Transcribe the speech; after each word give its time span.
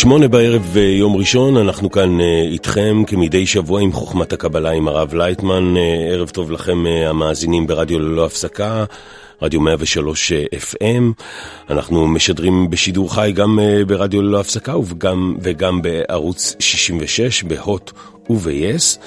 שמונה 0.00 0.28
בערב 0.28 0.76
יום 0.76 1.16
ראשון, 1.16 1.56
אנחנו 1.56 1.90
כאן 1.90 2.20
איתכם 2.50 3.02
כמדי 3.06 3.46
שבוע 3.46 3.80
עם 3.80 3.92
חוכמת 3.92 4.32
הקבלה 4.32 4.70
עם 4.70 4.88
הרב 4.88 5.14
לייטמן. 5.14 5.74
ערב 6.10 6.28
טוב 6.28 6.50
לכם 6.50 6.86
המאזינים 6.86 7.66
ברדיו 7.66 7.98
ללא 7.98 8.26
הפסקה, 8.26 8.84
רדיו 9.42 9.60
103 9.60 10.32
FM. 10.32 11.22
אנחנו 11.70 12.06
משדרים 12.06 12.70
בשידור 12.70 13.14
חי 13.14 13.32
גם 13.34 13.58
ברדיו 13.86 14.22
ללא 14.22 14.40
הפסקה 14.40 14.78
וגם, 14.78 15.36
וגם 15.40 15.82
בערוץ 15.82 16.56
66, 16.58 17.42
בהוט 17.42 17.92
וב-yes. 18.30 18.98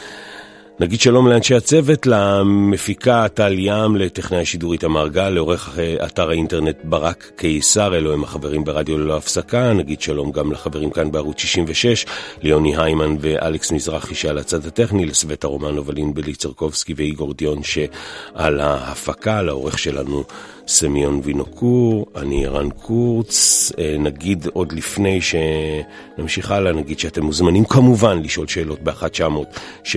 נגיד 0.82 1.02
שלום 1.02 1.27
לאנשי 1.27 1.55
הצוות, 1.55 2.07
למפיקה 2.07 3.27
טל 3.34 3.55
ים, 3.59 3.95
לטכנאי 3.95 4.41
השידור 4.41 4.73
איתמר 4.73 5.08
גל, 5.08 5.30
לעורך 5.30 5.80
אתר 6.05 6.30
האינטרנט 6.30 6.77
ברק 6.84 7.31
קיסר, 7.35 7.95
אלו 7.95 8.13
הם 8.13 8.23
החברים 8.23 8.63
ברדיו 8.63 8.98
ללא 8.98 9.17
הפסקה. 9.17 9.73
נגיד 9.73 10.02
שלום 10.02 10.31
גם 10.31 10.52
לחברים 10.52 10.89
כאן 10.89 11.12
בערוץ 11.12 11.39
66, 11.39 12.05
ליוני 12.41 12.77
היימן 12.77 13.16
ואלכס 13.20 13.72
מזרחי 13.72 14.16
שעל 14.16 14.38
הצד 14.38 14.66
הטכני, 14.66 15.05
לסווטה 15.05 15.48
רומנו 15.48 15.86
ולין 15.86 16.13
בלי 16.13 16.36
צרקובסקי 16.36 16.94
ואיגור 16.98 17.34
דיון 17.34 17.63
שעל 17.63 18.59
ההפקה, 18.59 19.41
לעורך 19.41 19.80
שלנו 19.80 20.23
סמיון 20.68 21.22
וינוקור, 21.24 22.06
אני 22.16 22.46
ערן 22.46 22.70
קורץ. 22.70 23.72
נגיד 24.00 24.48
עוד 24.54 24.72
לפני 24.72 25.20
שנמשיך 25.22 26.52
הלאה, 26.52 26.74
נגיד 26.74 27.00
שאתם 27.00 27.24
מוזמנים 27.24 27.66
כמובן 27.66 28.22
לשאול 28.22 28.48
שאלות 28.48 28.80
ב-1-900-722-103, 28.84 29.88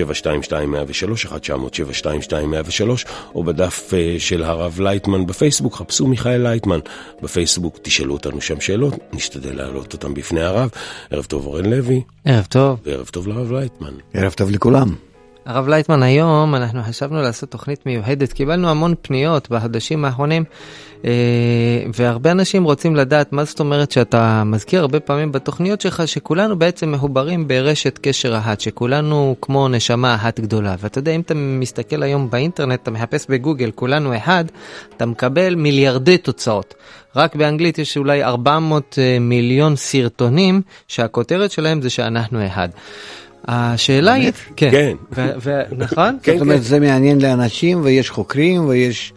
1-900-722-103, 1.25 3.09
או 3.35 3.43
בדף 3.43 3.93
של 4.17 4.43
הרב 4.43 4.79
לייטמן 4.79 5.25
בפייסבוק, 5.25 5.75
חפשו 5.75 6.07
מיכאל 6.07 6.41
לייטמן 6.41 6.79
בפייסבוק, 7.21 7.79
תשאלו 7.81 8.13
אותנו 8.13 8.41
שם 8.41 8.61
שאלות, 8.61 8.93
נשתדל 9.13 9.55
להעלות 9.55 9.93
אותם 9.93 10.13
בפני 10.13 10.41
הרב. 10.41 10.69
ערב 11.11 11.25
טוב 11.25 11.45
אורן 11.45 11.65
לוי. 11.65 12.01
ערב 12.25 12.45
טוב. 12.49 12.79
וערב 12.85 13.05
טוב 13.05 13.27
לרב 13.27 13.51
לייטמן. 13.51 13.93
ערב 14.13 14.31
טוב 14.31 14.51
לכולם. 14.51 15.14
הרב 15.45 15.67
לייטמן, 15.67 16.03
היום 16.03 16.55
אנחנו 16.55 16.83
חשבנו 16.83 17.21
לעשות 17.21 17.51
תוכנית 17.51 17.85
מיוחדת, 17.85 18.33
קיבלנו 18.33 18.69
המון 18.69 18.93
פניות 19.01 19.49
בחודשים 19.49 20.05
האחרונים, 20.05 20.43
והרבה 21.93 22.31
אנשים 22.31 22.63
רוצים 22.63 22.95
לדעת 22.95 23.33
מה 23.33 23.43
זאת 23.43 23.59
אומרת 23.59 23.91
שאתה 23.91 24.43
מזכיר 24.45 24.81
הרבה 24.81 24.99
פעמים 24.99 25.31
בתוכניות 25.31 25.81
שלך, 25.81 26.07
שכולנו 26.07 26.59
בעצם 26.59 26.91
מחוברים 26.91 27.47
ברשת 27.47 27.99
קשר 28.01 28.37
אחת, 28.37 28.61
שכולנו 28.61 29.35
כמו 29.41 29.67
נשמה 29.67 30.15
אחת 30.15 30.39
גדולה. 30.39 30.75
ואתה 30.79 30.99
יודע, 30.99 31.11
אם 31.11 31.21
אתה 31.21 31.33
מסתכל 31.33 32.03
היום 32.03 32.29
באינטרנט, 32.29 32.81
אתה 32.83 32.91
מחפש 32.91 33.25
בגוגל 33.29 33.71
כולנו 33.75 34.17
אחד, 34.17 34.45
אתה 34.97 35.05
מקבל 35.05 35.55
מיליארדי 35.55 36.17
תוצאות. 36.17 36.73
רק 37.15 37.35
באנגלית 37.35 37.79
יש 37.79 37.97
אולי 37.97 38.23
400 38.23 38.97
מיליון 39.21 39.75
סרטונים 39.75 40.61
שהכותרת 40.87 41.51
שלהם 41.51 41.81
זה 41.81 41.89
שאנחנו 41.89 42.47
אחד. 42.47 42.69
השאלה 43.47 44.13
היא, 44.13 44.31
כן, 44.55 44.95
נכון? 45.77 46.17
זאת 46.25 46.41
אומרת 46.41 46.63
זה 46.63 46.79
מעניין 46.79 47.21
לאנשים 47.21 47.81
ויש 47.83 48.09
חוקרים 48.09 48.67
ויש 48.67 49.13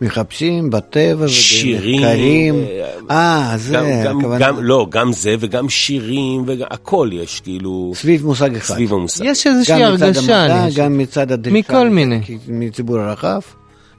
מחפשים 0.00 0.70
בטבע 0.70 1.28
שירים, 1.28 2.64
אה 3.10 3.54
זה 3.56 4.10
הכוונה, 4.10 4.50
לא 4.60 4.86
גם 4.90 5.12
זה 5.12 5.34
וגם 5.40 5.68
שירים 5.68 6.44
והכל 6.46 7.10
יש 7.12 7.40
כאילו, 7.40 7.92
סביב 7.94 8.26
מושג 8.26 8.56
אחד, 8.56 8.74
סביב 8.74 8.92
המושג, 8.92 9.24
יש 9.24 9.46
איזושהי 9.46 9.84
הרגשה, 9.84 10.66
גם 10.76 10.98
מצד 10.98 11.32
הדרישה, 11.32 11.58
מכל 11.58 11.88
מיני, 11.88 12.20
מציבור 12.48 12.98
הרחב, 12.98 13.40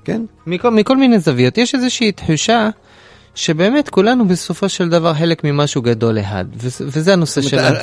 כן, 0.06 0.22
מכל 0.48 0.98
מיני 0.98 1.20
זוויות, 1.20 1.58
יש 1.58 1.76
איזושהי 1.76 2.12
תחושה. 2.12 2.70
שבאמת 3.36 3.90
כולנו 3.90 4.28
בסופו 4.28 4.70
של 4.70 4.90
דבר 4.90 5.14
חלק 5.14 5.44
ממשהו 5.44 5.82
גדול 5.82 6.20
אחד, 6.20 6.46
וזה 6.58 7.14
הנושא 7.14 7.42
שלנו. 7.42 7.78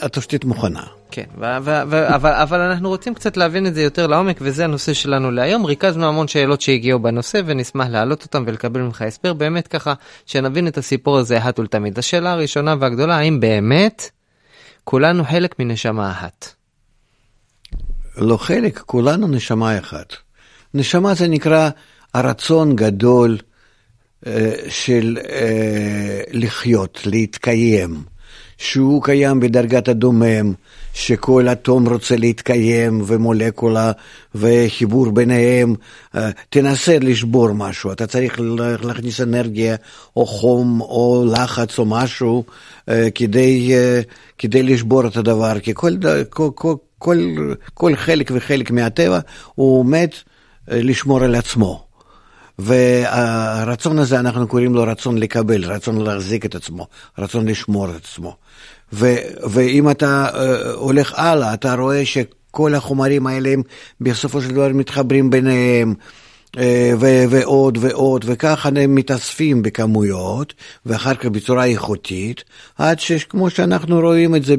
התשתית 0.00 0.44
מוכנה. 0.44 0.82
כן, 1.10 1.24
אבל, 1.38 2.04
אבל 2.22 2.60
אנחנו 2.60 2.88
רוצים 2.88 3.14
קצת 3.14 3.36
להבין 3.36 3.66
את 3.66 3.74
זה 3.74 3.82
יותר 3.82 4.06
לעומק, 4.06 4.38
וזה 4.40 4.64
הנושא 4.64 4.92
שלנו 4.92 5.30
להיום. 5.30 5.64
ריכזנו 5.64 6.06
המון 6.06 6.28
שאלות 6.28 6.60
שהגיעו 6.60 6.98
בנושא, 6.98 7.40
ונשמח 7.46 7.86
להעלות 7.88 8.22
אותן 8.22 8.42
ולקבל 8.46 8.80
ממך 8.80 9.02
הסבר, 9.02 9.32
באמת 9.32 9.68
ככה, 9.68 9.94
שנבין 10.26 10.68
את 10.68 10.78
הסיפור 10.78 11.18
הזה 11.18 11.38
אחת 11.38 11.58
ולתמיד. 11.58 11.98
השאלה 11.98 12.32
הראשונה 12.32 12.74
והגדולה, 12.80 13.16
האם 13.16 13.40
באמת 13.40 14.10
כולנו 14.84 15.24
חלק 15.24 15.58
מנשמה 15.58 16.10
אחת? 16.10 16.48
לא 18.16 18.36
חלק, 18.36 18.78
כולנו 18.78 19.28
נשמה 19.28 19.78
אחת. 19.78 20.12
נשמה 20.74 21.14
זה 21.14 21.28
נקרא 21.28 21.70
הרצון 22.14 22.76
גדול, 22.76 23.38
של 24.68 25.18
לחיות, 26.32 27.00
להתקיים, 27.06 28.02
שהוא 28.58 29.02
קיים 29.02 29.40
בדרגת 29.40 29.88
הדומם, 29.88 30.52
שכל 30.94 31.48
אטום 31.48 31.88
רוצה 31.88 32.16
להתקיים 32.16 33.02
ומולקולה 33.06 33.92
וחיבור 34.34 35.10
ביניהם, 35.10 35.74
תנסה 36.50 36.98
לשבור 36.98 37.52
משהו, 37.52 37.92
אתה 37.92 38.06
צריך 38.06 38.40
להכניס 38.82 39.20
אנרגיה 39.20 39.76
או 40.16 40.26
חום 40.26 40.80
או 40.80 41.24
לחץ 41.32 41.78
או 41.78 41.84
משהו 41.84 42.44
כדי, 43.14 43.72
כדי 44.38 44.62
לשבור 44.62 45.06
את 45.06 45.16
הדבר, 45.16 45.60
כי 45.60 45.72
כל, 45.74 45.92
כל, 46.30 46.50
כל, 46.98 47.18
כל, 47.74 47.96
חלק 47.96 48.30
וחלק 48.34 48.70
מהטבע 48.70 49.18
הוא 49.54 49.78
עומד 49.78 50.08
לשמור 50.68 51.24
על 51.24 51.34
עצמו. 51.34 51.93
והרצון 52.58 53.98
הזה 53.98 54.20
אנחנו 54.20 54.48
קוראים 54.48 54.74
לו 54.74 54.82
רצון 54.82 55.18
לקבל, 55.18 55.64
רצון 55.64 56.00
להחזיק 56.00 56.46
את 56.46 56.54
עצמו, 56.54 56.86
רצון 57.18 57.48
לשמור 57.48 57.90
את 57.90 57.96
עצמו. 57.96 58.36
ו, 58.92 59.14
ואם 59.50 59.90
אתה 59.90 60.28
uh, 60.32 60.36
הולך 60.74 61.14
הלאה, 61.18 61.54
אתה 61.54 61.74
רואה 61.74 62.06
שכל 62.06 62.74
החומרים 62.74 63.26
האלה 63.26 63.50
הם 63.50 63.62
בסופו 64.00 64.40
של 64.40 64.48
דבר 64.48 64.68
מתחברים 64.68 65.30
ביניהם. 65.30 65.94
ו- 67.00 67.24
ועוד 67.30 67.78
ועוד, 67.80 68.24
וככה 68.28 68.68
הם 68.68 68.94
מתאספים 68.94 69.62
בכמויות, 69.62 70.54
ואחר 70.86 71.14
כך 71.14 71.26
בצורה 71.26 71.64
איכותית, 71.64 72.44
עד 72.78 73.00
שכמו 73.00 73.50
שאנחנו 73.50 74.00
רואים 74.00 74.34
את 74.34 74.44
זה 74.44 74.54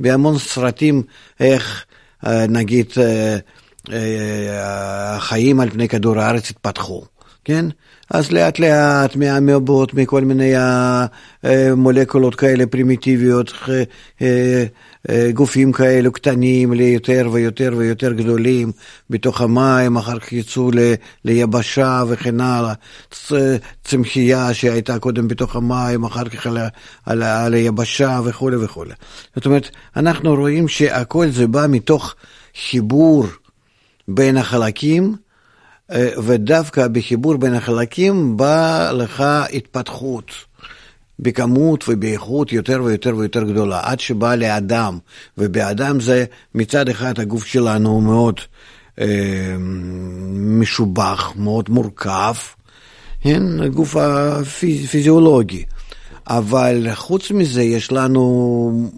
בהמון 0.00 0.38
סרטים, 0.38 1.02
איך 1.40 1.84
נגיד 2.48 2.86
החיים 4.52 5.60
על 5.60 5.70
פני 5.70 5.88
כדור 5.88 6.18
הארץ 6.20 6.50
התפתחו. 6.50 7.04
כן? 7.46 7.66
אז 8.10 8.32
לאט 8.32 8.58
לאט 8.58 9.16
מהמבואות, 9.16 9.94
מכל 9.94 10.20
מיני 10.20 10.52
מולקולות 11.76 12.34
כאלה 12.34 12.66
פרימיטיביות, 12.66 13.52
גופים 15.34 15.72
כאלו 15.72 16.12
קטנים 16.12 16.72
ליותר 16.72 17.28
ויותר 17.32 17.74
ויותר 17.76 18.12
גדולים 18.12 18.72
בתוך 19.10 19.40
המים, 19.40 19.96
אחר 19.96 20.18
כך 20.18 20.32
יצאו 20.32 20.70
ליבשה 21.24 22.02
וכן 22.08 22.40
הלאה, 22.40 22.72
צמחייה 23.84 24.54
שהייתה 24.54 24.98
קודם 24.98 25.28
בתוך 25.28 25.56
המים, 25.56 26.04
אחר 26.04 26.24
כך 26.24 26.46
על, 26.46 26.58
על, 27.06 27.22
על 27.22 27.54
היבשה 27.54 28.20
וכולי 28.24 28.56
וכולי. 28.56 28.94
זאת 29.36 29.46
אומרת, 29.46 29.70
אנחנו 29.96 30.34
רואים 30.34 30.68
שהכל 30.68 31.28
זה 31.28 31.46
בא 31.46 31.66
מתוך 31.68 32.14
חיבור 32.68 33.26
בין 34.08 34.36
החלקים, 34.36 35.25
ודווקא 36.24 36.88
בחיבור 36.88 37.36
בין 37.36 37.54
החלקים 37.54 38.36
באה 38.36 38.92
לך 38.92 39.24
התפתחות 39.52 40.30
בכמות 41.18 41.84
ובאיכות 41.88 42.52
יותר 42.52 42.82
ויותר 42.84 43.16
ויותר 43.16 43.42
גדולה, 43.42 43.80
עד 43.82 44.00
שבאה 44.00 44.36
לאדם, 44.36 44.98
ובאדם 45.38 46.00
זה 46.00 46.24
מצד 46.54 46.88
אחד 46.88 47.20
הגוף 47.20 47.46
שלנו 47.46 47.90
הוא 47.90 48.02
מאוד 48.02 48.40
אה, 49.00 49.06
משובח, 50.34 51.32
מאוד 51.36 51.70
מורכב, 51.70 52.34
כן? 53.20 53.42
הגוף 53.60 53.96
הפיזיולוגי. 53.96 55.64
אבל 56.28 56.86
חוץ 56.94 57.30
מזה 57.30 57.62
יש 57.62 57.92
לנו 57.92 58.90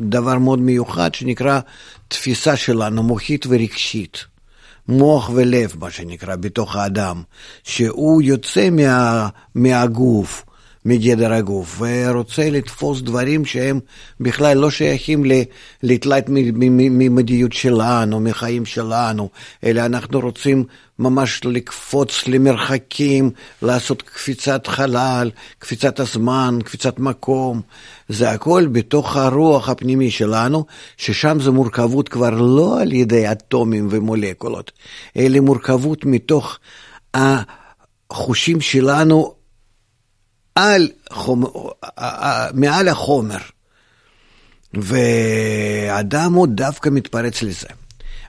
דבר 0.00 0.38
מאוד 0.38 0.58
מיוחד 0.58 1.14
שנקרא 1.14 1.60
תפיסה 2.08 2.56
שלנו, 2.56 3.02
מוחית 3.02 3.46
ורגשית. 3.48 4.24
מוח 4.90 5.30
ולב, 5.34 5.74
מה 5.80 5.90
שנקרא, 5.90 6.36
בתוך 6.36 6.76
האדם, 6.76 7.22
שהוא 7.62 8.22
יוצא 8.22 8.70
מה, 8.70 9.28
מהגוף, 9.54 10.44
מגדר 10.84 11.32
הגוף, 11.32 11.80
ורוצה 11.80 12.50
לתפוס 12.50 13.00
דברים 13.00 13.44
שהם 13.44 13.80
בכלל 14.20 14.56
לא 14.56 14.70
שייכים 14.70 15.24
לתלת 15.82 16.24
ממדיות 16.28 17.52
שלנו, 17.52 18.20
מחיים 18.20 18.66
שלנו, 18.66 19.28
אלא 19.64 19.80
אנחנו 19.80 20.20
רוצים 20.20 20.64
ממש 20.98 21.40
לקפוץ 21.44 22.28
למרחקים, 22.28 23.30
לעשות 23.62 24.02
קפיצת 24.02 24.66
חלל, 24.66 25.30
קפיצת 25.58 26.00
הזמן, 26.00 26.58
קפיצת 26.64 26.98
מקום. 26.98 27.60
זה 28.08 28.30
הכל 28.30 28.66
בתוך 28.72 29.16
הרוח 29.16 29.68
הפנימי 29.68 30.10
שלנו, 30.10 30.64
ששם 30.96 31.40
זו 31.40 31.52
מורכבות 31.52 32.08
כבר 32.08 32.30
לא 32.30 32.80
על 32.80 32.92
ידי 32.92 33.32
אטומים 33.32 33.88
ומולקולות, 33.90 34.72
אלא 35.16 35.40
מורכבות 35.40 36.04
מתוך 36.04 36.58
החושים 37.14 38.60
שלנו 38.60 39.39
על 40.54 40.88
חומר, 41.12 41.48
מעל 42.54 42.88
החומר. 42.88 43.38
ואדם 44.74 46.34
הוא 46.34 46.46
דווקא 46.46 46.88
מתפרץ 46.88 47.42
לזה. 47.42 47.68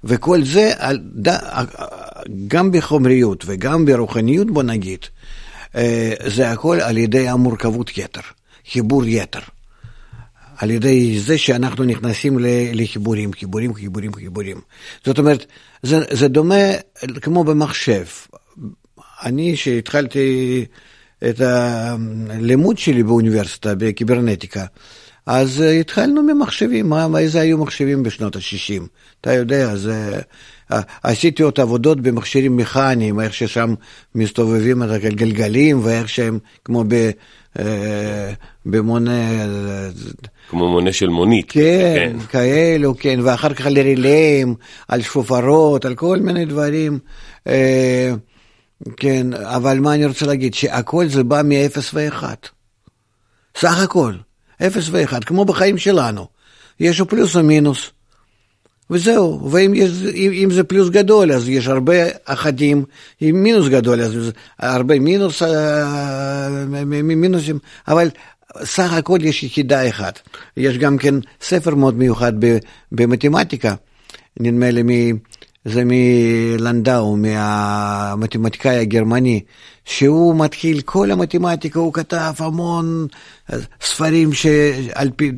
וכל 0.03 0.43
זה, 0.43 0.71
גם 2.47 2.71
בחומריות 2.71 3.43
וגם 3.47 3.85
ברוחניות, 3.85 4.51
בוא 4.51 4.63
נגיד, 4.63 4.99
אה, 5.75 6.13
זה 6.27 6.51
הכל 6.51 6.81
על 6.81 6.97
ידי 6.97 7.27
המורכבות 7.27 7.97
יתר, 7.97 8.21
חיבור 8.71 9.05
יתר. 9.05 9.39
על 10.57 10.71
ידי 10.71 11.19
זה 11.19 11.37
שאנחנו 11.37 11.83
נכנסים 11.83 12.37
לחיבורים, 12.73 13.33
חיבורים, 13.33 13.73
חיבורים, 13.73 14.13
חיבורים. 14.13 14.61
זאת 15.05 15.19
אומרת, 15.19 15.45
זה, 15.83 15.99
זה 16.11 16.27
דומה 16.27 16.63
כמו 17.21 17.43
במחשב. 17.43 18.05
אני, 19.23 19.57
שהתחלתי 19.57 20.65
את 21.29 21.41
הלימוד 21.41 22.77
שלי 22.77 23.03
באוניברסיטה, 23.03 23.75
בקיברנטיקה, 23.75 24.65
אז 25.25 25.61
התחלנו 25.61 26.23
ממחשבים, 26.23 26.89
מה, 26.89 27.19
איזה 27.19 27.41
היו 27.41 27.57
מחשבים 27.57 28.03
בשנות 28.03 28.35
ה-60? 28.35 28.83
אתה 29.21 29.33
יודע, 29.33 29.75
זה... 29.75 30.19
עשיתי 31.03 31.43
עוד 31.43 31.59
עבודות 31.59 32.01
במכשירים 32.01 32.57
מכניים, 32.57 33.19
איך 33.19 33.33
ששם 33.33 33.73
מסתובבים 34.15 34.83
את 34.83 34.89
הגלגלים, 34.89 35.79
ואיך 35.83 36.09
שהם 36.09 36.39
כמו 36.65 36.83
ב... 36.87 37.09
אה, 37.59 38.33
במונה... 38.65 39.21
כמו 40.49 40.69
מונה 40.69 40.93
של 40.93 41.09
מונית. 41.09 41.51
כן, 41.51 41.95
כן, 41.95 42.19
כאלו, 42.19 42.95
כן, 42.99 43.19
ואחר 43.23 43.53
כך 43.53 43.65
על 43.65 43.77
על 44.87 45.01
שופרות, 45.01 45.85
על 45.85 45.95
כל 45.95 46.19
מיני 46.19 46.45
דברים. 46.45 46.99
כן, 48.97 49.33
אבל 49.33 49.79
מה 49.79 49.93
אני 49.93 50.05
רוצה 50.05 50.25
להגיד? 50.25 50.53
שהכל 50.53 51.07
זה 51.07 51.23
בא 51.23 51.41
מ-0 51.41 51.79
ו-1. 51.93 52.23
סך 53.55 53.79
הכל, 53.79 54.13
0 54.61 54.89
ו-1, 54.91 55.25
כמו 55.25 55.45
בחיים 55.45 55.77
שלנו. 55.77 56.27
יש 56.79 56.99
לו 56.99 57.07
פלוס 57.07 57.35
או 57.35 57.43
מינוס. 57.43 57.91
וזהו, 58.91 59.49
ואם 59.51 59.73
יש, 59.75 59.91
אם 60.15 60.51
זה 60.51 60.63
פלוס 60.63 60.89
גדול, 60.89 61.31
אז 61.31 61.49
יש 61.49 61.67
הרבה 61.67 61.93
אחדים 62.25 62.83
עם 63.21 63.43
מינוס 63.43 63.67
גדול, 63.67 64.01
אז 64.01 64.31
הרבה 64.59 64.99
מינוס, 64.99 65.43
אה, 65.43 66.65
מינוסים, 67.03 67.59
אבל 67.87 68.09
סך 68.63 68.93
הכל 68.93 69.19
יש 69.21 69.43
יחידה 69.43 69.89
אחת. 69.89 70.19
יש 70.57 70.77
גם 70.77 70.97
כן 70.97 71.15
ספר 71.41 71.75
מאוד 71.75 71.97
מיוחד 71.97 72.33
במתמטיקה, 72.91 73.75
נדמה 74.39 74.71
לי 74.71 75.13
זה 75.65 75.83
מלנדאו, 75.85 77.15
מהמתמטיקאי 77.15 78.77
הגרמני, 78.77 79.41
שהוא 79.85 80.35
מתחיל, 80.35 80.81
כל 80.81 81.11
המתמטיקה, 81.11 81.79
הוא 81.79 81.93
כתב 81.93 82.33
המון 82.37 83.07
ספרים 83.81 84.33
שעל 84.33 85.11
פי, 85.15 85.31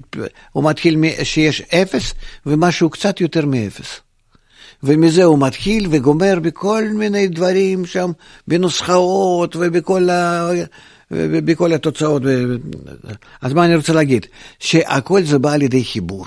הוא 0.52 0.64
מתחיל 0.64 0.98
שיש 1.24 1.62
אפס 1.62 2.14
ומשהו 2.46 2.90
קצת 2.90 3.22
יותר 3.22 3.46
מאפס. 3.46 4.00
ומזה 4.84 5.24
הוא 5.24 5.40
מתחיל 5.40 5.88
וגומר 5.92 6.40
בכל 6.42 6.84
מיני 6.94 7.28
דברים 7.28 7.86
שם, 7.86 8.12
בנוסחאות 8.48 9.56
ובכל 9.56 10.10
ה... 10.10 10.50
בכל 11.12 11.74
התוצאות. 11.74 12.22
אז 13.42 13.54
מה 13.54 13.66
אני 13.66 13.76
רוצה 13.76 13.94
להגיד? 13.94 14.26
שהכל 14.60 15.24
זה 15.24 15.40
בא 15.40 15.54
על 15.54 15.62
ידי 15.62 15.84
חיבור. 15.84 16.26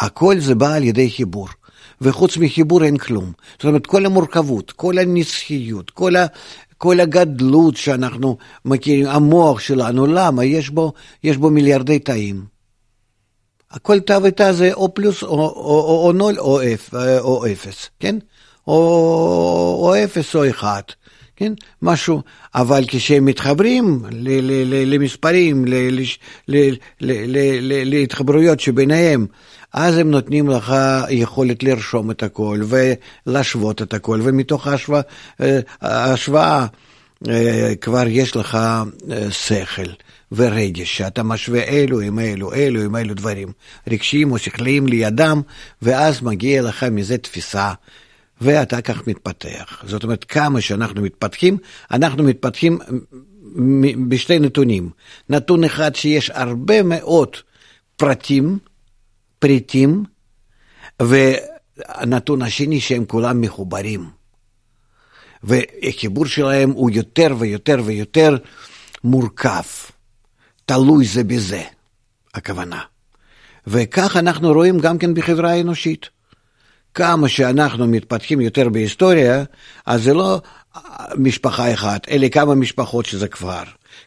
הכל 0.00 0.40
זה 0.40 0.54
בא 0.54 0.74
על 0.74 0.84
ידי 0.84 1.10
חיבור. 1.10 1.48
וחוץ 2.00 2.36
מחיבור 2.36 2.84
אין 2.84 2.96
כלום. 2.96 3.32
זאת 3.52 3.64
אומרת, 3.64 3.86
כל 3.86 4.06
המורכבות, 4.06 4.72
כל 4.72 4.98
הנצחיות, 4.98 5.90
כל, 5.90 6.16
ה, 6.16 6.26
כל 6.78 7.00
הגדלות 7.00 7.76
שאנחנו 7.76 8.36
מכירים, 8.64 9.06
המוח 9.06 9.60
שלנו, 9.60 10.06
למה? 10.06 10.44
יש 10.44 10.70
בו, 10.70 10.92
יש 11.24 11.36
בו 11.36 11.50
מיליארדי 11.50 11.98
תאים. 11.98 12.58
כל 13.82 14.00
תא 14.00 14.18
ותא 14.22 14.52
זה 14.52 14.72
או 14.72 14.94
פלוס 14.94 15.22
או, 15.22 15.28
או, 15.28 15.48
או, 15.48 16.06
או 16.06 16.12
נול 16.12 16.38
או, 16.38 16.60
אפ, 16.62 16.94
או 17.18 17.46
אפס, 17.46 17.90
כן? 18.00 18.16
או, 18.66 18.74
או 19.82 19.94
אפס 20.04 20.36
או 20.36 20.50
אחד, 20.50 20.82
כן? 21.36 21.52
משהו, 21.82 22.22
אבל 22.54 22.84
כשהם 22.88 23.24
מתחברים 23.24 24.02
ל, 24.10 24.28
ל, 24.28 24.74
ל, 24.74 24.94
למספרים, 24.94 25.64
ל, 25.64 25.74
ל, 26.48 26.74
להתחברויות 27.84 28.60
שביניהם, 28.60 29.26
אז 29.72 29.98
הם 29.98 30.10
נותנים 30.10 30.48
לך 30.48 30.74
יכולת 31.10 31.62
לרשום 31.62 32.10
את 32.10 32.22
הכל 32.22 32.60
ולהשוות 33.26 33.82
את 33.82 33.94
הכל, 33.94 34.20
ומתוך 34.22 34.66
ההשוואה, 34.66 35.02
אה, 35.40 36.66
אה, 37.28 37.74
כבר 37.80 38.04
יש 38.08 38.36
לך 38.36 38.54
אה, 38.54 39.30
שכל. 39.30 39.90
ורגש, 40.32 40.96
שאתה 40.96 41.22
משווה 41.22 41.62
אלו 41.62 42.00
עם 42.00 42.18
אלו, 42.18 42.52
אלו 42.52 42.82
עם 42.82 42.96
אלו 42.96 43.14
דברים 43.14 43.52
רגשיים 43.88 44.32
או 44.32 44.38
שכליים 44.38 44.86
לידם, 44.86 45.40
ואז 45.82 46.22
מגיע 46.22 46.62
לך 46.62 46.82
מזה 46.82 47.18
תפיסה, 47.18 47.72
ואתה 48.40 48.80
כך 48.80 49.06
מתפתח. 49.06 49.82
זאת 49.86 50.04
אומרת, 50.04 50.24
כמה 50.24 50.60
שאנחנו 50.60 51.02
מתפתחים, 51.02 51.58
אנחנו 51.90 52.24
מתפתחים 52.24 52.78
בשתי 54.08 54.38
נתונים. 54.38 54.90
נתון 55.28 55.64
אחד 55.64 55.94
שיש 55.94 56.30
הרבה 56.30 56.82
מאוד 56.82 57.36
פרטים, 57.96 58.58
פריטים, 59.38 60.04
והנתון 61.02 62.42
השני 62.42 62.80
שהם 62.80 63.04
כולם 63.04 63.40
מחוברים. 63.40 64.10
והחיבור 65.42 66.26
שלהם 66.26 66.70
הוא 66.70 66.90
יותר 66.90 67.34
ויותר 67.38 67.76
ויותר 67.84 68.36
מורכב, 69.04 69.62
תלוי 70.66 71.06
זה 71.06 71.24
בזה, 71.24 71.62
הכוונה. 72.34 72.80
וכך 73.66 74.16
אנחנו 74.16 74.52
רואים 74.52 74.78
גם 74.78 74.98
כן 74.98 75.14
בחברה 75.14 75.50
האנושית. 75.50 76.08
כמה 76.94 77.28
שאנחנו 77.28 77.86
מתפתחים 77.86 78.40
יותר 78.40 78.68
בהיסטוריה, 78.68 79.44
אז 79.86 80.02
זה 80.02 80.14
לא 80.14 80.40
משפחה 81.16 81.74
אחת, 81.74 82.08
אלא 82.08 82.28
כמה 82.28 82.54
משפחות 82.54 83.06
שזה 83.06 83.28
כבר. 83.28 83.62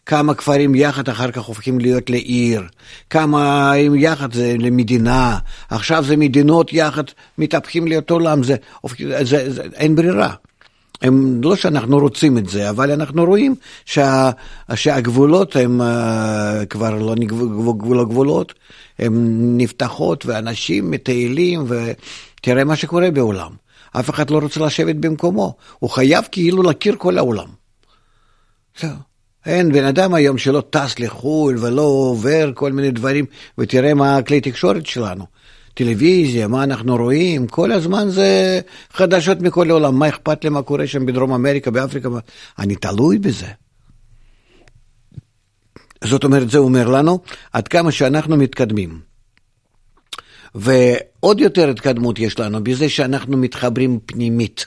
כמה 0.05 0.33
כפרים 0.33 0.75
יחד 0.75 1.09
אחר 1.09 1.31
כך 1.31 1.43
הופכים 1.43 1.79
להיות 1.79 2.09
לעיר, 2.09 2.63
כמה 3.09 3.73
הם 3.73 3.95
יחד 3.95 4.33
זה 4.33 4.55
למדינה, 4.59 5.39
עכשיו 5.69 6.03
זה 6.03 6.17
מדינות 6.17 6.73
יחד 6.73 7.03
מתהפכים 7.37 7.87
להיות 7.87 8.09
עולם, 8.09 8.43
זה, 8.43 8.55
זה, 8.97 9.23
זה, 9.23 9.53
זה, 9.53 9.61
אין 9.73 9.95
ברירה. 9.95 10.33
הם, 11.01 11.41
לא 11.43 11.55
שאנחנו 11.55 11.99
רוצים 11.99 12.37
את 12.37 12.49
זה, 12.49 12.69
אבל 12.69 12.91
אנחנו 12.91 13.25
רואים 13.25 13.55
שה, 13.85 14.31
שהגבולות 14.75 15.55
הם 15.55 15.81
uh, 15.81 16.65
כבר 16.65 16.95
לא 16.95 17.15
גבול, 17.15 18.05
גבולות, 18.05 18.53
הן 18.99 19.13
נפתחות 19.57 20.25
ואנשים 20.25 20.91
מטיילים 20.91 21.65
ותראה 21.67 22.63
מה 22.63 22.75
שקורה 22.75 23.11
בעולם. 23.11 23.51
אף 23.99 24.09
אחד 24.09 24.29
לא 24.29 24.39
רוצה 24.39 24.59
לשבת 24.59 24.95
במקומו, 24.95 25.55
הוא 25.79 25.89
חייב 25.89 26.23
כאילו 26.31 26.63
להכיר 26.63 26.95
כל 26.97 27.17
העולם. 27.17 27.47
זהו. 28.79 29.10
אין 29.45 29.71
בן 29.71 29.83
אדם 29.83 30.13
היום 30.13 30.37
שלא 30.37 30.63
טס 30.69 30.99
לחו"ל 30.99 31.57
ולא 31.59 31.81
עובר 31.81 32.51
כל 32.53 32.71
מיני 32.71 32.91
דברים, 32.91 33.25
ותראה 33.57 33.93
מה 33.93 34.17
הכלי 34.17 34.41
תקשורת 34.41 34.85
שלנו. 34.85 35.25
טלוויזיה, 35.73 36.47
מה 36.47 36.63
אנחנו 36.63 36.95
רואים, 36.95 37.47
כל 37.47 37.71
הזמן 37.71 38.09
זה 38.09 38.61
חדשות 38.93 39.41
מכל 39.41 39.69
העולם, 39.69 39.99
מה 39.99 40.09
אכפת 40.09 40.43
לי 40.43 40.49
מה 40.49 40.61
קורה 40.61 40.87
שם 40.87 41.05
בדרום 41.05 41.33
אמריקה, 41.33 41.71
באפריקה, 41.71 42.09
אני 42.59 42.75
תלוי 42.75 43.17
בזה. 43.17 43.47
זאת 46.03 46.23
אומרת, 46.23 46.49
זה 46.49 46.57
אומר 46.57 46.89
לנו 46.89 47.19
עד 47.53 47.67
כמה 47.67 47.91
שאנחנו 47.91 48.37
מתקדמים. 48.37 48.99
ועוד 50.55 51.39
יותר 51.39 51.69
התקדמות 51.69 52.19
יש 52.19 52.39
לנו 52.39 52.63
בזה 52.63 52.89
שאנחנו 52.89 53.37
מתחברים 53.37 53.99
פנימית, 54.05 54.65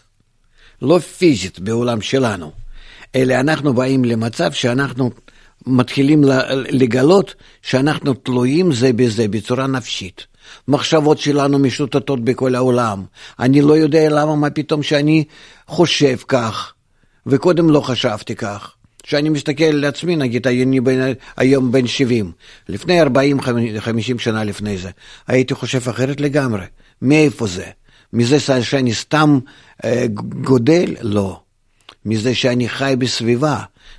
לא 0.83 0.99
פיזית 0.99 1.59
בעולם 1.59 2.00
שלנו. 2.00 2.63
אלא 3.14 3.35
אנחנו 3.35 3.75
באים 3.75 4.04
למצב 4.04 4.52
שאנחנו 4.52 5.11
מתחילים 5.66 6.25
לגלות 6.71 7.35
שאנחנו 7.62 8.14
תלויים 8.14 8.73
זה 8.73 8.92
בזה 8.92 9.28
בצורה 9.28 9.66
נפשית. 9.66 10.26
מחשבות 10.68 11.18
שלנו 11.18 11.59
משוטטות 11.59 12.25
בכל 12.25 12.54
העולם. 12.54 13.04
אני 13.40 13.62
לא 13.62 13.76
יודע 13.76 14.09
למה, 14.11 14.37
מה 14.37 14.50
פתאום 14.50 14.83
שאני 14.83 15.25
חושב 15.66 16.16
כך, 16.28 16.73
וקודם 17.26 17.71
לא 17.71 17.80
חשבתי 17.80 18.35
כך. 18.35 18.75
כשאני 19.02 19.28
מסתכל 19.28 19.64
על 19.64 19.85
עצמי, 19.85 20.16
נגיד, 20.16 20.47
אני 20.47 20.80
בין, 20.80 21.14
היום 21.37 21.73
בן 21.73 21.87
70, 21.87 22.33
לפני 22.68 23.02
40-50 23.02 23.06
שנה 24.18 24.44
לפני 24.44 24.78
זה, 24.78 24.90
הייתי 25.26 25.54
חושב 25.54 25.88
אחרת 25.88 26.21
לגמרי. 26.21 26.64
מאיפה 27.02 27.47
זה? 27.47 27.64
מזה 28.12 28.40
שאני 28.62 28.94
סתם 28.94 29.38
אה, 29.85 30.06
גודל? 30.44 30.94
לא. 31.00 31.40
מזה 32.05 32.35
שאני 32.35 32.69
חי 32.69 32.95
בסביבה, 32.99 33.59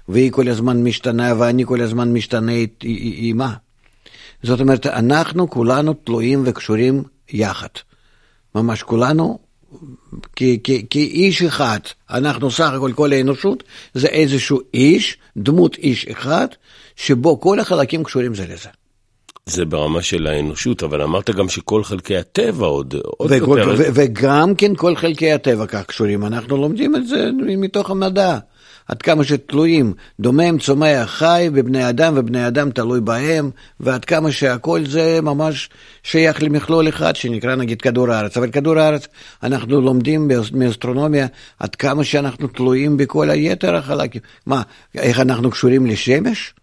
והיא 0.09 0.31
כל 0.31 0.49
הזמן 0.49 0.83
משתנה 0.83 1.33
ואני 1.39 1.65
כל 1.65 1.81
הזמן 1.81 2.13
משתנה 2.13 2.51
עימה. 2.79 3.53
זאת 4.43 4.59
אומרת, 4.59 4.85
אנחנו 4.85 5.49
כולנו 5.49 5.93
תלויים 5.93 6.43
וקשורים 6.45 7.03
יחד. 7.29 7.67
ממש 8.55 8.83
כולנו, 8.83 9.39
כאיש 10.89 11.41
אחד, 11.41 11.79
אנחנו 12.09 12.51
סך 12.51 12.69
הכל, 12.73 12.91
כל 12.95 13.13
האנושות, 13.13 13.63
זה 13.93 14.07
איזשהו 14.07 14.59
איש, 14.73 15.17
דמות 15.37 15.75
איש 15.75 16.07
אחד, 16.07 16.47
שבו 16.95 17.39
כל 17.39 17.59
החלקים 17.59 18.03
קשורים 18.03 18.35
זה 18.35 18.45
לזה. 18.47 18.69
זה 19.49 19.65
ברמה 19.65 20.01
של 20.01 20.27
האנושות, 20.27 20.83
אבל 20.83 21.01
אמרת 21.01 21.29
גם 21.29 21.49
שכל 21.49 21.83
חלקי 21.83 22.17
הטבע 22.17 22.65
עוד, 22.65 22.95
עוד 23.17 23.31
וכל, 23.31 23.57
יותר. 23.59 23.75
ו- 23.77 23.87
וגם 23.93 24.55
כן 24.55 24.75
כל 24.75 24.95
חלקי 24.95 25.31
הטבע 25.31 25.65
כך 25.65 25.85
קשורים, 25.85 26.25
אנחנו 26.25 26.57
לומדים 26.57 26.95
את 26.95 27.07
זה 27.07 27.29
מתוך 27.57 27.89
המדע. 27.89 28.37
עד 28.87 29.01
כמה 29.01 29.23
שתלויים, 29.23 29.93
דומם, 30.19 30.57
צומח, 30.57 31.09
חי 31.09 31.49
בבני 31.53 31.89
אדם 31.89 32.13
ובני 32.17 32.47
אדם 32.47 32.71
תלוי 32.71 33.01
בהם, 33.01 33.49
ועד 33.79 34.05
כמה 34.05 34.31
שהכל 34.31 34.85
זה 34.85 35.19
ממש 35.21 35.69
שייך 36.03 36.43
למכלול 36.43 36.89
אחד 36.89 37.15
שנקרא 37.15 37.55
נגיד 37.55 37.81
כדור 37.81 38.11
הארץ. 38.11 38.37
אבל 38.37 38.51
כדור 38.51 38.79
הארץ, 38.79 39.07
אנחנו 39.43 39.81
לומדים 39.81 40.31
מאסטרונומיה 40.53 41.27
עד 41.59 41.75
כמה 41.75 42.03
שאנחנו 42.03 42.47
תלויים 42.47 42.97
בכל 42.97 43.29
היתר 43.29 43.75
החלקים. 43.75 44.21
מה, 44.45 44.61
איך 44.95 45.19
אנחנו 45.19 45.51
קשורים 45.51 45.85
לשמש? 45.85 46.53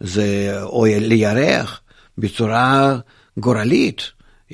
זה, 0.00 0.58
או 0.62 0.84
לירח, 0.88 1.80
בצורה 2.18 2.98
גורלית. 3.38 4.02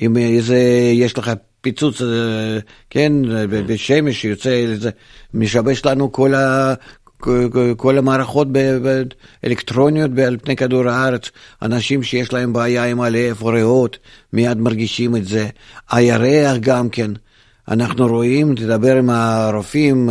אם 0.01 0.17
איזה, 0.17 0.57
יש 0.93 1.17
לך 1.17 1.31
פיצוץ, 1.61 2.01
כן, 2.89 3.13
בשמש 3.49 4.21
שיוצא, 4.21 4.65
משבש 5.33 5.85
לנו 5.85 6.11
כל, 6.11 6.33
ה, 6.33 6.73
כל 7.77 7.97
המערכות 7.97 8.47
האלקטרוניות 9.43 10.11
על 10.27 10.37
פני 10.41 10.55
כדור 10.55 10.89
הארץ, 10.89 11.31
אנשים 11.61 12.03
שיש 12.03 12.33
להם 12.33 12.53
בעיה 12.53 12.85
עם 12.85 13.01
הלב 13.01 13.41
או 13.41 13.47
ריאות, 13.47 13.97
מיד 14.33 14.57
מרגישים 14.57 15.15
את 15.15 15.25
זה. 15.25 15.47
הירח 15.91 16.57
גם 16.59 16.89
כן, 16.89 17.11
אנחנו 17.67 18.07
רואים, 18.07 18.55
תדבר 18.55 18.95
עם 18.95 19.09
הרופאים, 19.09 20.09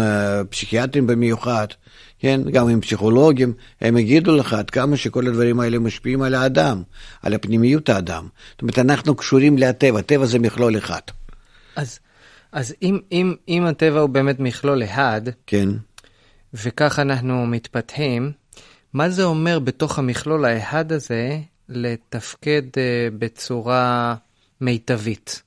פסיכיאטרים 0.50 1.06
במיוחד, 1.06 1.66
כן, 2.18 2.40
גם 2.52 2.68
עם 2.68 2.80
פסיכולוגים, 2.80 3.52
הם 3.80 3.96
יגידו 3.96 4.36
לך 4.36 4.52
עד 4.52 4.70
כמה 4.70 4.96
שכל 4.96 5.26
הדברים 5.26 5.60
האלה 5.60 5.78
משפיעים 5.78 6.22
על 6.22 6.34
האדם, 6.34 6.82
על 7.22 7.34
הפנימיות 7.34 7.88
האדם. 7.88 8.28
זאת 8.50 8.62
אומרת, 8.62 8.78
אנחנו 8.78 9.14
קשורים 9.14 9.58
לטבע, 9.58 10.00
טבע 10.00 10.26
זה 10.26 10.38
מכלול 10.38 10.78
אחד. 10.78 11.00
אז, 11.76 11.98
אז 12.52 12.74
אם, 12.82 12.98
אם, 13.12 13.34
אם 13.48 13.64
הטבע 13.66 14.00
הוא 14.00 14.08
באמת 14.08 14.40
מכלול 14.40 14.84
אחד, 14.84 15.20
כן. 15.46 15.68
וכך 16.54 16.98
אנחנו 16.98 17.46
מתפתחים, 17.46 18.32
מה 18.92 19.10
זה 19.10 19.24
אומר 19.24 19.58
בתוך 19.58 19.98
המכלול 19.98 20.44
האחד 20.44 20.92
הזה 20.92 21.38
לתפקד 21.68 22.62
uh, 22.62 22.78
בצורה 23.18 24.14
מיטבית? 24.60 25.42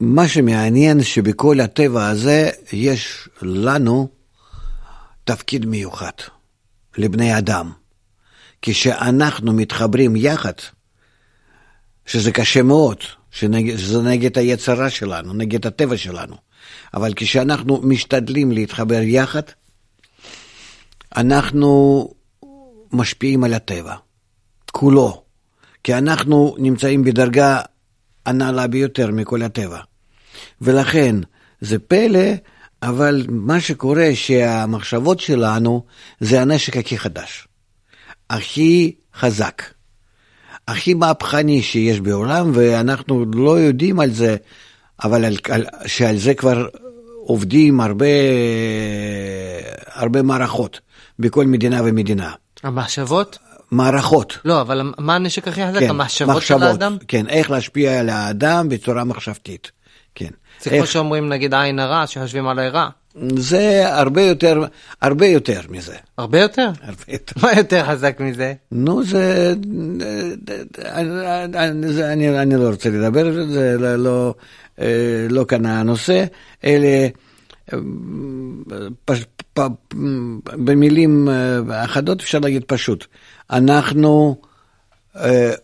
מה 0.00 0.28
שמעניין 0.28 1.02
שבכל 1.02 1.60
הטבע 1.60 2.08
הזה 2.08 2.50
יש 2.72 3.28
לנו 3.42 4.08
תפקיד 5.24 5.66
מיוחד 5.66 6.12
לבני 6.96 7.38
אדם. 7.38 7.72
כשאנחנו 8.62 9.52
מתחברים 9.52 10.16
יחד, 10.16 10.52
שזה 12.06 12.32
קשה 12.32 12.62
מאוד, 12.62 12.96
שזה 13.30 14.02
נגד 14.02 14.38
היצרה 14.38 14.90
שלנו, 14.90 15.32
נגד 15.34 15.66
הטבע 15.66 15.96
שלנו, 15.96 16.36
אבל 16.94 17.12
כשאנחנו 17.16 17.80
משתדלים 17.82 18.52
להתחבר 18.52 19.00
יחד, 19.02 19.42
אנחנו 21.16 22.10
משפיעים 22.92 23.44
על 23.44 23.54
הטבע, 23.54 23.94
כולו, 24.72 25.22
כי 25.84 25.94
אנחנו 25.94 26.56
נמצאים 26.58 27.04
בדרגה 27.04 27.60
הנעלה 28.26 28.66
ביותר 28.66 29.10
מכל 29.10 29.42
הטבע. 29.42 29.80
ולכן 30.60 31.16
זה 31.60 31.78
פלא, 31.78 32.30
אבל 32.82 33.26
מה 33.28 33.60
שקורה 33.60 34.10
שהמחשבות 34.14 35.20
שלנו 35.20 35.84
זה 36.20 36.40
הנשק 36.40 36.76
הכי 36.76 36.98
חדש, 36.98 37.48
הכי 38.30 38.94
חזק, 39.14 39.62
הכי 40.68 40.94
מהפכני 40.94 41.62
שיש 41.62 42.00
בעולם, 42.00 42.50
ואנחנו 42.54 43.24
לא 43.34 43.60
יודעים 43.60 44.00
על 44.00 44.10
זה, 44.10 44.36
אבל 45.04 45.24
על, 45.24 45.36
על, 45.50 45.66
שעל 45.86 46.16
זה 46.16 46.34
כבר 46.34 46.66
עובדים 47.24 47.80
הרבה, 47.80 48.06
הרבה 49.92 50.22
מערכות 50.22 50.80
בכל 51.18 51.46
מדינה 51.46 51.80
ומדינה. 51.84 52.32
המחשבות? 52.62 53.38
מערכות. 53.70 54.38
לא, 54.44 54.60
אבל 54.60 54.92
מה 54.98 55.14
הנשק 55.14 55.48
הכי 55.48 55.66
חזק? 55.66 55.80
כן, 55.80 55.90
המחשבות 55.90 56.36
מחשבות, 56.36 56.60
של 56.60 56.66
האדם? 56.66 56.96
כן, 57.08 57.28
איך 57.28 57.50
להשפיע 57.50 58.00
על 58.00 58.08
האדם 58.08 58.68
בצורה 58.68 59.04
מחשבתית. 59.04 59.70
כן. 60.18 60.30
זה 60.62 60.70
איך... 60.70 60.78
כמו 60.78 60.86
שאומרים 60.86 61.28
נגיד 61.28 61.54
עין 61.54 61.78
הרע, 61.78 62.06
שחושבים 62.06 62.48
על 62.48 62.58
הרע. 62.58 62.88
זה 63.36 63.94
הרבה 63.94 64.22
יותר, 64.22 64.64
הרבה 65.00 65.26
יותר 65.26 65.60
מזה. 65.68 65.96
הרבה 66.18 66.40
יותר? 66.40 66.68
הרבה 66.82 67.02
יותר. 67.08 67.32
מה 67.42 67.52
יותר 67.56 67.84
חזק 67.84 68.20
מזה? 68.20 68.54
נו, 68.72 69.04
זה... 69.04 69.54
אני, 70.84 71.92
זה, 71.92 72.12
אני, 72.12 72.42
אני 72.42 72.54
לא 72.56 72.68
רוצה 72.68 72.90
לדבר 72.90 73.26
על 73.26 73.46
זה, 73.50 73.76
לא, 73.78 73.96
לא, 73.96 74.34
לא 75.30 75.44
כאן 75.48 75.66
הנושא, 75.66 76.24
אלה... 76.64 77.08
פ, 79.04 79.12
פ, 79.52 79.60
במילים 80.44 81.28
אחדות 81.70 82.20
אפשר 82.20 82.38
להגיד 82.38 82.64
פשוט, 82.66 83.06
אנחנו 83.50 84.36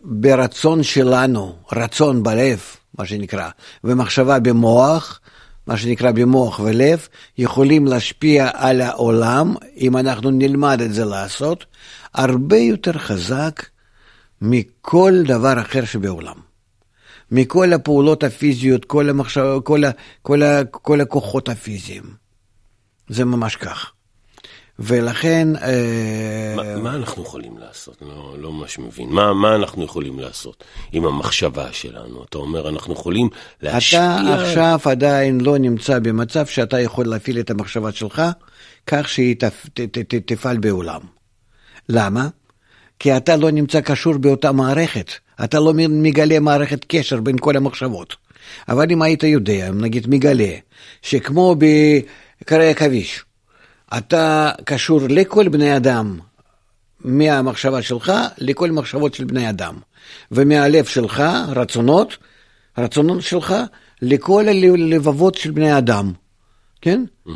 ברצון 0.03 0.83
שלנו, 0.83 1.57
רצון 1.73 2.23
בלב, 2.23 2.61
מה 2.99 3.07
שנקרא, 3.07 3.49
ומחשבה 3.85 4.41
במוח, 4.41 5.21
מה 5.67 5.77
שנקרא 5.77 6.11
במוח 6.11 6.61
ולב, 6.61 7.09
יכולים 7.39 7.87
להשפיע 7.87 8.51
על 8.55 8.81
העולם, 8.81 9.55
אם 9.77 9.97
אנחנו 9.97 10.31
נלמד 10.31 10.81
את 10.81 10.95
זה 10.95 11.05
לעשות, 11.05 11.67
הרבה 12.15 12.57
יותר 12.57 12.93
חזק 12.93 13.67
מכל 14.43 15.13
דבר 15.27 15.61
אחר 15.61 15.85
שבעולם. 15.85 16.37
מכל 17.31 17.73
הפעולות 17.73 18.25
הפיזיות, 18.25 18.85
כל, 18.85 19.11
המחשב, 19.11 19.59
כל, 19.65 19.85
ה, 19.85 19.91
כל, 20.23 20.41
כל 20.71 21.01
הכוחות 21.01 21.49
הפיזיים. 21.49 22.03
זה 23.09 23.25
ממש 23.25 23.57
כך. 23.57 23.93
ולכן... 24.79 25.49
מה, 26.57 26.77
מה 26.77 26.95
אנחנו 26.95 27.23
יכולים 27.23 27.59
לעשות? 27.59 28.03
לא, 28.03 28.37
לא 28.39 28.53
ממש 28.53 28.79
מבין. 28.79 29.09
מה, 29.09 29.35
מה 29.35 29.55
אנחנו 29.55 29.85
יכולים 29.85 30.19
לעשות 30.19 30.65
עם 30.93 31.05
המחשבה 31.05 31.73
שלנו? 31.73 32.25
אתה 32.29 32.39
אומר, 32.39 32.69
אנחנו 32.69 32.93
יכולים 32.93 33.29
להשפיע... 33.63 34.17
אתה 34.23 34.43
עכשיו 34.43 34.79
עדיין 34.85 35.41
לא 35.41 35.59
נמצא 35.59 35.99
במצב 35.99 36.47
שאתה 36.47 36.81
יכול 36.81 37.07
להפעיל 37.07 37.41
את 37.41 37.51
המחשבה 37.51 37.93
שלך 37.93 38.23
כך 38.87 39.09
שהיא 39.09 39.37
תפ, 39.39 39.67
ת, 39.75 39.81
ת, 39.81 39.99
ת, 39.99 40.15
תפעל 40.15 40.59
בעולם. 40.59 41.01
למה? 41.89 42.29
כי 42.99 43.17
אתה 43.17 43.37
לא 43.37 43.51
נמצא 43.51 43.81
קשור 43.81 44.19
באותה 44.19 44.53
מערכת. 44.53 45.11
אתה 45.45 45.61
לא 45.61 45.73
מגלה 45.75 46.41
מערכת 46.41 46.85
קשר 46.89 47.21
בין 47.21 47.37
כל 47.41 47.57
המחשבות. 47.57 48.17
אבל 48.69 48.91
אם 48.91 49.03
היית 49.03 49.23
יודע, 49.23 49.71
נגיד 49.71 50.07
מגלה, 50.09 50.55
שכמו 51.03 51.57
בקרי 51.59 52.71
עכביש, 52.71 53.25
אתה 53.99 54.51
קשור 54.65 55.01
לכל 55.09 55.49
בני 55.49 55.77
אדם 55.77 56.19
מהמחשבה 57.01 57.83
שלך 57.83 58.13
לכל 58.39 58.71
מחשבות 58.71 59.15
של 59.15 59.25
בני 59.25 59.51
אדם. 59.51 59.75
ומהלב 60.33 60.85
שלך, 60.85 61.23
רצונות, 61.49 62.17
רצונות 62.79 63.23
שלך, 63.23 63.55
לכל 64.03 64.49
הלבבות 64.49 65.35
של 65.35 65.51
בני 65.51 65.79
אדם, 65.79 66.13
כן? 66.81 67.05
Mm-hmm. 67.27 67.31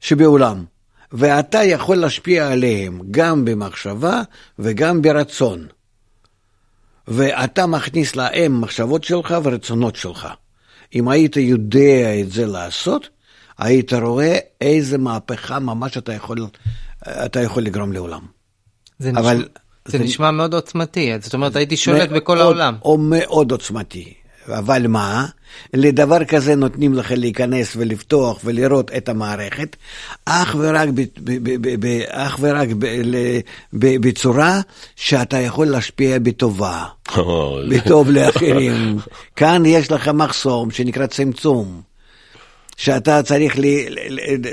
שבעולם. 0.00 0.64
ואתה 1.12 1.64
יכול 1.64 1.96
להשפיע 1.96 2.52
עליהם 2.52 3.00
גם 3.10 3.44
במחשבה 3.44 4.22
וגם 4.58 5.02
ברצון. 5.02 5.66
ואתה 7.08 7.66
מכניס 7.66 8.16
להם 8.16 8.60
מחשבות 8.60 9.04
שלך 9.04 9.34
ורצונות 9.42 9.96
שלך. 9.96 10.28
אם 10.94 11.08
היית 11.08 11.36
יודע 11.36 12.20
את 12.20 12.30
זה 12.30 12.46
לעשות, 12.46 13.08
היית 13.58 13.92
רואה 13.92 14.38
איזה 14.60 14.98
מהפכה 14.98 15.58
ממש 15.58 15.96
אתה 15.98 16.12
יכול, 16.12 16.46
אתה 17.08 17.40
יכול 17.40 17.62
לגרום 17.62 17.92
לעולם. 17.92 18.20
זה, 18.98 19.10
אבל 19.10 19.36
נשמע, 19.36 19.48
זה, 19.86 19.98
זה 19.98 20.04
נשמע 20.04 20.30
מאוד 20.30 20.54
עוצמתי, 20.54 21.12
זאת 21.20 21.34
אומרת 21.34 21.56
הייתי 21.56 21.76
שולט 21.76 22.08
בכל 22.08 22.36
מאוד, 22.36 22.44
העולם. 22.46 22.74
או 22.82 22.98
מאוד 22.98 23.52
עוצמתי. 23.52 24.14
אבל 24.48 24.86
מה? 24.86 25.26
לדבר 25.74 26.24
כזה 26.24 26.54
נותנים 26.54 26.94
לך 26.94 27.12
להיכנס 27.16 27.72
ולפתוח 27.76 28.40
ולראות 28.44 28.90
את 28.96 29.08
המערכת, 29.08 29.76
אך 30.24 30.56
ורק, 30.58 30.88
ב, 30.88 31.00
ב, 31.00 31.60
ב, 31.60 31.86
ב, 31.86 32.00
אך 32.08 32.38
ורק 32.40 32.68
ב, 32.78 32.84
ל, 32.84 33.16
ב, 33.72 34.08
בצורה 34.08 34.60
שאתה 34.96 35.38
יכול 35.38 35.66
להשפיע 35.66 36.18
בטובה, 36.18 36.84
בטוב 37.70 38.10
לאחרים. 38.10 38.98
כאן 39.36 39.62
יש 39.66 39.92
לך 39.92 40.08
מחסום 40.08 40.70
שנקרא 40.70 41.06
צמצום. 41.06 41.87
שאתה 42.78 43.22
צריך, 43.22 43.58
לי, 43.58 43.88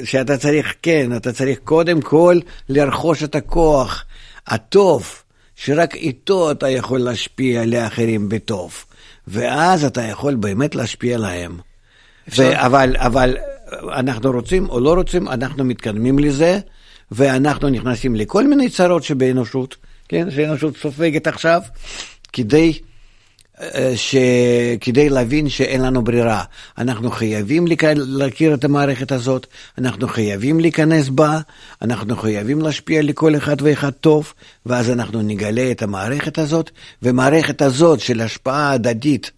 שאתה 0.03 0.37
צריך, 0.37 0.73
כן, 0.81 1.15
אתה 1.15 1.33
צריך 1.33 1.59
קודם 1.63 2.01
כל 2.01 2.39
לרכוש 2.69 3.23
את 3.23 3.35
הכוח 3.35 4.05
הטוב, 4.47 5.13
שרק 5.55 5.95
איתו 5.95 6.51
אתה 6.51 6.69
יכול 6.69 6.99
להשפיע 6.99 7.65
לאחרים 7.65 8.29
בטוב. 8.29 8.85
ואז 9.27 9.85
אתה 9.85 10.01
יכול 10.01 10.35
באמת 10.35 10.75
להשפיע 10.75 11.15
עליהם. 11.15 11.57
ו- 12.37 12.65
אבל, 12.65 12.95
אבל 12.97 13.37
אנחנו 13.97 14.31
רוצים 14.31 14.69
או 14.69 14.79
לא 14.79 14.93
רוצים, 14.93 15.27
אנחנו 15.27 15.63
מתקדמים 15.63 16.19
לזה, 16.19 16.59
ואנחנו 17.11 17.69
נכנסים 17.69 18.15
לכל 18.15 18.47
מיני 18.47 18.69
צרות 18.69 19.03
שבאנושות, 19.03 19.75
כן, 20.07 20.31
שהאנושות 20.31 20.77
סופגת 20.77 21.27
עכשיו, 21.27 21.61
כדי, 22.33 22.73
אה, 23.61 23.93
ש... 23.95 24.15
כדי 24.81 25.09
להבין 25.09 25.49
שאין 25.49 25.81
לנו 25.81 26.03
ברירה. 26.03 26.43
אנחנו 26.77 27.11
חייבים 27.11 27.67
להכ... 27.67 27.83
להכיר 27.95 28.53
את 28.53 28.63
המערכת 28.63 29.11
הזאת, 29.11 29.47
אנחנו 29.77 30.07
חייבים 30.07 30.59
להיכנס 30.59 31.09
בה, 31.09 31.39
אנחנו 31.81 32.17
חייבים 32.17 32.61
להשפיע 32.61 33.01
לכל 33.01 33.35
אחד 33.35 33.61
ואחד 33.61 33.89
טוב, 33.89 34.33
ואז 34.65 34.89
אנחנו 34.89 35.21
נגלה 35.21 35.71
את 35.71 35.81
המערכת 35.81 36.37
הזאת, 36.37 36.71
ומערכת 37.01 37.61
הזאת 37.61 37.99
של 37.99 38.21
השפעה 38.21 38.71
הדדית 38.71 39.31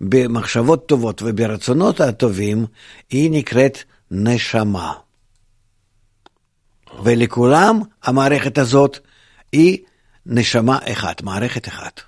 במחשבות 0.00 0.86
טובות 0.86 1.22
וברצונות 1.24 2.00
הטובים, 2.00 2.66
היא 3.10 3.30
נקראת 3.30 3.78
נשמה. 4.10 4.92
ולכולם 7.04 7.80
המערכת 8.04 8.58
הזאת 8.58 8.98
היא 9.52 9.78
נשמה 10.26 10.78
אחת, 10.92 11.22
מערכת 11.22 11.68
אחת. 11.68 12.00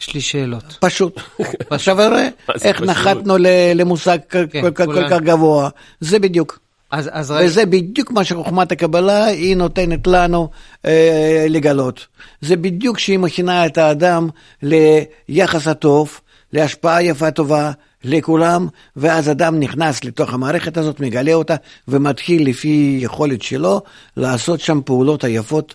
יש 0.00 0.14
לי 0.14 0.20
שאלות. 0.20 0.76
פשוט. 0.80 1.20
עכשיו 1.70 1.96
זה 1.96 2.28
איך? 2.68 2.82
נחתנו 2.82 3.36
למושג 3.74 4.18
כל- 4.30 4.46
כן, 4.50 4.62
כל 4.74 5.08
כך- 5.10 5.20
גבוה, 5.22 5.68
זה 6.00 6.18
בדיוק. 6.18 6.58
אז, 6.90 7.10
אז 7.12 7.34
וזה 7.44 7.66
בדיוק 7.66 8.10
מה 8.10 8.24
שחוכמת 8.24 8.72
הקבלה 8.72 9.24
היא 9.24 9.56
נותנת 9.56 10.06
לנו 10.06 10.48
אה, 10.84 11.46
לגלות. 11.48 12.06
זה 12.40 12.56
בדיוק 12.56 12.98
שהיא 12.98 13.18
מכינה 13.18 13.66
את 13.66 13.78
האדם 13.78 14.28
ליחס 14.62 15.68
הטוב, 15.68 16.20
להשפעה 16.52 17.02
יפה 17.02 17.30
טובה 17.30 17.72
לכולם, 18.04 18.68
ואז 18.96 19.30
אדם 19.30 19.60
נכנס 19.60 20.04
לתוך 20.04 20.34
המערכת 20.34 20.76
הזאת, 20.76 21.00
מגלה 21.00 21.34
אותה, 21.34 21.54
ומתחיל 21.88 22.48
לפי 22.48 22.98
יכולת 23.02 23.42
שלו 23.42 23.82
לעשות 24.16 24.60
שם 24.60 24.80
פעולות 24.84 25.24
היפות 25.24 25.74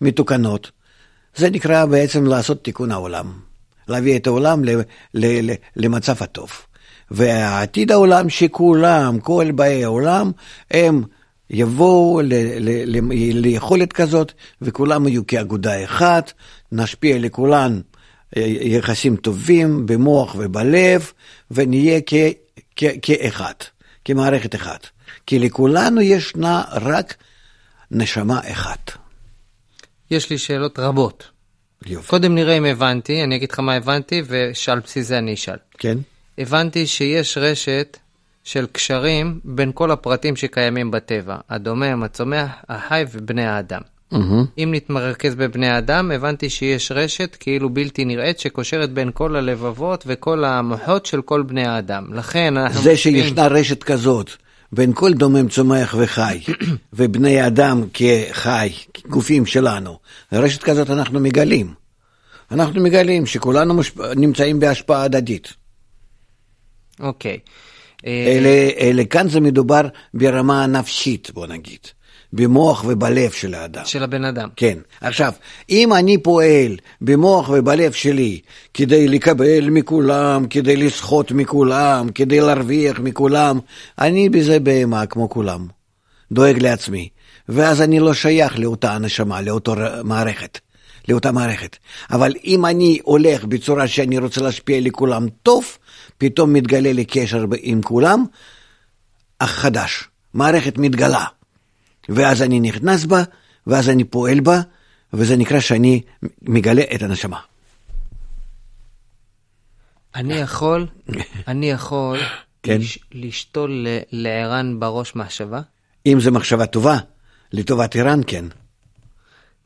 מתוקנות. 0.00 0.70
זה 1.36 1.50
נקרא 1.50 1.84
בעצם 1.86 2.26
לעשות 2.26 2.64
תיקון 2.64 2.92
העולם, 2.92 3.32
להביא 3.90 4.16
את 4.16 4.26
העולם 4.26 4.64
ל- 4.64 4.80
ל- 5.14 5.50
ל- 5.50 5.54
למצב 5.76 6.14
הטוב. 6.20 6.50
והעתיד 7.10 7.92
העולם 7.92 8.28
שכולם, 8.28 9.20
כל 9.20 9.50
באי 9.54 9.84
העולם, 9.84 10.30
הם 10.70 11.02
יבואו 11.50 12.20
ל- 12.20 12.34
ל- 12.58 12.98
ל- 12.98 13.40
ליכולת 13.40 13.92
כזאת, 13.92 14.32
וכולם 14.62 15.08
יהיו 15.08 15.26
כאגודה 15.26 15.84
אחת, 15.84 16.32
נשפיע 16.72 17.18
לכולן 17.18 17.80
אה, 18.36 18.42
יחסים 18.46 19.16
טובים 19.16 19.86
במוח 19.86 20.34
ובלב, 20.38 21.12
ונהיה 21.50 22.00
כ- 22.06 22.14
כ- 22.76 22.98
כאחד, 23.02 23.54
כמערכת 24.04 24.54
אחת. 24.54 24.86
כי 25.26 25.38
לכולנו 25.38 26.00
ישנה 26.00 26.62
רק 26.70 27.14
נשמה 27.90 28.40
אחת. 28.52 28.90
יש 30.10 30.30
לי 30.30 30.38
שאלות 30.38 30.78
רבות. 30.78 31.30
יופי. 31.86 32.08
קודם 32.08 32.34
נראה 32.34 32.58
אם 32.58 32.64
הבנתי, 32.64 33.24
אני 33.24 33.36
אגיד 33.36 33.52
לך 33.52 33.60
מה 33.60 33.74
הבנתי, 33.74 34.22
ושעל 34.26 34.78
בסיס 34.80 35.08
זה 35.08 35.18
אני 35.18 35.34
אשאל. 35.34 35.56
כן? 35.78 35.98
הבנתי 36.38 36.86
שיש 36.86 37.38
רשת 37.38 37.98
של 38.44 38.66
קשרים 38.72 39.40
בין 39.44 39.70
כל 39.74 39.90
הפרטים 39.90 40.36
שקיימים 40.36 40.90
בטבע, 40.90 41.36
הדומם, 41.50 42.02
הצומח, 42.02 42.50
החי 42.68 43.04
ובני 43.12 43.46
האדם. 43.46 43.80
מהמם. 44.12 44.44
אם 44.58 44.70
נתמרכז 44.74 45.34
בבני 45.34 45.68
האדם, 45.68 46.10
הבנתי 46.10 46.50
שיש 46.50 46.92
רשת 46.92 47.36
כאילו 47.40 47.70
בלתי 47.70 48.04
נראית 48.04 48.38
שקושרת 48.38 48.90
בין 48.90 49.10
כל 49.14 49.36
הלבבות 49.36 50.04
וכל 50.06 50.44
המוחות 50.44 51.06
של 51.06 51.22
כל 51.22 51.42
בני 51.42 51.66
האדם. 51.66 52.14
לכן 52.14 52.56
אנחנו... 52.56 52.82
זה 52.82 52.90
מוסיפים- 52.90 52.96
שישנה 52.96 53.46
רשת 53.46 53.82
כזאת 53.82 54.30
בין 54.72 54.92
כל 54.92 55.12
דומם 55.12 55.48
צומח 55.48 55.94
וחי, 55.98 56.40
ובני 56.92 57.46
אדם 57.46 57.84
כחי, 57.92 58.68
כגופים 58.94 59.46
שלנו, 59.46 59.98
רשת 60.32 60.62
כזאת 60.62 60.90
אנחנו 60.90 61.20
מגלים. 61.20 61.74
אנחנו 62.50 62.82
מגלים 62.82 63.26
שכולנו 63.26 63.74
מושפ... 63.74 64.00
נמצאים 64.00 64.60
בהשפעה 64.60 65.02
הדדית. 65.02 65.52
אוקיי. 67.00 67.38
אה, 68.06 68.26
אלה, 68.26 68.70
אלה 68.80 69.04
כאן 69.04 69.28
זה 69.28 69.40
מדובר 69.40 69.80
ברמה 70.14 70.64
הנפשית, 70.64 71.30
בוא 71.34 71.46
נגיד, 71.46 71.86
במוח 72.32 72.84
ובלב 72.88 73.30
של 73.30 73.54
האדם. 73.54 73.84
של 73.84 74.02
הבן 74.02 74.24
אדם. 74.24 74.48
כן. 74.56 74.78
עכשיו, 75.00 75.32
אם 75.70 75.92
אני 75.92 76.18
פועל 76.18 76.76
במוח 77.00 77.48
ובלב 77.48 77.92
שלי 77.92 78.40
כדי 78.74 79.08
לקבל 79.08 79.70
מכולם, 79.70 80.46
כדי 80.50 80.76
לסחוט 80.76 81.32
מכולם, 81.32 82.08
כדי 82.14 82.40
להרוויח 82.40 82.98
מכולם, 83.00 83.58
אני 83.98 84.28
בזה 84.28 84.60
בהמה 84.60 85.06
כמו 85.06 85.28
כולם. 85.28 85.66
דואג 86.32 86.62
לעצמי. 86.62 87.08
ואז 87.48 87.80
אני 87.80 88.00
לא 88.00 88.14
שייך 88.14 88.58
לאותה 88.58 88.92
הנשמה, 88.92 89.40
לאותה 89.40 89.74
מערכת. 90.04 90.58
לאותה 91.08 91.32
מערכת. 91.32 91.76
אבל 92.10 92.32
אם 92.44 92.66
אני 92.66 92.98
הולך 93.02 93.44
בצורה 93.44 93.88
שאני 93.88 94.18
רוצה 94.18 94.40
להשפיע 94.40 94.80
לכולם 94.80 95.26
טוב, 95.42 95.64
פתאום 96.18 96.52
מתגלה 96.52 96.92
לי 96.92 97.04
קשר 97.04 97.44
עם 97.60 97.82
כולם, 97.82 98.24
אך 99.38 99.50
חדש. 99.50 100.08
מערכת 100.34 100.78
מתגלה. 100.78 101.24
ואז 102.10 102.42
אני 102.42 102.60
נכנס 102.60 103.04
בה, 103.04 103.22
ואז 103.66 103.88
אני 103.88 104.04
פועל 104.04 104.40
בה, 104.40 104.60
וזה 105.12 105.36
נקרא 105.36 105.60
שאני 105.60 106.02
מגלה 106.42 106.82
את 106.94 107.02
הנשמה. 107.02 107.38
אני 110.14 110.34
יכול, 110.34 110.86
אני 111.48 111.70
יכול 111.70 112.18
כן. 112.62 112.80
לש, 112.80 112.98
לשתול 113.12 113.86
ל- 113.88 113.98
לערן 114.12 114.80
בראש 114.80 115.16
מחשבה? 115.16 115.60
אם 116.06 116.20
זו 116.20 116.30
מחשבה 116.30 116.66
טובה, 116.66 116.98
לטובת 117.52 117.96
איראן 117.96 118.20
כן. 118.26 118.44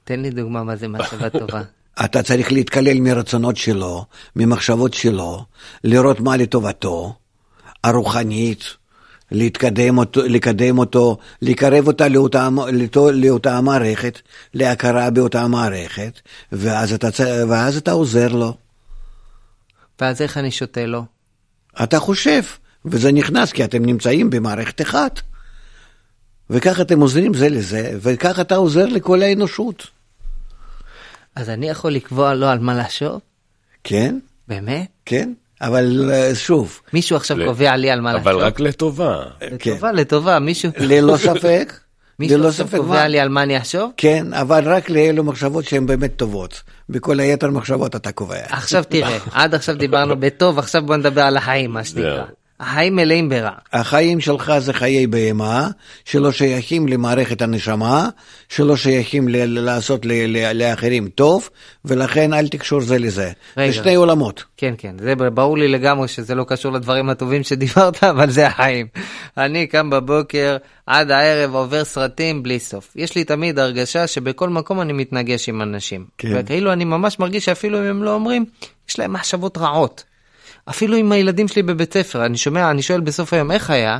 תן 0.05 0.21
לי 0.21 0.31
דוגמה 0.31 0.65
מה 0.65 0.77
זה 0.77 0.89
מחשבה 0.89 1.31
טובה. 1.31 1.63
אתה 2.05 2.23
צריך 2.23 2.53
להתקלל 2.53 3.01
מרצונות 3.01 3.57
שלו, 3.57 4.05
ממחשבות 4.37 4.95
שלו, 4.95 5.45
לראות 5.85 6.21
מה 6.21 6.37
לטובתו, 6.37 7.15
הרוחנית, 7.85 8.65
להתקדם 9.31 9.99
אותו, 9.99 10.23
לקדם 10.23 10.79
אותו, 10.79 11.19
לקרב 11.43 11.87
אותה 11.87 12.09
לאותה, 12.09 12.49
לאותו, 12.73 13.13
לאותה 13.13 13.57
המערכת, 13.57 14.21
להכרה 14.55 15.11
באותה 15.11 15.43
המערכת, 15.43 16.21
ואז 16.53 16.93
אתה, 16.93 17.09
ואז 17.49 17.77
אתה 17.77 17.93
עוזר 17.93 18.29
לו. 18.33 18.57
ואז 20.01 20.23
איך 20.23 20.39
אני 20.39 20.51
שותה 20.51 20.87
לו? 20.87 21.05
אתה 21.83 21.99
חושב, 21.99 22.43
וזה 22.85 23.13
נכנס 23.13 23.53
כי 23.53 23.65
אתם 23.65 23.85
נמצאים 23.85 24.31
במערכת 24.31 24.83
אחת. 24.83 25.21
וככה 26.51 26.83
אתם 26.83 27.01
עוזרים 27.01 27.35
זה 27.35 27.49
לזה, 27.49 27.99
וככה 28.03 28.43
אתה 28.43 28.57
עוזר 28.57 28.87
לכל 28.87 29.23
האנושות. 29.23 29.87
אז 31.35 31.49
אני 31.49 31.69
יכול 31.69 31.93
לקבוע 31.93 32.35
לו 32.35 32.47
על 32.47 32.59
מה 32.59 32.75
לחשוב? 32.75 33.21
כן, 33.85 34.19
באמת? 34.49 34.89
כן, 35.05 35.33
אבל 35.61 36.11
אה, 36.13 36.35
שוב, 36.35 36.81
מישהו 36.93 37.17
עכשיו 37.17 37.39
ל- 37.39 37.47
קובע 37.47 37.77
לי 37.77 37.91
על 37.91 38.01
מה 38.01 38.13
לחשוב? 38.13 38.29
אבל 38.29 38.39
רק 38.39 38.61
לטובה. 38.61 39.23
כן. 39.59 39.71
לטובה, 39.71 39.93
לטובה, 39.93 40.39
מישהו... 40.39 40.71
ללא 40.79 41.17
ספק, 41.17 41.73
מישהו 42.19 42.39
ללא 42.39 42.49
עכשיו 42.49 42.67
ספק, 42.69 42.77
קובע 42.79 42.95
מה- 42.95 43.09
לי 43.09 43.21
על 43.21 43.29
מה 43.29 43.43
אני 43.43 43.59
אחשוב? 43.59 43.91
כן, 43.97 44.27
אבל 44.33 44.65
רק 44.75 44.91
לאלו 44.91 45.25
מחשבות 45.25 45.65
שהן 45.65 45.87
באמת 45.87 46.17
טובות. 46.17 46.63
בכל 46.89 47.21
היתר 47.21 47.51
מחשבות 47.51 47.97
אתה 47.97 48.13
קובע. 48.13 48.37
עכשיו 48.49 48.85
תראה, 48.89 49.19
עד 49.33 49.55
עכשיו 49.55 49.75
דיברנו 49.75 50.17
בטוב, 50.21 50.59
עכשיו 50.59 50.83
בוא 50.87 50.97
נדבר 50.97 51.23
על 51.23 51.37
החיים, 51.37 51.71
מה 51.71 51.85
שנקרא. 51.85 52.25
החיים 52.61 52.97
מלאים 52.97 53.29
ברע. 53.29 53.51
החיים 53.73 54.21
שלך 54.21 54.53
זה 54.59 54.73
חיי 54.73 55.07
בהמה, 55.07 55.69
שלא 56.05 56.33
שייכים 56.33 56.89
למערכת 56.89 57.43
הנשמה, 57.43 58.09
שלא 58.49 58.77
שייכים 58.77 59.29
ל- 59.29 59.45
לעשות 59.61 60.07
ל- 60.07 60.13
ל- 60.13 60.63
לאחרים 60.63 61.09
טוב, 61.09 61.49
ולכן 61.85 62.33
אל 62.33 62.49
תקשור 62.49 62.81
זה 62.81 62.99
לזה. 62.99 63.31
רגע. 63.57 63.71
זה 63.71 63.77
שני 63.77 63.95
עולמות. 63.95 64.45
כן, 64.57 64.75
כן, 64.79 64.95
זה 64.99 65.15
ברור 65.15 65.59
לי 65.59 65.69
לגמרי 65.69 66.09
שזה 66.09 66.35
לא 66.35 66.45
קשור 66.49 66.73
לדברים 66.73 67.11
הטובים 67.11 67.43
שדיברת, 67.43 68.05
אבל 68.11 68.31
זה 68.31 68.47
החיים. 68.47 68.87
אני 69.39 69.67
קם 69.67 69.91
בבוקר, 69.91 70.57
עד 70.87 71.11
הערב 71.11 71.55
עובר 71.55 71.85
סרטים 71.85 72.43
בלי 72.43 72.59
סוף. 72.59 72.93
יש 72.97 73.15
לי 73.17 73.25
תמיד 73.25 73.59
הרגשה 73.59 74.07
שבכל 74.07 74.49
מקום 74.49 74.81
אני 74.81 74.93
מתנגש 74.93 75.49
עם 75.49 75.63
אנשים. 75.63 76.05
כן. 76.19 76.33
וכאילו 76.35 76.73
אני 76.73 76.85
ממש 76.85 77.19
מרגיש 77.19 77.45
שאפילו 77.45 77.79
אם 77.79 77.85
הם 77.85 78.03
לא 78.03 78.15
אומרים, 78.15 78.45
יש 78.89 78.99
להם 78.99 79.13
מחשבות 79.13 79.59
רעות. 79.59 80.05
אפילו 80.71 80.97
עם 80.97 81.13
הילדים 81.13 81.49
שלי 81.49 81.63
בבית 81.63 81.93
ספר, 81.95 82.27
אני 82.27 82.37
שומע, 82.37 82.71
אני 82.71 82.83
שואל 82.83 83.01
בסוף 83.01 83.33
היום 83.33 83.51
איך 83.51 83.71
היה, 83.71 83.99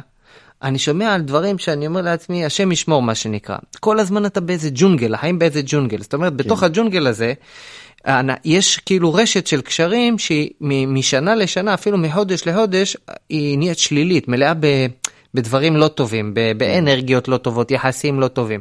אני 0.63 0.79
שומע 0.79 1.15
על 1.15 1.21
דברים 1.23 1.59
שאני 1.59 1.87
אומר 1.87 2.01
לעצמי, 2.01 2.45
השם 2.45 2.73
ישמור 2.73 3.03
מה 3.03 3.15
שנקרא. 3.15 3.57
כל 3.81 3.99
הזמן 4.01 4.27
אתה 4.27 4.41
באיזה 4.41 4.69
ג'ונגל, 4.75 5.15
החיים 5.15 5.39
באיזה 5.39 5.61
ג'ונגל. 5.67 6.01
זאת 6.03 6.15
אומרת, 6.15 6.37
בתוך 6.37 6.63
הג'ונגל 6.63 7.07
הזה, 7.07 7.33
אנ- 8.07 8.11
יש 8.45 8.77
כאילו 8.79 9.15
רשת 9.15 9.47
של 9.47 9.61
קשרים 9.61 10.19
שהיא 10.19 10.51
משנה 10.87 11.35
לשנה, 11.35 11.75
אפילו 11.75 11.99
מחודש 11.99 12.47
לחודש, 12.47 12.97
היא 13.29 13.59
נהיית 13.59 13.79
שלילית, 13.79 14.29
מלאה 14.29 14.55
ב- 14.61 14.87
בדברים 15.35 15.77
לא 15.77 15.89
טובים, 15.89 16.35
ב- 16.35 16.53
באנרגיות 16.57 17.29
לא 17.29 17.37
טובות, 17.37 17.71
יחסים 17.71 18.21
לא 18.21 18.29
טובים. 18.29 18.61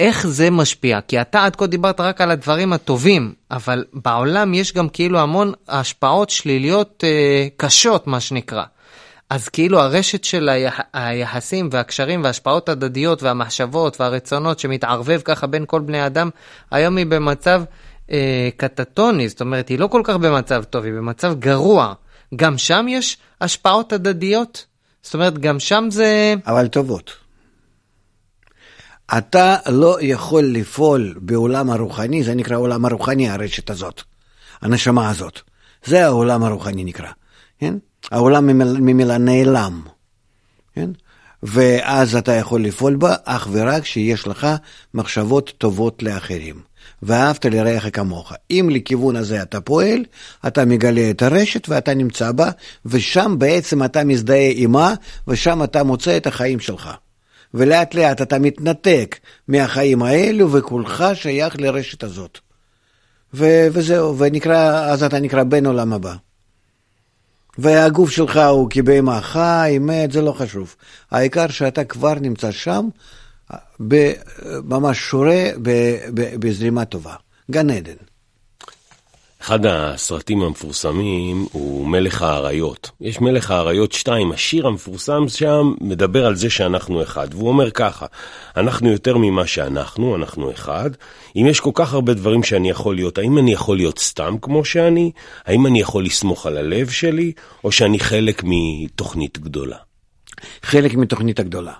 איך 0.00 0.26
זה 0.26 0.50
משפיע? 0.50 1.00
כי 1.00 1.20
אתה 1.20 1.44
עד 1.44 1.56
כה 1.56 1.66
דיברת 1.66 2.00
רק 2.00 2.20
על 2.20 2.30
הדברים 2.30 2.72
הטובים, 2.72 3.34
אבל 3.50 3.84
בעולם 3.92 4.54
יש 4.54 4.72
גם 4.72 4.88
כאילו 4.88 5.18
המון 5.18 5.52
השפעות 5.68 6.30
שליליות 6.30 7.04
אה, 7.06 7.46
קשות, 7.56 8.06
מה 8.06 8.20
שנקרא. 8.20 8.64
אז 9.30 9.48
כאילו 9.48 9.80
הרשת 9.80 10.24
של 10.24 10.48
היח... 10.48 10.80
היחסים 10.92 11.68
והקשרים 11.72 12.24
וההשפעות 12.24 12.68
הדדיות 12.68 13.22
והמחשבות 13.22 14.00
והרצונות 14.00 14.58
שמתערבב 14.58 15.20
ככה 15.24 15.46
בין 15.46 15.64
כל 15.66 15.80
בני 15.80 16.06
אדם, 16.06 16.30
היום 16.70 16.96
היא 16.96 17.06
במצב 17.06 17.62
אה, 18.10 18.48
קטטוני, 18.56 19.28
זאת 19.28 19.40
אומרת, 19.40 19.68
היא 19.68 19.78
לא 19.78 19.86
כל 19.86 20.00
כך 20.04 20.16
במצב 20.16 20.64
טוב, 20.64 20.84
היא 20.84 20.92
במצב 20.92 21.34
גרוע. 21.38 21.92
גם 22.36 22.58
שם 22.58 22.86
יש 22.88 23.16
השפעות 23.40 23.92
הדדיות? 23.92 24.66
זאת 25.02 25.14
אומרת, 25.14 25.38
גם 25.38 25.60
שם 25.60 25.86
זה... 25.90 26.34
אבל 26.46 26.66
טובות. 26.68 27.23
אתה 29.18 29.56
לא 29.68 29.98
יכול 30.00 30.44
לפעול 30.44 31.14
בעולם 31.16 31.70
הרוחני, 31.70 32.22
זה 32.22 32.34
נקרא 32.34 32.56
עולם 32.56 32.84
הרוחני, 32.84 33.30
הרשת 33.30 33.70
הזאת, 33.70 34.02
הנשמה 34.62 35.10
הזאת. 35.10 35.40
זה 35.84 36.04
העולם 36.04 36.44
הרוחני 36.44 36.84
נקרא, 36.84 37.10
כן? 37.58 37.74
העולם 38.10 38.46
ממילא 38.86 39.16
נעלם, 39.16 39.82
כן? 40.74 40.90
ואז 41.42 42.16
אתה 42.16 42.32
יכול 42.32 42.64
לפעול 42.64 42.96
בה 42.96 43.14
אך 43.24 43.48
ורק 43.52 43.82
כשיש 43.82 44.26
לך 44.26 44.46
מחשבות 44.94 45.52
טובות 45.58 46.02
לאחרים. 46.02 46.74
ואהבת 47.02 47.44
לרעך 47.44 47.86
כמוך. 47.92 48.32
אם 48.50 48.68
לכיוון 48.72 49.16
הזה 49.16 49.42
אתה 49.42 49.60
פועל, 49.60 50.04
אתה 50.46 50.64
מגלה 50.64 51.10
את 51.10 51.22
הרשת 51.22 51.68
ואתה 51.68 51.94
נמצא 51.94 52.32
בה, 52.32 52.50
ושם 52.86 53.34
בעצם 53.38 53.84
אתה 53.84 54.04
מזדהה 54.04 54.48
עימה, 54.48 54.94
ושם 55.28 55.62
אתה 55.62 55.82
מוצא 55.82 56.16
את 56.16 56.26
החיים 56.26 56.60
שלך. 56.60 56.90
ולאט 57.54 57.94
לאט 57.94 58.22
אתה 58.22 58.38
מתנתק 58.38 59.18
מהחיים 59.48 60.02
האלו, 60.02 60.52
וכולך 60.52 61.04
שייך 61.14 61.56
לרשת 61.58 62.02
הזאת. 62.02 62.38
ו- 63.34 63.66
וזהו, 63.72 64.18
ונקרא, 64.18 64.84
אז 64.84 65.02
אתה 65.02 65.20
נקרא 65.20 65.42
בן 65.42 65.66
עולם 65.66 65.92
הבא. 65.92 66.14
והגוף 67.58 68.10
שלך 68.10 68.36
הוא 68.36 68.70
כבהמה 68.70 69.20
חי, 69.20 69.78
מת, 69.80 70.12
זה 70.12 70.22
לא 70.22 70.32
חשוב. 70.32 70.76
העיקר 71.10 71.48
שאתה 71.48 71.84
כבר 71.84 72.14
נמצא 72.14 72.50
שם, 72.50 72.88
ממש 74.64 74.98
שורה 74.98 75.50
בזרימה 76.14 76.84
טובה. 76.84 77.14
גן 77.50 77.70
עדן. 77.70 78.13
אחד 79.44 79.66
הסרטים 79.66 80.42
המפורסמים 80.42 81.46
הוא 81.52 81.86
מלך 81.86 82.22
האריות. 82.22 82.90
יש 83.00 83.20
מלך 83.20 83.50
האריות 83.50 83.92
2, 83.92 84.32
השיר 84.32 84.66
המפורסם 84.66 85.28
שם 85.28 85.74
מדבר 85.80 86.26
על 86.26 86.34
זה 86.34 86.50
שאנחנו 86.50 87.02
אחד, 87.02 87.28
והוא 87.30 87.48
אומר 87.48 87.70
ככה, 87.70 88.06
אנחנו 88.56 88.90
יותר 88.90 89.16
ממה 89.16 89.46
שאנחנו, 89.46 90.16
אנחנו 90.16 90.50
אחד. 90.50 90.90
אם 91.36 91.46
יש 91.50 91.60
כל 91.60 91.70
כך 91.74 91.92
הרבה 91.92 92.14
דברים 92.14 92.42
שאני 92.42 92.70
יכול 92.70 92.94
להיות, 92.94 93.18
האם 93.18 93.38
אני 93.38 93.52
יכול 93.52 93.76
להיות 93.76 93.98
סתם 93.98 94.36
כמו 94.42 94.64
שאני? 94.64 95.10
האם 95.44 95.66
אני 95.66 95.80
יכול 95.80 96.04
לסמוך 96.04 96.46
על 96.46 96.56
הלב 96.56 96.90
שלי, 96.90 97.32
או 97.64 97.72
שאני 97.72 97.98
חלק 97.98 98.42
מתוכנית 98.44 99.38
גדולה? 99.38 99.76
חלק 100.62 100.94
מתוכנית 100.94 101.38
הגדולה. 101.38 101.72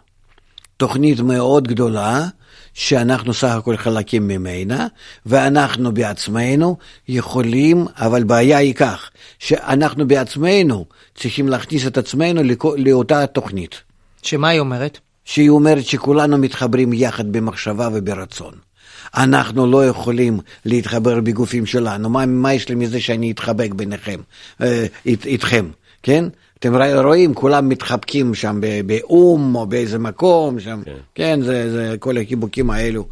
תוכנית 0.76 1.20
מאוד 1.20 1.68
גדולה, 1.68 2.26
שאנחנו 2.74 3.34
סך 3.34 3.48
הכל 3.48 3.76
חלקים 3.76 4.28
ממנה, 4.28 4.86
ואנחנו 5.26 5.94
בעצמנו 5.94 6.76
יכולים, 7.08 7.86
אבל 7.96 8.24
בעיה 8.24 8.58
היא 8.58 8.74
כך, 8.74 9.10
שאנחנו 9.38 10.08
בעצמנו 10.08 10.84
צריכים 11.14 11.48
להכניס 11.48 11.86
את 11.86 11.98
עצמנו 11.98 12.40
לאותה 12.76 13.26
תוכנית. 13.26 13.80
שמה 14.22 14.48
היא 14.48 14.60
אומרת? 14.60 14.98
שהיא 15.24 15.48
אומרת 15.48 15.84
שכולנו 15.84 16.38
מתחברים 16.38 16.92
יחד 16.92 17.32
במחשבה 17.32 17.88
וברצון. 17.92 18.54
אנחנו 19.16 19.66
לא 19.66 19.86
יכולים 19.86 20.40
להתחבר 20.64 21.20
בגופים 21.20 21.66
שלנו. 21.66 22.08
מה, 22.08 22.26
מה 22.26 22.54
יש 22.54 22.68
לי 22.68 22.74
מזה 22.74 23.00
שאני 23.00 23.30
אתחבק 23.30 23.74
ביניכם, 23.74 24.20
אה, 24.62 24.86
אית, 25.06 25.26
איתכם, 25.26 25.68
כן? 26.02 26.24
אתם 26.66 26.74
רואים, 27.04 27.34
כולם 27.34 27.68
מתחבקים 27.68 28.34
שם 28.34 28.60
באו"ם 28.86 29.54
או 29.54 29.66
באיזה 29.66 29.98
מקום 29.98 30.60
שם, 30.60 30.80
כן, 30.84 30.96
כן 31.14 31.40
זה, 31.42 31.70
זה 31.72 31.96
כל 31.98 32.18
החיבוקים 32.18 32.70
האלו 32.70 33.06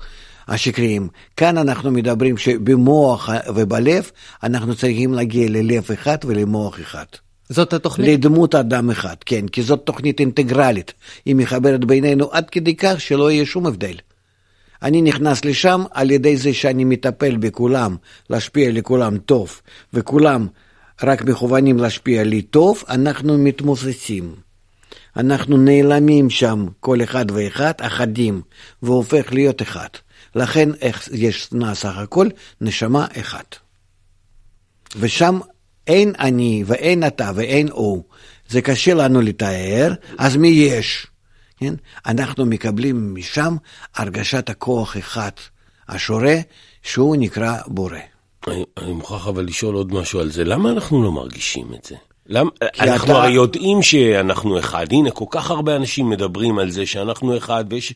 השקריים. 0.48 1.08
כאן 1.36 1.58
אנחנו 1.58 1.90
מדברים 1.90 2.36
שבמוח 2.36 3.30
ובלב 3.54 4.10
אנחנו 4.42 4.74
צריכים 4.74 5.14
להגיע 5.14 5.48
ללב 5.50 5.84
אחד 5.92 6.16
ולמוח 6.24 6.80
אחד. 6.80 7.04
זאת 7.48 7.72
התוכנית? 7.72 8.08
לדמות 8.08 8.54
אדם 8.54 8.90
אחד, 8.90 9.16
כן, 9.26 9.48
כי 9.48 9.62
זאת 9.62 9.80
תוכנית 9.84 10.20
אינטגרלית. 10.20 10.92
היא 11.24 11.36
מחברת 11.36 11.84
בינינו 11.84 12.28
עד 12.32 12.50
כדי 12.50 12.76
כך 12.76 13.00
שלא 13.00 13.30
יהיה 13.30 13.46
שום 13.46 13.66
הבדל. 13.66 13.96
אני 14.82 15.02
נכנס 15.02 15.44
לשם 15.44 15.84
על 15.90 16.10
ידי 16.10 16.36
זה 16.36 16.54
שאני 16.54 16.84
מטפל 16.84 17.36
בכולם, 17.36 17.96
להשפיע 18.30 18.70
לכולם 18.72 19.18
טוב, 19.18 19.60
וכולם 19.94 20.46
רק 21.04 21.22
מכוונים 21.24 21.78
להשפיע 21.78 22.24
לי 22.24 22.42
טוב, 22.42 22.82
אנחנו 22.88 23.38
מתמוססים. 23.38 24.34
אנחנו 25.16 25.56
נעלמים 25.56 26.30
שם, 26.30 26.66
כל 26.80 27.02
אחד 27.02 27.30
ואחד, 27.30 27.72
אחדים, 27.80 28.42
והופך 28.82 29.32
להיות 29.32 29.62
אחד. 29.62 29.88
לכן 30.34 30.68
יש 31.12 31.50
סך 31.74 31.98
הכל 31.98 32.28
נשמה 32.60 33.06
אחת. 33.20 33.56
ושם 34.96 35.38
אין 35.86 36.12
אני 36.18 36.64
ואין 36.66 37.06
אתה 37.06 37.30
ואין 37.34 37.68
הוא. 37.72 38.04
זה 38.48 38.62
קשה 38.62 38.94
לנו 38.94 39.20
לתאר, 39.20 39.94
אז 40.18 40.36
מי 40.36 40.48
יש? 40.48 41.06
כן? 41.56 41.74
אנחנו 42.06 42.46
מקבלים 42.46 43.14
משם 43.14 43.56
הרגשת 43.94 44.50
הכוח 44.50 44.96
אחד, 44.96 45.30
השורה, 45.88 46.36
שהוא 46.82 47.16
נקרא 47.16 47.58
בורא. 47.66 48.11
אני, 48.48 48.64
אני 48.78 48.92
מוכרח 48.92 49.28
אבל 49.28 49.44
לשאול 49.44 49.74
עוד 49.74 49.94
משהו 49.94 50.20
על 50.20 50.30
זה, 50.30 50.44
למה 50.44 50.70
אנחנו 50.70 51.02
לא 51.02 51.12
מרגישים 51.12 51.66
את 51.74 51.84
זה? 51.84 51.94
למ... 52.26 52.48
אנחנו 52.80 53.12
אתה... 53.12 53.22
הרי 53.22 53.32
יודעים 53.32 53.82
שאנחנו 53.82 54.58
אחד, 54.58 54.86
הנה 54.90 55.10
כל 55.10 55.24
כך 55.30 55.50
הרבה 55.50 55.76
אנשים 55.76 56.10
מדברים 56.10 56.58
על 56.58 56.70
זה 56.70 56.86
שאנחנו 56.86 57.36
אחד, 57.36 57.64
ויש... 57.70 57.94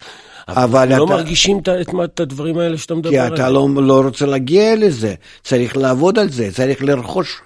אבל, 0.49 0.63
אבל 0.63 0.89
לא 0.89 0.95
אתה... 0.95 0.99
לא 0.99 1.07
מרגישים 1.07 1.59
את, 1.59 1.69
את, 1.69 1.89
את 2.05 2.21
הדברים 2.21 2.59
האלה 2.59 2.79
שאתה 2.79 2.95
מדבר 2.95 3.09
עליהם. 3.09 3.29
כי 3.29 3.35
אתה 3.35 3.51
לא, 3.51 3.69
לא 3.77 4.01
רוצה 4.01 4.27
להגיע 4.27 4.77
לזה, 4.77 5.15
צריך 5.43 5.77
לעבוד 5.77 6.19
על 6.19 6.31
זה, 6.31 6.53
צריך 6.53 6.83
לרכוש 6.83 7.41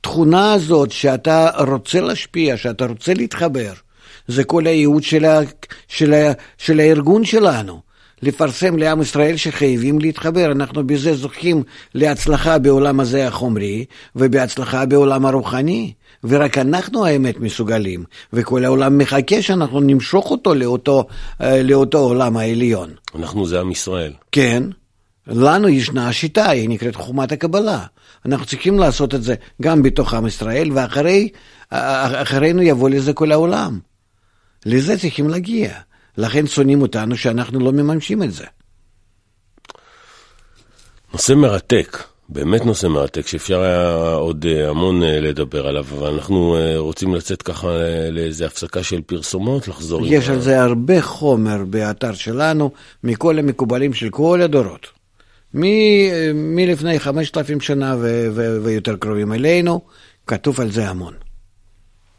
תכונה 0.00 0.52
הזאת 0.52 0.90
שאתה 0.90 1.50
רוצה 1.68 2.00
להשפיע, 2.00 2.56
שאתה 2.56 2.86
רוצה 2.86 3.14
להתחבר. 3.14 3.72
זה 4.28 4.44
כל 4.44 4.66
הייעוד 4.66 5.02
של, 5.02 5.24
ה... 5.24 5.40
של, 5.88 6.14
ה... 6.14 6.32
של 6.58 6.80
הארגון 6.80 7.24
שלנו. 7.24 7.87
לפרסם 8.22 8.76
לעם 8.78 9.02
ישראל 9.02 9.36
שחייבים 9.36 9.98
להתחבר. 9.98 10.52
אנחנו 10.52 10.86
בזה 10.86 11.14
זוכים 11.14 11.62
להצלחה 11.94 12.58
בעולם 12.58 13.00
הזה 13.00 13.26
החומרי 13.26 13.84
ובהצלחה 14.16 14.86
בעולם 14.86 15.26
הרוחני. 15.26 15.92
ורק 16.24 16.58
אנחנו 16.58 17.06
האמת 17.06 17.40
מסוגלים, 17.40 18.04
וכל 18.32 18.64
העולם 18.64 18.98
מחכה 18.98 19.42
שאנחנו 19.42 19.80
נמשוך 19.80 20.30
אותו 20.30 20.54
לאותו, 20.54 21.06
אה, 21.40 21.62
לאותו 21.62 21.98
עולם 21.98 22.36
העליון. 22.36 22.90
אנחנו 23.14 23.46
זה 23.46 23.60
עם 23.60 23.70
ישראל. 23.70 24.12
כן. 24.32 24.62
לנו 25.26 25.68
ישנה 25.68 26.08
השיטה, 26.08 26.50
היא 26.50 26.68
נקראת 26.68 26.94
חומת 26.94 27.32
הקבלה. 27.32 27.84
אנחנו 28.26 28.46
צריכים 28.46 28.78
לעשות 28.78 29.14
את 29.14 29.22
זה 29.22 29.34
גם 29.62 29.82
בתוך 29.82 30.14
עם 30.14 30.26
ישראל, 30.26 30.70
ואחרינו 31.72 32.62
יבוא 32.62 32.90
לזה 32.90 33.12
כל 33.12 33.32
העולם. 33.32 33.78
לזה 34.66 34.98
צריכים 34.98 35.28
להגיע. 35.28 35.74
לכן 36.18 36.46
שונאים 36.46 36.82
אותנו 36.82 37.16
שאנחנו 37.16 37.60
לא 37.60 37.72
מממשים 37.72 38.22
את 38.22 38.32
זה. 38.32 38.44
נושא 41.12 41.32
מרתק, 41.32 41.98
באמת 42.28 42.66
נושא 42.66 42.86
מרתק, 42.86 43.26
שאפשר 43.26 43.60
היה 43.60 44.12
עוד 44.12 44.46
אה, 44.48 44.68
המון 44.68 45.02
אה, 45.02 45.20
לדבר 45.20 45.66
עליו, 45.66 45.84
אבל 45.98 46.08
אנחנו 46.08 46.56
אה, 46.56 46.78
רוצים 46.78 47.14
לצאת 47.14 47.42
ככה 47.42 47.68
לאיזה 48.10 48.46
הפסקה 48.46 48.82
של 48.82 49.00
פרסומות, 49.00 49.68
לחזור... 49.68 50.06
יש 50.06 50.28
על 50.28 50.40
זה 50.40 50.62
הרבה 50.62 51.02
חומר 51.02 51.64
באתר 51.64 52.14
שלנו, 52.14 52.70
מכל 53.04 53.38
המקובלים 53.38 53.94
של 53.94 54.10
כל 54.10 54.42
הדורות. 54.42 54.86
מלפני 56.34 57.00
5,000 57.00 57.60
שנה 57.60 57.96
ויותר 58.62 58.96
קרובים 58.96 59.32
אלינו, 59.32 59.80
כתוב 60.26 60.60
על 60.60 60.70
זה 60.70 60.88
המון. 60.88 61.27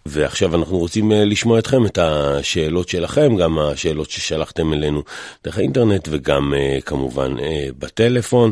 ועכשיו 0.06 0.56
אנחנו 0.56 0.78
רוצים 0.78 1.12
אה, 1.12 1.26
לשמוע 1.26 1.60
אתכם, 1.60 1.86
את 1.86 1.98
השאלות 1.98 2.90
שלכם, 2.90 3.36
גם 3.42 3.60
השאלות 3.60 4.10
ששלחתם 4.10 4.74
אלינו 4.74 5.02
דרך 5.44 5.58
האינטרנט 5.58 6.08
וגם 6.12 6.54
אה, 6.54 6.78
כמובן 6.86 7.40
אה, 7.40 7.68
בטלפון. 7.80 8.52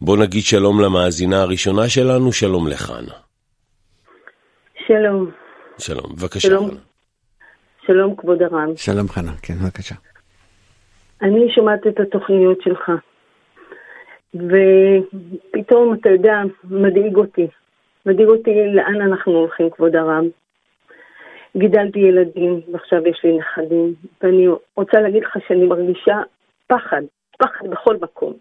בואו 0.00 0.16
נגיד 0.16 0.42
שלום 0.42 0.80
למאזינה 0.80 1.42
הראשונה 1.42 1.88
שלנו, 1.88 2.32
שלום 2.32 2.68
לחנה. 2.68 3.14
שלום. 4.86 5.30
שלום, 5.78 6.12
בבקשה 6.16 6.48
שלום. 6.48 6.70
חנה. 6.70 6.78
שלום 7.86 8.16
כבוד 8.16 8.42
הרב. 8.42 8.76
שלום 8.76 9.08
חנה, 9.08 9.32
כן, 9.42 9.54
בבקשה. 9.54 9.94
אני 11.22 11.52
שומעת 11.54 11.86
את 11.86 12.00
התוכניות 12.00 12.58
שלך, 12.62 12.90
ופתאום, 14.34 15.94
אתה 16.00 16.08
יודע, 16.08 16.36
מדאיג 16.64 17.16
אותי. 17.16 17.46
מדאיג 18.06 18.28
אותי 18.28 18.50
לאן 18.74 19.02
אנחנו 19.02 19.32
הולכים, 19.32 19.70
כבוד 19.70 19.96
הרב. 19.96 20.24
גידלתי 21.56 21.98
ילדים, 21.98 22.60
ועכשיו 22.72 23.06
יש 23.06 23.20
לי 23.24 23.38
נכדים, 23.38 23.94
ואני 24.22 24.48
רוצה 24.76 25.00
להגיד 25.00 25.22
לך 25.22 25.36
שאני 25.46 25.66
מרגישה 25.66 26.20
פחד, 26.66 27.02
פחד 27.38 27.66
בכל 27.70 27.96
מקום. 27.96 28.32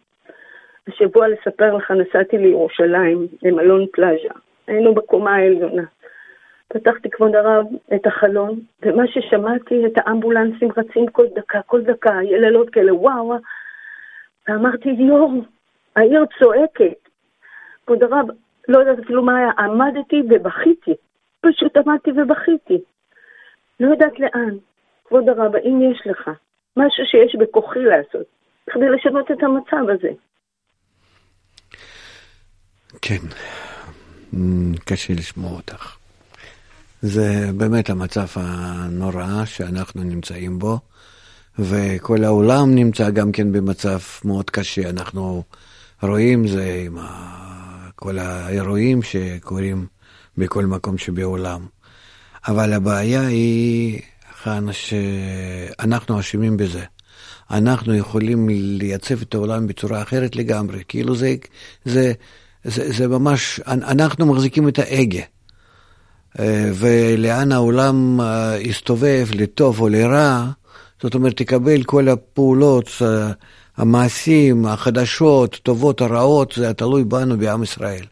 השבוע 0.88 1.28
לספר 1.28 1.76
לך, 1.76 1.92
נסעתי 1.92 2.38
לירושלים, 2.38 3.28
למלון 3.44 3.86
פלאז'ה. 3.94 4.34
היינו 4.68 4.94
בקומה 4.94 5.36
העליונה. 5.36 5.84
פתחתי, 6.68 7.10
כבוד 7.10 7.36
הרב, 7.36 7.66
את 7.96 8.08
החלון, 8.08 8.60
ומה 8.82 9.04
ששמעתי, 9.08 9.86
את 9.86 9.92
האמבולנסים 9.96 10.70
רצים 10.78 11.08
כל 11.08 11.26
דקה, 11.36 11.62
כל 11.62 11.82
דקה, 11.82 12.20
יללות 12.24 12.70
כאלה, 12.70 12.96
וואו. 12.96 13.34
ואמרתי, 14.48 14.90
יואו, 14.90 15.32
העיר 15.96 16.26
צועקת. 16.40 17.10
כבוד 17.86 18.04
הרב, 18.04 18.28
לא 18.68 18.80
יודעת 18.80 19.00
אפילו 19.00 19.24
מה 19.24 19.38
היה, 19.38 19.50
עמדתי 19.60 20.24
ובכיתי. 20.30 20.94
פשוט 21.42 21.78
עמדתי 21.78 22.12
ובכיתי. 22.12 22.78
לא 23.80 23.88
יודעת 23.92 24.20
לאן. 24.20 24.58
כבוד 25.06 25.30
הרב, 25.30 25.56
האם 25.56 25.92
יש 25.92 26.02
לך 26.06 26.30
משהו 26.78 27.06
שיש 27.06 27.36
בכוחי 27.40 27.80
לעשות 27.80 28.26
כדי 28.70 28.90
לשנות 28.90 29.32
את 29.32 29.44
המצב 29.44 29.90
הזה? 29.90 30.10
כן, 33.02 33.26
קשה 34.86 35.14
לשמוע 35.14 35.52
אותך. 35.52 35.98
זה 37.02 37.50
באמת 37.58 37.90
המצב 37.90 38.26
הנורא 38.36 39.46
שאנחנו 39.46 40.04
נמצאים 40.04 40.60
בו, 40.60 40.80
וכל 41.60 42.24
העולם 42.24 42.76
נמצא 42.76 43.10
גם 43.10 43.32
כן 43.32 43.52
במצב 43.52 44.00
מאוד 44.26 44.50
קשה. 44.50 44.90
אנחנו 44.90 45.44
רואים 46.04 46.48
זה 46.48 46.82
עם 46.86 46.98
כל 47.96 48.20
האירועים 48.20 49.02
שקורים 49.02 49.86
בכל 50.38 50.66
מקום 50.66 50.98
שבעולם. 50.98 51.66
אבל 52.48 52.74
הבעיה 52.74 53.28
היא 53.28 54.00
שאנחנו 54.72 56.20
אשמים 56.20 56.58
בזה. 56.58 56.84
אנחנו 57.52 57.96
יכולים 57.96 58.50
לייצב 58.52 59.22
את 59.22 59.36
העולם 59.36 59.68
בצורה 59.68 60.02
אחרת 60.02 60.36
לגמרי. 60.36 60.84
כאילו 60.88 61.16
זה, 61.16 61.36
זה, 61.86 62.14
זה, 62.64 62.92
זה 62.92 63.08
ממש, 63.08 63.60
אנחנו 63.68 64.26
מחזיקים 64.26 64.68
את 64.68 64.80
ההגה. 64.80 65.22
אה, 66.40 66.72
ולאן 66.74 67.52
העולם 67.52 68.22
אה, 68.22 68.58
יסתובב, 68.60 69.28
לטוב 69.34 69.80
או 69.80 69.90
לרע, 69.90 70.46
זאת 71.02 71.16
אומרת, 71.16 71.38
תקבל 71.38 71.84
כל 71.84 72.10
הפעולות, 72.10 72.90
אה, 73.02 73.32
המעשים, 73.78 74.66
החדשות, 74.66 75.60
טובות 75.64 76.02
או 76.02 76.06
רעות, 76.06 76.54
זה 76.58 76.74
תלוי 76.74 77.04
בנו, 77.04 77.38
בעם 77.38 77.64
ישראל. 77.64 78.06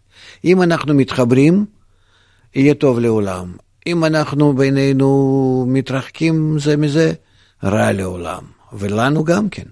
אם 0.46 0.62
אנחנו 0.62 0.94
מתחברים, 0.94 1.66
יהיה 2.56 2.74
טוב 2.74 3.00
לעולם. 3.00 3.52
אם 3.88 4.06
אנחנו 4.06 4.54
בינינו 4.54 5.66
מתרחקים 5.68 6.60
זה 6.60 6.78
מזה, 6.78 7.14
רע 7.64 7.92
לעולם. 7.92 8.44
ולנו 8.74 9.24
גם 9.24 9.50
כן. 9.50 9.66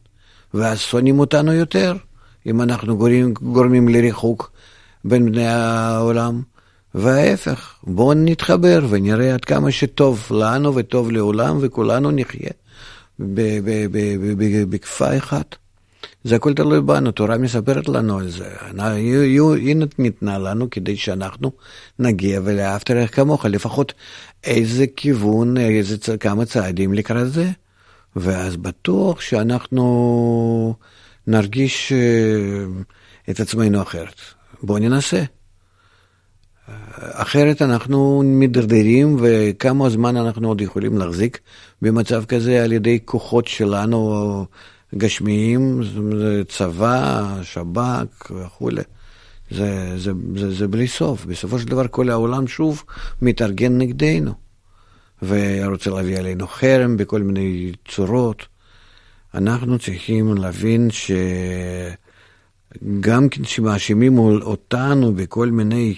ואז 0.53 0.79
שונאים 0.79 1.19
אותנו 1.19 1.53
יותר, 1.53 1.93
אם 2.45 2.61
אנחנו 2.61 2.97
גורמים, 2.97 3.33
גורמים 3.33 3.87
לריחוק 3.87 4.51
בין 5.05 5.31
בני 5.31 5.47
העולם. 5.47 6.41
וההפך, 6.95 7.73
בואו 7.83 8.13
נתחבר 8.13 8.85
ונראה 8.89 9.33
עד 9.33 9.45
כמה 9.45 9.71
שטוב 9.71 10.27
לנו 10.31 10.75
וטוב 10.75 11.11
לעולם 11.11 11.57
וכולנו 11.61 12.11
נחיה 12.11 12.49
בכפייה 14.69 15.17
אחת. 15.17 15.55
זה 16.23 16.35
הכל 16.35 16.53
תלוי 16.53 16.81
בנו, 16.81 17.11
תורה 17.11 17.37
מספרת 17.37 17.89
לנו 17.89 18.17
על 18.17 18.29
זה. 18.29 18.49
היא 19.55 19.75
ניתנה 19.97 20.37
לנו 20.37 20.69
כדי 20.69 20.97
שאנחנו 20.97 21.51
נגיע 21.99 22.39
ולאהבת 22.43 22.91
ערך 22.91 23.15
כמוך, 23.15 23.45
לפחות 23.45 23.93
איזה 24.43 24.85
כיוון, 24.95 25.57
איזה 25.57 26.17
כמה 26.17 26.45
צעדים 26.45 26.93
לקראת 26.93 27.31
זה. 27.33 27.51
ואז 28.15 28.55
בטוח 28.55 29.21
שאנחנו 29.21 30.75
נרגיש 31.27 31.91
אה, 31.91 32.65
את 33.29 33.39
עצמנו 33.39 33.81
אחרת. 33.81 34.15
בואו 34.63 34.79
ננסה. 34.79 35.23
אחרת 36.99 37.61
אנחנו 37.61 38.21
מדרדרים, 38.25 39.17
וכמה 39.21 39.89
זמן 39.89 40.17
אנחנו 40.17 40.47
עוד 40.47 40.61
יכולים 40.61 40.97
להחזיק 40.97 41.39
במצב 41.81 42.25
כזה 42.25 42.63
על 42.63 42.71
ידי 42.71 42.99
כוחות 43.05 43.47
שלנו 43.47 44.45
גשמיים, 44.95 45.81
צבא, 46.47 47.35
שב"כ 47.43 48.31
וכולי. 48.31 48.81
זה, 49.51 49.93
זה, 49.97 50.11
זה, 50.35 50.53
זה 50.53 50.67
בלי 50.67 50.87
סוף. 50.87 51.25
בסופו 51.25 51.59
של 51.59 51.67
דבר 51.67 51.87
כל 51.87 52.09
העולם 52.09 52.47
שוב 52.47 52.83
מתארגן 53.21 53.77
נגדנו, 53.77 54.33
ורוצה 55.23 55.89
להביא 55.89 56.17
עלינו 56.17 56.47
חרם 56.47 56.97
בכל 56.97 57.21
מיני 57.21 57.71
צורות. 57.87 58.45
אנחנו 59.33 59.79
צריכים 59.79 60.37
להבין 60.37 60.89
שגם 62.81 63.29
כשמאשימים 63.29 64.19
אותנו 64.19 65.13
בכל 65.13 65.47
מיני 65.47 65.95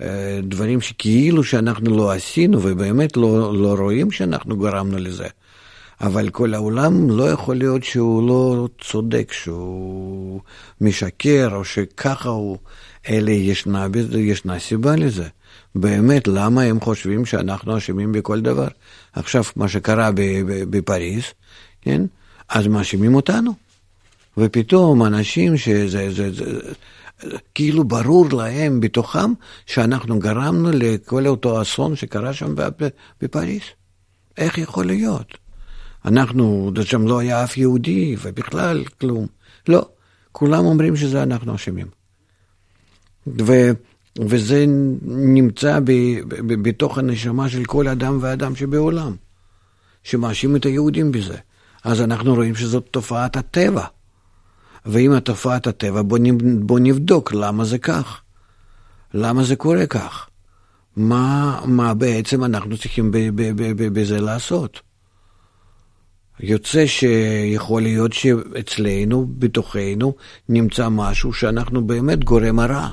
אה, 0.00 0.40
דברים 0.42 0.80
שכאילו 0.80 1.44
שאנחנו 1.44 1.96
לא 1.96 2.12
עשינו, 2.12 2.58
ובאמת 2.62 3.16
לא, 3.16 3.54
לא 3.62 3.74
רואים 3.78 4.10
שאנחנו 4.10 4.56
גרמנו 4.56 4.98
לזה. 4.98 5.28
אבל 6.00 6.28
כל 6.28 6.54
העולם 6.54 7.10
לא 7.10 7.30
יכול 7.30 7.56
להיות 7.56 7.84
שהוא 7.84 8.28
לא 8.28 8.68
צודק, 8.80 9.32
שהוא 9.32 10.40
משקר, 10.80 11.48
או 11.52 11.64
שככה 11.64 12.28
הוא, 12.28 12.58
אלא 13.08 13.30
ישנה, 13.30 13.86
ישנה 14.18 14.58
סיבה 14.58 14.96
לזה. 14.96 15.28
באמת, 15.74 16.28
למה 16.28 16.62
הם 16.62 16.80
חושבים 16.80 17.26
שאנחנו 17.26 17.78
אשמים 17.78 18.12
בכל 18.12 18.40
דבר? 18.40 18.68
עכשיו, 19.12 19.44
מה 19.56 19.68
שקרה 19.68 20.10
בפריז, 20.70 21.22
כן? 21.82 22.02
אז 22.48 22.66
מאשימים 22.66 23.14
אותנו. 23.14 23.52
ופתאום 24.38 25.02
אנשים 25.04 25.56
שזה, 25.56 26.10
זה, 26.10 26.32
זה, 26.32 26.60
כאילו 27.54 27.84
ברור 27.84 28.26
להם 28.32 28.80
בתוכם 28.80 29.32
שאנחנו 29.66 30.18
גרמנו 30.18 30.70
לכל 30.72 31.26
אותו 31.26 31.62
אסון 31.62 31.96
שקרה 31.96 32.32
שם 32.32 32.54
בפריז. 33.22 33.62
איך 34.36 34.58
יכול 34.58 34.86
להיות? 34.86 35.39
אנחנו, 36.04 36.72
שם 36.82 37.06
לא 37.06 37.18
היה 37.18 37.44
אף 37.44 37.56
יהודי, 37.56 38.16
ובכלל 38.22 38.84
כלום. 39.00 39.26
לא, 39.68 39.88
כולם 40.32 40.64
אומרים 40.64 40.96
שזה 40.96 41.22
אנחנו 41.22 41.54
אשמים. 41.54 41.86
ו, 43.26 43.52
וזה 44.20 44.64
נמצא 45.06 45.80
ב, 45.80 45.90
ב, 46.28 46.68
בתוך 46.68 46.98
הנשמה 46.98 47.48
של 47.48 47.64
כל 47.64 47.88
אדם 47.88 48.18
ואדם 48.20 48.56
שבעולם, 48.56 49.16
שמאשים 50.02 50.56
את 50.56 50.66
היהודים 50.66 51.12
בזה. 51.12 51.36
אז 51.84 52.00
אנחנו 52.00 52.34
רואים 52.34 52.54
שזאת 52.54 52.88
תופעת 52.90 53.36
הטבע. 53.36 53.84
ואם 54.86 55.12
התופעת 55.12 55.66
הטבע, 55.66 56.02
בוא, 56.02 56.18
בוא 56.60 56.80
נבדוק 56.80 57.32
למה 57.32 57.64
זה 57.64 57.78
כך. 57.78 58.22
למה 59.14 59.44
זה 59.44 59.56
קורה 59.56 59.86
כך? 59.86 60.28
מה, 60.96 61.60
מה 61.64 61.94
בעצם 61.94 62.44
אנחנו 62.44 62.78
צריכים 62.78 63.10
בזה 63.92 64.20
לעשות? 64.20 64.80
יוצא 66.42 66.86
שיכול 66.86 67.82
להיות 67.82 68.12
שאצלנו, 68.12 69.26
בתוכנו, 69.38 70.14
נמצא 70.48 70.88
משהו 70.88 71.32
שאנחנו 71.32 71.86
באמת 71.86 72.24
גורם 72.24 72.58
הרע. 72.58 72.88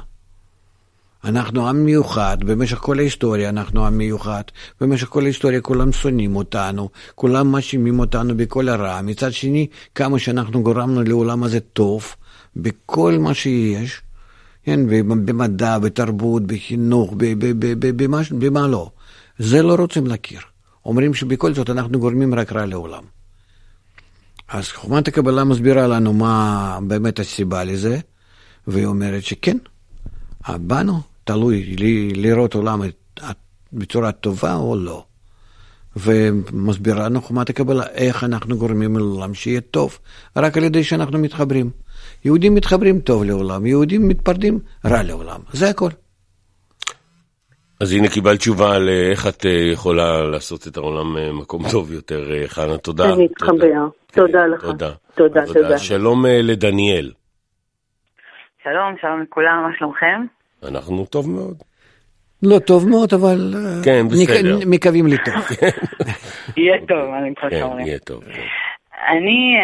אנחנו 1.24 1.70
עם 1.70 1.86
מיוחד, 1.86 2.38
במשך 2.46 2.78
כל 2.78 3.00
ההיסטוריה 3.00 3.50
אנחנו 3.50 3.88
עם 3.88 3.98
מיוחד, 3.98 4.44
במשך 4.82 5.08
כל 5.08 5.24
ההיסטוריה 5.24 5.62
כולם 5.62 5.92
שונאים 5.92 6.36
אותנו, 6.36 6.90
כולם 7.16 7.52
מאשימים 7.52 8.00
אותנו 8.00 8.38
בכל 8.38 8.70
הרע. 8.70 9.02
מצד 9.02 9.34
שני, 9.34 9.68
כמה 9.96 10.20
שאנחנו 10.20 10.64
גורמנו 10.64 11.04
לעולם 11.04 11.44
הזה 11.44 11.60
טוב, 11.60 12.06
בכל 12.56 13.18
מה 13.20 13.34
שיש, 13.34 14.02
כן, 14.64 14.80
במדע, 15.26 15.80
בתרבות, 15.80 16.48
בחינוך, 16.48 17.14
במה, 18.40 18.68
לא. 18.68 18.90
זה 19.40 19.62
לא 19.62 19.76
רוצים 19.76 20.08
להכיר. 20.08 20.40
אומרים 20.86 21.14
שבכל 21.14 21.54
זאת 21.54 21.70
אנחנו 21.70 22.00
גורמים 22.00 22.34
רק 22.34 22.52
רע 22.52 22.66
לעולם. 22.66 23.17
אז 24.48 24.68
חוכמת 24.72 25.08
הקבלה 25.08 25.44
מסבירה 25.44 25.88
לנו 25.88 26.14
מה 26.14 26.80
באמת 26.88 27.20
הסיבה 27.20 27.64
לזה, 27.64 28.00
והיא 28.68 28.86
אומרת 28.86 29.24
שכן, 29.24 29.58
בנו 30.50 31.02
תלוי 31.24 31.76
לראות 32.16 32.54
עולם 32.54 32.82
בצורה 33.74 34.12
טובה 34.12 34.56
או 34.56 34.76
לא. 34.76 35.06
ומסבירה 35.96 37.06
לנו 37.06 37.22
חוכמת 37.22 37.50
הקבלה 37.50 37.88
איך 37.88 38.24
אנחנו 38.24 38.58
גורמים 38.58 38.98
לעולם 38.98 39.34
שיהיה 39.34 39.62
טוב, 39.62 40.00
רק 40.36 40.58
על 40.58 40.64
ידי 40.64 40.84
שאנחנו 40.84 41.20
מתחברים. 41.20 41.70
יהודים 42.26 42.56
מתחברים 42.56 43.00
טוב 43.00 43.24
לעולם, 43.24 43.66
יהודים 43.66 44.08
מתפרדים 44.08 44.60
רע 44.86 45.04
לעולם, 45.04 45.40
זה 45.54 45.70
הכל. 45.70 45.90
אז 47.82 47.94
הנה 47.94 48.08
קיבלת 48.14 48.40
תשובה 48.40 48.76
על 48.76 48.90
אה, 48.90 49.12
איך 49.12 49.28
את 49.28 49.46
אה, 49.46 49.72
יכולה 49.74 50.24
לעשות 50.32 50.68
את 50.68 50.78
העולם 50.78 51.18
אה, 51.18 51.34
מקום 51.34 51.62
טוב 51.72 51.92
יותר, 51.92 52.48
חנה, 52.48 52.78
תודה. 52.78 53.04
אני 53.14 53.26
אתחבר, 53.26 53.88
תודה 54.12 54.46
לך. 54.48 54.62
תודה. 54.62 54.92
תודה, 55.16 55.46
תודה. 55.46 55.78
שלום 55.78 56.26
לדניאל. 56.26 57.12
שלום, 58.64 58.96
שלום 59.02 59.22
לכולם, 59.22 59.64
מה 59.64 59.78
שלומכם? 59.78 60.26
אנחנו 60.68 61.06
טוב 61.06 61.30
מאוד. 61.30 61.58
לא 62.44 62.60
טוב 62.60 62.90
מאוד, 62.90 63.14
אבל 63.14 63.54
כן, 63.86 64.08
בסדר. 64.08 64.58
מקווים 64.68 65.08
לטוב. 65.08 65.34
יהיה 66.58 66.78
טוב, 66.88 67.14
אני 67.22 67.30
מקווה 67.30 67.50
כן, 67.50 67.60
שאומרים. 67.60 67.88
יהיה 67.88 68.00
טוב. 68.00 68.24
אני, 69.08 69.56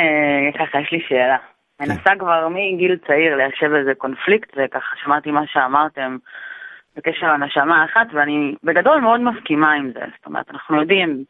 ככה, 0.59 0.79
יש 0.79 0.91
לי 0.91 0.99
שאלה. 1.09 1.37
מנסה 1.81 2.09
כבר 2.19 2.47
מגיל 2.49 2.97
צעיר 3.07 3.35
ליישב 3.35 3.73
איזה 3.79 3.91
קונפליקט, 3.97 4.49
וככה 4.57 4.95
שמעתי 5.03 5.31
מה 5.31 5.41
שאמרתם. 5.47 6.17
בקשר 6.97 7.33
לנשמה 7.33 7.81
האחת, 7.81 8.07
ואני 8.13 8.55
בגדול 8.63 8.99
מאוד 8.99 9.21
מסכימה 9.21 9.73
עם 9.73 9.91
זה. 9.93 9.99
זאת 10.17 10.25
אומרת, 10.25 10.51
אנחנו 10.51 10.79
יודעים 10.81 11.23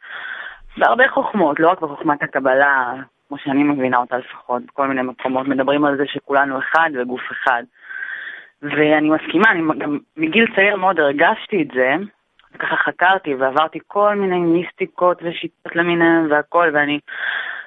בהרבה 0.76 1.08
חוכמות, 1.08 1.60
לא 1.60 1.70
רק 1.70 1.80
בחוכמת 1.80 2.22
הקבלה, 2.22 2.92
כמו 3.28 3.38
שאני 3.38 3.62
מבינה 3.62 3.96
אותה 3.96 4.18
לפחות, 4.18 4.62
בכל 4.66 4.88
מיני 4.88 5.02
מקומות 5.02 5.48
מדברים 5.48 5.84
על 5.84 5.96
זה 5.96 6.04
שכולנו 6.06 6.58
אחד 6.58 6.90
וגוף 6.94 7.22
אחד. 7.32 7.62
ואני 8.62 9.10
מסכימה, 9.10 9.50
אני 9.50 9.62
גם 9.78 9.98
מגיל 10.16 10.54
צעיר 10.54 10.76
מאוד 10.76 11.00
הרגשתי 11.00 11.62
את 11.62 11.68
זה, 11.74 11.94
וככה 12.54 12.76
חקרתי 12.76 13.34
ועברתי 13.34 13.78
כל 13.86 14.14
מיני 14.14 14.38
מיסטיקות 14.38 15.18
ושיטות 15.22 15.76
למיניהם 15.76 16.26
והכל, 16.30 16.70
ואני 16.72 16.98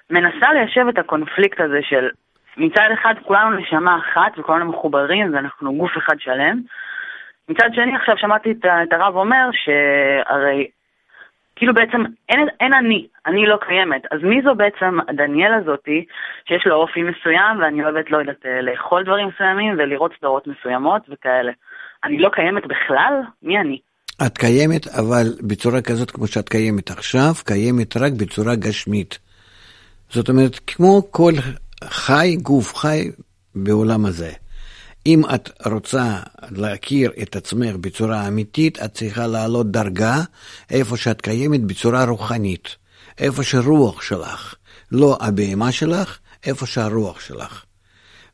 מנסה 0.09 0.53
ליישב 0.53 0.87
את 0.87 0.97
הקונפליקט 0.97 1.61
הזה 1.61 1.79
של 1.81 2.09
מצד 2.57 2.89
אחד 2.93 3.13
כולנו 3.25 3.57
נשמה 3.57 3.97
אחת 3.97 4.39
וכולנו 4.39 4.65
מחוברים 4.65 5.33
ואנחנו 5.33 5.73
גוף 5.73 5.91
אחד 5.97 6.19
שלם. 6.19 6.61
מצד 7.49 7.69
שני 7.73 7.95
עכשיו 7.95 8.17
שמעתי 8.17 8.51
את, 8.51 8.65
את 8.65 8.93
הרב 8.93 9.15
אומר 9.15 9.49
שהרי 9.51 10.67
כאילו 11.55 11.73
בעצם 11.73 12.03
אין, 12.29 12.47
אין 12.59 12.73
אני, 12.73 13.07
אני 13.25 13.45
לא 13.45 13.57
קיימת. 13.67 14.01
אז 14.11 14.19
מי 14.23 14.41
זו 14.41 14.55
בעצם 14.55 14.97
דניאל 15.15 15.53
הזאתי 15.53 16.05
שיש 16.47 16.67
לו 16.67 16.75
אופי 16.75 17.03
מסוים 17.03 17.59
ואני 17.59 17.83
אוהבת, 17.83 18.11
לא 18.11 18.17
יודעת, 18.17 18.45
לאכול 18.61 19.03
דברים 19.03 19.27
מסוימים 19.27 19.73
ולראות 19.77 20.11
סדרות 20.19 20.47
מסוימות 20.47 21.01
וכאלה. 21.09 21.51
אני 22.03 22.17
לא 22.17 22.29
קיימת 22.29 22.63
בכלל? 22.63 23.13
מי 23.43 23.57
אני? 23.57 23.79
את 24.25 24.37
קיימת, 24.37 24.87
אבל 24.87 25.25
בצורה 25.47 25.81
כזאת 25.81 26.11
כמו 26.11 26.27
שאת 26.27 26.49
קיימת 26.49 26.89
עכשיו, 26.89 27.33
קיימת 27.45 27.97
רק 27.97 28.11
בצורה 28.19 28.55
גשמית. 28.55 29.19
זאת 30.09 30.29
אומרת, 30.29 30.59
כמו 30.67 31.11
כל 31.11 31.33
חי, 31.83 32.35
גוף 32.41 32.75
חי 32.75 32.99
בעולם 33.55 34.05
הזה. 34.05 34.46
אם 35.07 35.21
את 35.35 35.49
רוצה 35.65 36.19
להכיר 36.51 37.11
את 37.21 37.35
עצמך 37.35 37.75
בצורה 37.75 38.27
אמיתית, 38.27 38.79
את 38.79 38.93
צריכה 38.93 39.27
לעלות 39.27 39.71
דרגה 39.71 40.23
איפה 40.69 40.97
שאת 40.97 41.21
קיימת 41.21 41.63
בצורה 41.63 42.03
רוחנית. 42.05 42.67
איפה 43.17 43.43
שרוח 43.43 44.01
שלך, 44.01 44.55
לא 44.91 45.17
הבהמה 45.21 45.71
שלך, 45.71 46.17
איפה 46.45 46.65
שהרוח 46.65 47.19
שלך. 47.19 47.63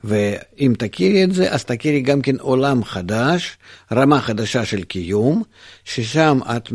ואם 0.03 0.73
תכירי 0.77 1.23
את 1.23 1.33
זה, 1.33 1.51
אז 1.51 1.65
תכירי 1.65 2.01
גם 2.01 2.21
כן 2.21 2.35
עולם 2.39 2.83
חדש, 2.83 3.57
רמה 3.91 4.21
חדשה 4.21 4.65
של 4.65 4.83
קיום, 4.83 5.43
ששם 5.83 6.39
את 6.57 6.69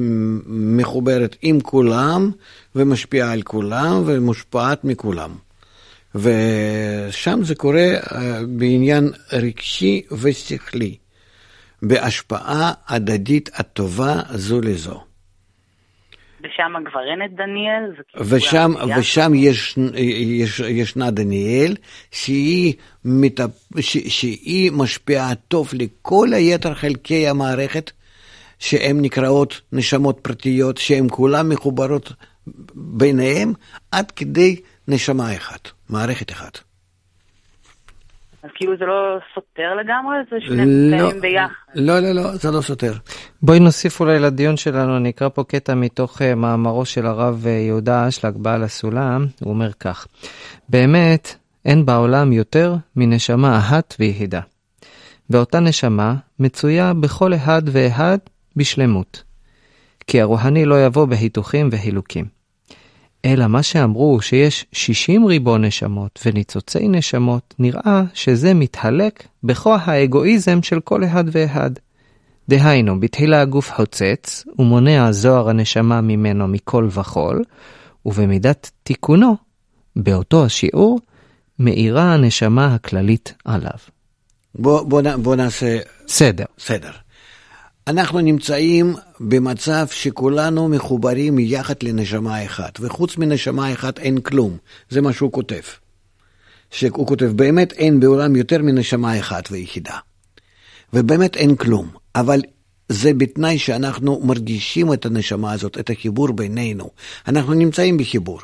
מחוברת 0.46 1.36
עם 1.42 1.60
כולם, 1.60 2.30
ומשפיעה 2.74 3.32
על 3.32 3.42
כולם, 3.42 4.02
ומושפעת 4.06 4.84
מכולם. 4.84 5.47
ושם 6.22 7.38
זה 7.42 7.54
קורה 7.54 7.80
אה, 7.80 8.40
בעניין 8.58 9.04
רגשי 9.32 10.02
ושכלי, 10.22 10.96
בהשפעה 11.82 12.72
הדדית 12.88 13.50
הטובה 13.54 14.14
זו 14.30 14.60
לזו. 14.60 15.00
ושם 16.40 16.72
את 17.24 17.34
דניאל? 17.34 18.02
ושם, 18.20 18.72
ושם 18.98 19.32
יש, 19.34 19.78
יש, 19.94 20.60
ישנה 20.60 21.10
דניאל, 21.10 21.76
שהיא, 22.10 22.74
מת, 23.04 23.40
ש, 23.80 23.98
שהיא 23.98 24.72
משפיעה 24.72 25.34
טוב 25.34 25.70
לכל 25.72 26.28
היתר 26.32 26.74
חלקי 26.74 27.28
המערכת, 27.28 27.90
שהן 28.58 29.00
נקראות 29.00 29.60
נשמות 29.72 30.18
פרטיות, 30.22 30.78
שהן 30.78 31.06
כולן 31.10 31.48
מחוברות 31.48 32.12
ביניהן 32.74 33.52
עד 33.92 34.10
כדי 34.10 34.56
נשמה 34.88 35.36
אחת, 35.36 35.70
מערכת 35.88 36.30
אחת. 36.30 36.58
אז 38.42 38.50
כאילו 38.54 38.76
זה 38.78 38.84
לא 38.84 39.18
סותר 39.34 39.74
לגמרי? 39.74 40.16
זה 40.30 40.36
שני 40.46 40.90
לא, 40.98 41.10
ביחד. 41.20 41.54
לא, 41.74 42.00
לא, 42.00 42.12
לא, 42.12 42.36
זה 42.36 42.50
לא 42.50 42.60
סותר. 42.60 42.92
בואי 43.42 43.60
נוסיף 43.60 44.00
אולי 44.00 44.18
לדיון 44.18 44.56
שלנו, 44.56 44.96
אני 44.96 45.10
אקרא 45.10 45.28
פה 45.28 45.44
קטע 45.44 45.74
מתוך 45.74 46.22
uh, 46.22 46.34
מאמרו 46.36 46.84
של 46.84 47.06
הרב 47.06 47.44
uh, 47.44 47.48
יהודה 47.48 48.08
אשלג, 48.08 48.36
בעל 48.36 48.62
הסולם, 48.62 49.26
הוא 49.40 49.50
אומר 49.50 49.72
כך: 49.72 50.06
באמת, 50.68 51.34
אין 51.64 51.86
בעולם 51.86 52.32
יותר 52.32 52.74
מנשמה 52.96 53.58
אחת 53.58 53.94
ויחידה. 53.98 54.40
ואותה 55.30 55.60
נשמה 55.60 56.14
מצויה 56.38 56.94
בכל 56.94 57.34
אחד 57.34 57.62
ואחד 57.66 58.18
בשלמות. 58.56 59.22
כי 60.06 60.20
הרוחני 60.20 60.64
לא 60.64 60.84
יבוא 60.84 61.04
בהיתוכים 61.06 61.68
והילוקים. 61.72 62.37
אלא 63.24 63.46
מה 63.46 63.62
שאמרו 63.62 64.20
שיש 64.20 64.66
60 64.72 65.26
ריבון 65.26 65.64
נשמות 65.64 66.20
וניצוצי 66.26 66.88
נשמות, 66.88 67.54
נראה 67.58 68.02
שזה 68.14 68.54
מתחלק 68.54 69.26
בכוח 69.44 69.88
האגואיזם 69.88 70.62
של 70.62 70.80
כל 70.80 71.04
אחד 71.04 71.24
ואחד. 71.32 71.70
דהיינו, 72.48 73.00
בתחילה 73.00 73.40
הגוף 73.40 73.72
חוצץ, 73.72 74.44
ומונע 74.58 75.12
זוהר 75.12 75.48
הנשמה 75.48 76.00
ממנו 76.00 76.48
מכל 76.48 76.88
וכול, 76.90 77.44
ובמידת 78.06 78.70
תיקונו, 78.82 79.36
באותו 79.96 80.44
השיעור, 80.44 81.00
מאירה 81.58 82.14
הנשמה 82.14 82.74
הכללית 82.74 83.34
עליו. 83.44 83.78
בוא, 84.54 84.82
בוא, 84.82 85.02
בוא 85.22 85.36
נעשה... 85.36 85.78
סדר. 86.08 86.44
סדר. 86.58 86.90
אנחנו 87.88 88.20
נמצאים 88.20 88.94
במצב 89.20 89.86
שכולנו 89.90 90.68
מחוברים 90.68 91.38
יחד 91.38 91.74
לנשמה 91.82 92.44
אחת, 92.44 92.78
וחוץ 92.80 93.16
מנשמה 93.16 93.72
אחת 93.72 93.98
אין 93.98 94.20
כלום, 94.20 94.56
זה 94.90 95.00
מה 95.00 95.12
שהוא 95.12 95.32
כותב. 95.32 95.60
שהוא 96.70 97.06
כותב, 97.06 97.32
באמת 97.36 97.72
אין 97.72 98.00
בעולם 98.00 98.36
יותר 98.36 98.62
מנשמה 98.62 99.18
אחת 99.18 99.48
ויחידה. 99.50 99.96
ובאמת 100.92 101.36
אין 101.36 101.56
כלום, 101.56 101.88
אבל 102.14 102.40
זה 102.88 103.14
בתנאי 103.14 103.58
שאנחנו 103.58 104.20
מרגישים 104.24 104.92
את 104.92 105.06
הנשמה 105.06 105.52
הזאת, 105.52 105.78
את 105.78 105.90
החיבור 105.90 106.32
בינינו. 106.32 106.90
אנחנו 107.28 107.54
נמצאים 107.54 107.96
בחיבור, 107.96 108.40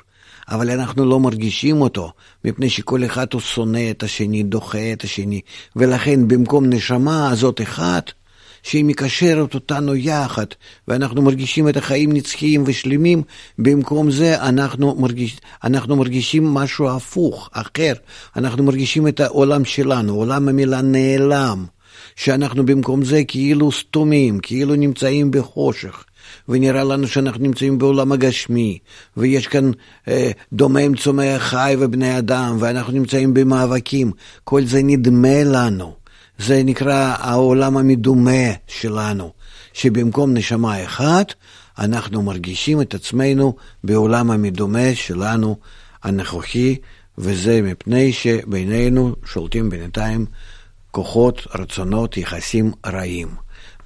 אבל 0.49 0.71
אנחנו 0.71 1.05
לא 1.05 1.21
מרגישים 1.21 1.81
אותו, 1.81 2.13
מפני 2.45 2.71
שכל 2.71 3.05
אחד 3.05 3.27
הוא 3.33 3.41
שונא 3.41 3.91
את 3.91 4.03
השני, 4.03 4.43
דוחה 4.43 4.93
את 4.93 5.05
השני, 5.05 5.41
ולכן 5.77 6.29
במקום 6.29 6.67
נשמה 6.67 7.31
הזאת 7.31 7.61
אחת, 7.63 8.13
שהיא 8.65 8.85
מקשרת 8.85 9.55
אותנו 9.55 9.97
יחד, 9.97 10.47
ואנחנו 10.89 11.23
מרגישים 11.23 11.69
את 11.69 11.77
החיים 11.77 12.13
נצחיים 12.13 12.65
ושלמים, 12.67 13.23
במקום 13.59 14.11
זה 14.11 14.43
אנחנו, 14.43 14.95
מרגיש, 14.99 15.41
אנחנו 15.65 15.97
מרגישים 15.97 16.45
משהו 16.45 16.91
הפוך, 16.91 17.51
אחר. 17.53 17.93
אנחנו 18.37 18.65
מרגישים 18.65 19.09
את 19.09 19.21
העולם 19.21 19.65
שלנו, 19.65 20.15
עולם 20.15 20.49
המילה 20.49 20.83
נעלם, 20.83 21.65
שאנחנו 22.17 22.67
במקום 22.67 23.05
זה 23.05 23.23
כאילו 23.29 23.73
סתומים, 23.73 24.39
כאילו 24.39 24.75
נמצאים 24.75 25.31
בחושך. 25.31 26.05
ונראה 26.49 26.85
לנו 26.85 27.09
שאנחנו 27.09 27.43
נמצאים 27.43 27.79
בעולם 27.79 28.13
הגשמי, 28.13 28.79
ויש 29.17 29.47
כאן 29.47 29.71
אה, 30.09 30.31
דומם 30.53 30.97
צומח 30.97 31.43
חי 31.43 31.77
ובני 31.79 32.19
אדם, 32.19 32.57
ואנחנו 32.61 32.93
נמצאים 32.93 33.35
במאבקים. 33.35 34.13
כל 34.45 34.65
זה 34.65 34.81
נדמה 34.83 35.45
לנו. 35.45 36.04
זה 36.39 36.63
נקרא 36.65 37.17
העולם 37.19 37.77
המדומה 37.77 38.53
שלנו, 38.67 39.33
שבמקום 39.73 40.35
נשמה 40.35 40.85
אחת, 40.85 41.35
אנחנו 41.79 42.23
מרגישים 42.23 42.81
את 42.81 42.95
עצמנו 42.95 43.57
בעולם 43.85 44.31
המדומה 44.31 44.95
שלנו 44.95 45.59
הנוכחי, 46.03 46.77
וזה 47.19 47.63
מפני 47.63 48.13
שבינינו 48.13 49.17
שולטים 49.27 49.71
בינתיים 49.71 50.27
כוחות, 50.91 51.47
רצונות, 51.55 52.17
יחסים 52.17 52.73
רעים. 52.87 53.29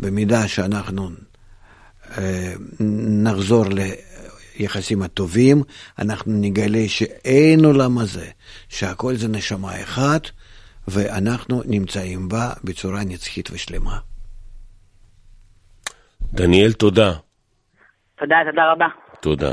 במידה 0.00 0.48
שאנחנו 0.48 1.10
אה, 2.18 2.52
נחזור 3.22 3.64
ליחסים 4.58 5.02
הטובים, 5.02 5.62
אנחנו 5.98 6.32
נגלה 6.32 6.84
שאין 6.88 7.64
עולם 7.64 7.98
הזה, 7.98 8.26
שהכל 8.68 9.16
זה 9.16 9.28
נשמה 9.28 9.82
אחת, 9.82 10.30
ואנחנו 10.92 11.56
נמצאים 11.68 12.28
בה 12.28 12.46
בצורה 12.64 13.00
נצחית 13.00 13.50
ושלמה. 13.50 13.98
דניאל, 16.32 16.72
תודה. 16.72 17.10
תודה, 18.18 18.36
תודה 18.50 18.72
רבה. 18.72 18.86
תודה. 19.20 19.52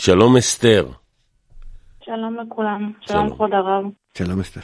שלום 0.00 0.36
אסתר. 0.36 0.86
שלום 2.04 2.36
לכולם, 2.36 2.92
שלום 3.00 3.30
כבוד 3.30 3.54
הרב. 3.54 3.84
שלום 4.14 4.40
אסתר. 4.40 4.60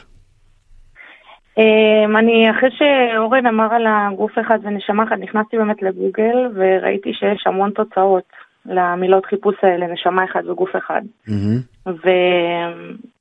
Um, 1.59 2.17
אני, 2.19 2.51
אחרי 2.51 2.69
שאורן 2.77 3.45
אמר 3.45 3.73
על 3.73 3.85
הגוף 3.87 4.31
אחד 4.41 4.59
ונשמה 4.63 5.03
אחת, 5.03 5.17
נכנסתי 5.19 5.57
באמת 5.57 5.81
לגוגל 5.81 6.37
וראיתי 6.55 7.13
שיש 7.13 7.47
המון 7.47 7.71
תוצאות 7.71 8.23
למילות 8.65 9.25
חיפוש 9.25 9.55
האלה, 9.63 9.87
נשמה 9.87 10.23
אחד 10.23 10.49
וגוף 10.49 10.69
אחד. 10.75 11.01
Mm-hmm. 11.27 11.89
ו... 11.89 12.09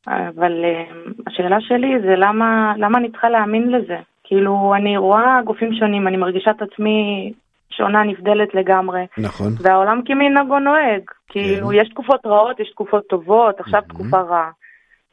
אבל 0.06 0.64
אה, 0.64 0.84
השאלה 1.26 1.60
שלי 1.60 2.00
זה 2.00 2.14
למה, 2.16 2.74
למה 2.76 2.98
אני 2.98 3.10
צריכה 3.10 3.28
להאמין 3.28 3.70
לזה? 3.70 3.96
כאילו, 4.24 4.74
אני 4.76 4.96
רואה 4.96 5.40
גופים 5.44 5.74
שונים, 5.74 6.08
אני 6.08 6.16
מרגישה 6.16 6.50
את 6.50 6.62
עצמי 6.62 7.32
שונה, 7.70 8.02
נבדלת 8.02 8.54
לגמרי. 8.54 9.06
נכון. 9.18 9.52
והעולם 9.60 10.00
כמנהגו 10.04 10.58
נוהג. 10.58 11.02
כאילו, 11.28 11.68
כן. 11.68 11.74
יש 11.74 11.88
תקופות 11.88 12.26
רעות, 12.26 12.60
יש 12.60 12.70
תקופות 12.70 13.06
טובות, 13.08 13.60
עכשיו 13.60 13.80
mm-hmm. 13.80 13.88
תקופה 13.88 14.20
רעה. 14.20 14.50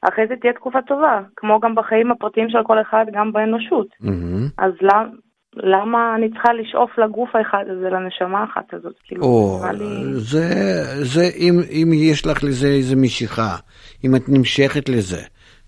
אחרי 0.01 0.27
זה 0.27 0.35
תהיה 0.35 0.53
תקופה 0.53 0.81
טובה, 0.81 1.21
כמו 1.35 1.59
גם 1.59 1.75
בחיים 1.75 2.11
הפרטיים 2.11 2.49
של 2.49 2.63
כל 2.63 2.81
אחד, 2.81 3.05
גם 3.13 3.31
באנושות. 3.33 3.87
Mm-hmm. 4.01 4.53
אז 4.57 4.71
למה... 4.81 5.05
למה 5.55 6.15
אני 6.15 6.29
צריכה 6.29 6.53
לשאוף 6.53 6.97
לגוף 6.97 7.29
האחד 7.35 7.63
הזה, 7.69 7.89
לנשמה 7.89 8.39
האחת 8.39 8.73
הזאת? 8.73 8.93
כאילו, 9.07 9.23
או, 9.23 9.61
לי... 9.73 10.13
זה, 10.13 10.49
זה 11.03 11.29
אם, 11.37 11.59
אם 11.69 11.91
יש 11.93 12.25
לך 12.25 12.43
לזה 12.43 12.67
איזה 12.67 12.95
משיכה, 12.95 13.55
אם 14.03 14.15
את 14.15 14.29
נמשכת 14.29 14.89
לזה, 14.89 15.21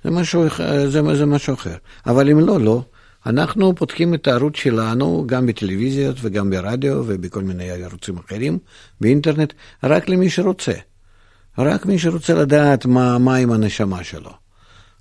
זה 0.03 0.11
משהו, 0.11 0.43
זה, 0.85 1.15
זה 1.15 1.25
משהו 1.25 1.53
אחר. 1.53 1.75
אבל 2.05 2.29
אם 2.29 2.39
לא, 2.39 2.59
לא. 2.59 2.81
אנחנו 3.25 3.75
פותחים 3.75 4.13
את 4.13 4.27
הערוץ 4.27 4.57
שלנו 4.57 5.23
גם 5.25 5.45
בטלוויזיות 5.45 6.15
וגם 6.21 6.49
ברדיו 6.49 7.03
ובכל 7.07 7.41
מיני 7.41 7.69
ערוצים 7.69 8.17
אחרים, 8.17 8.57
באינטרנט, 9.01 9.53
רק 9.83 10.09
למי 10.09 10.29
שרוצה. 10.29 10.73
רק 11.57 11.85
מי 11.85 11.99
שרוצה 11.99 12.33
לדעת 12.33 12.85
מה, 12.85 13.17
מה 13.17 13.35
עם 13.35 13.51
הנשמה 13.51 14.03
שלו. 14.03 14.31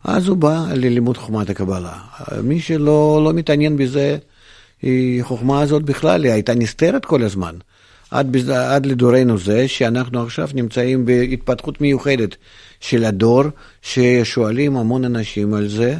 אז 0.04 0.28
הוא 0.28 0.36
בא 0.36 0.64
ללימוד 0.74 1.16
חוכמת 1.16 1.50
הקבלה. 1.50 1.94
מי 2.42 2.60
שלא 2.60 3.20
לא 3.24 3.32
מתעניין 3.32 3.76
בזה, 3.76 4.18
החוכמה 5.20 5.60
הזאת 5.60 5.82
בכלל 5.82 6.24
היא 6.24 6.32
הייתה 6.32 6.54
נסתרת 6.54 7.04
כל 7.04 7.22
הזמן. 7.22 7.54
עד, 8.10 8.36
עד 8.50 8.86
לדורנו 8.86 9.38
זה, 9.38 9.68
שאנחנו 9.68 10.22
עכשיו 10.22 10.48
נמצאים 10.54 11.04
בהתפתחות 11.04 11.80
מיוחדת 11.80 12.36
של 12.80 13.04
הדור, 13.04 13.42
ששואלים 13.82 14.76
המון 14.76 15.04
אנשים 15.04 15.54
על 15.54 15.68
זה, 15.68 15.96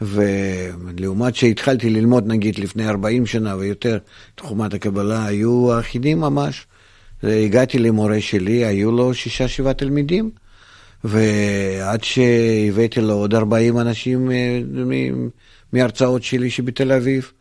ולעומת 0.00 1.34
שהתחלתי 1.36 1.90
ללמוד 1.90 2.26
נגיד 2.26 2.58
לפני 2.58 2.88
40 2.88 3.26
שנה 3.26 3.56
ויותר 3.56 3.98
את 4.34 4.40
חוכמת 4.40 4.74
הקבלה, 4.74 5.26
היו 5.26 5.80
אחידים 5.80 6.20
ממש. 6.20 6.66
הגעתי 7.22 7.78
למורה 7.78 8.20
שלי, 8.20 8.64
היו 8.64 8.92
לו 8.92 9.14
שישה 9.14 9.48
שבעה 9.48 9.72
תלמידים, 9.72 10.30
ועד 11.04 12.04
שהבאתי 12.04 13.00
לו 13.00 13.14
עוד 13.14 13.34
40 13.34 13.78
אנשים 13.78 14.30
אה, 14.30 14.60
מהרצאות 15.72 16.22
שלי 16.22 16.50
שבתל 16.50 16.92
אביב, 16.92 17.32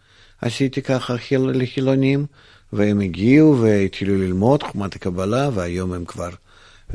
עשיתי 0.41 0.81
ככה 0.81 1.15
לחילונים, 1.53 2.25
והם 2.73 2.99
הגיעו 2.99 3.61
והתחילו 3.61 4.17
ללמוד 4.17 4.63
חוכמת 4.63 4.95
הקבלה, 4.95 5.49
והיום 5.53 5.93
הם 5.93 6.05
כבר 6.05 6.29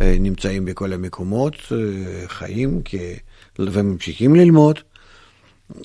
אה, 0.00 0.16
נמצאים 0.20 0.64
בכל 0.64 0.92
המקומות, 0.92 1.54
אה, 1.72 2.28
חיים, 2.28 2.80
וממשיכים 3.58 4.36
ללמוד. 4.36 4.78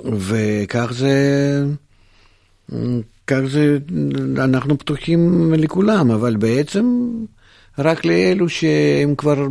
וכך 0.06 0.92
זה, 0.92 1.14
כך 3.28 3.40
זה, 3.52 3.78
אנחנו 4.38 4.78
פתוחים 4.78 5.54
לכולם, 5.54 6.12
אבל 6.12 6.36
בעצם 6.36 7.10
רק 7.80 8.06
לאלו 8.06 8.50
שהם 8.50 9.16
כבר 9.16 9.48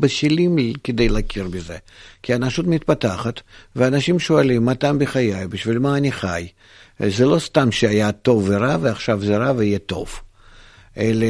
בשלים 0.00 0.56
כדי 0.84 1.08
להכיר 1.08 1.48
בזה. 1.48 1.76
כי 2.22 2.32
האנושות 2.32 2.66
מתפתחת, 2.66 3.40
ואנשים 3.76 4.18
שואלים, 4.18 4.64
מה 4.64 4.74
טעם 4.74 4.98
בחיי? 4.98 5.46
בשביל 5.46 5.78
מה 5.78 5.96
אני 5.96 6.12
חי? 6.12 6.46
זה 7.00 7.24
לא 7.24 7.38
סתם 7.38 7.72
שהיה 7.72 8.12
טוב 8.12 8.44
ורע, 8.48 8.76
ועכשיו 8.80 9.20
זה 9.20 9.36
רע 9.36 9.52
ויהיה 9.56 9.78
טוב. 9.78 10.20
אלא 10.98 11.26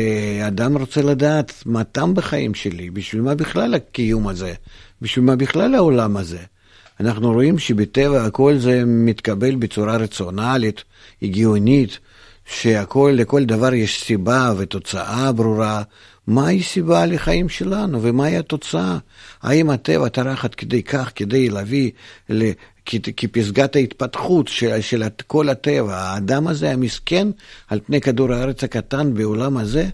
אדם 0.47 0.77
רוצה 0.77 1.03
לדעת 1.03 1.53
מה 1.67 1.85
טעם 1.85 2.15
בחיים 2.15 2.55
שלי, 2.55 2.91
בשביל 2.91 3.23
מה 3.23 3.35
בכלל 3.35 3.75
הקיום 3.75 4.29
הזה, 4.29 4.55
בשביל 5.03 5.25
מה 5.25 5.37
בכלל 5.37 5.75
העולם 5.75 6.17
הזה. 6.17 6.39
אנחנו 7.01 7.33
רואים 7.33 7.59
שבטבע 7.59 8.25
הכל 8.25 8.59
זה 8.59 8.83
מתקבל 8.87 9.55
בצורה 9.55 9.97
רציונלית, 9.97 10.85
הגיונית, 11.23 11.99
שהכל, 12.47 13.13
לכל 13.15 13.45
דבר 13.45 13.75
יש 13.75 14.05
סיבה 14.05 14.53
ותוצאה 14.59 15.33
ברורה. 15.33 15.83
מהי 16.27 16.63
סיבה 16.63 17.07
לחיים 17.07 17.49
שלנו 17.49 18.03
ומהי 18.03 18.37
התוצאה? 18.37 18.99
האם 19.43 19.71
הטבע 19.71 20.09
טרח 20.09 20.45
עד 20.45 20.55
כדי 20.55 20.83
כך 20.83 21.13
כדי 21.15 21.49
להביא. 21.51 21.91
כפסגת 23.17 23.77
ההתפתחות 23.77 24.49
של, 24.49 24.81
של 24.81 25.03
כל 25.27 25.49
הטבע, 25.49 25.97
האדם 25.97 26.47
הזה 26.47 26.71
המסכן 26.71 27.29
על 27.69 27.81
פני 27.87 28.01
כדור 28.01 28.33
הארץ 28.33 28.65
הקטן 28.65 29.15
בעולם 29.15 29.57
הזה, 29.57 29.87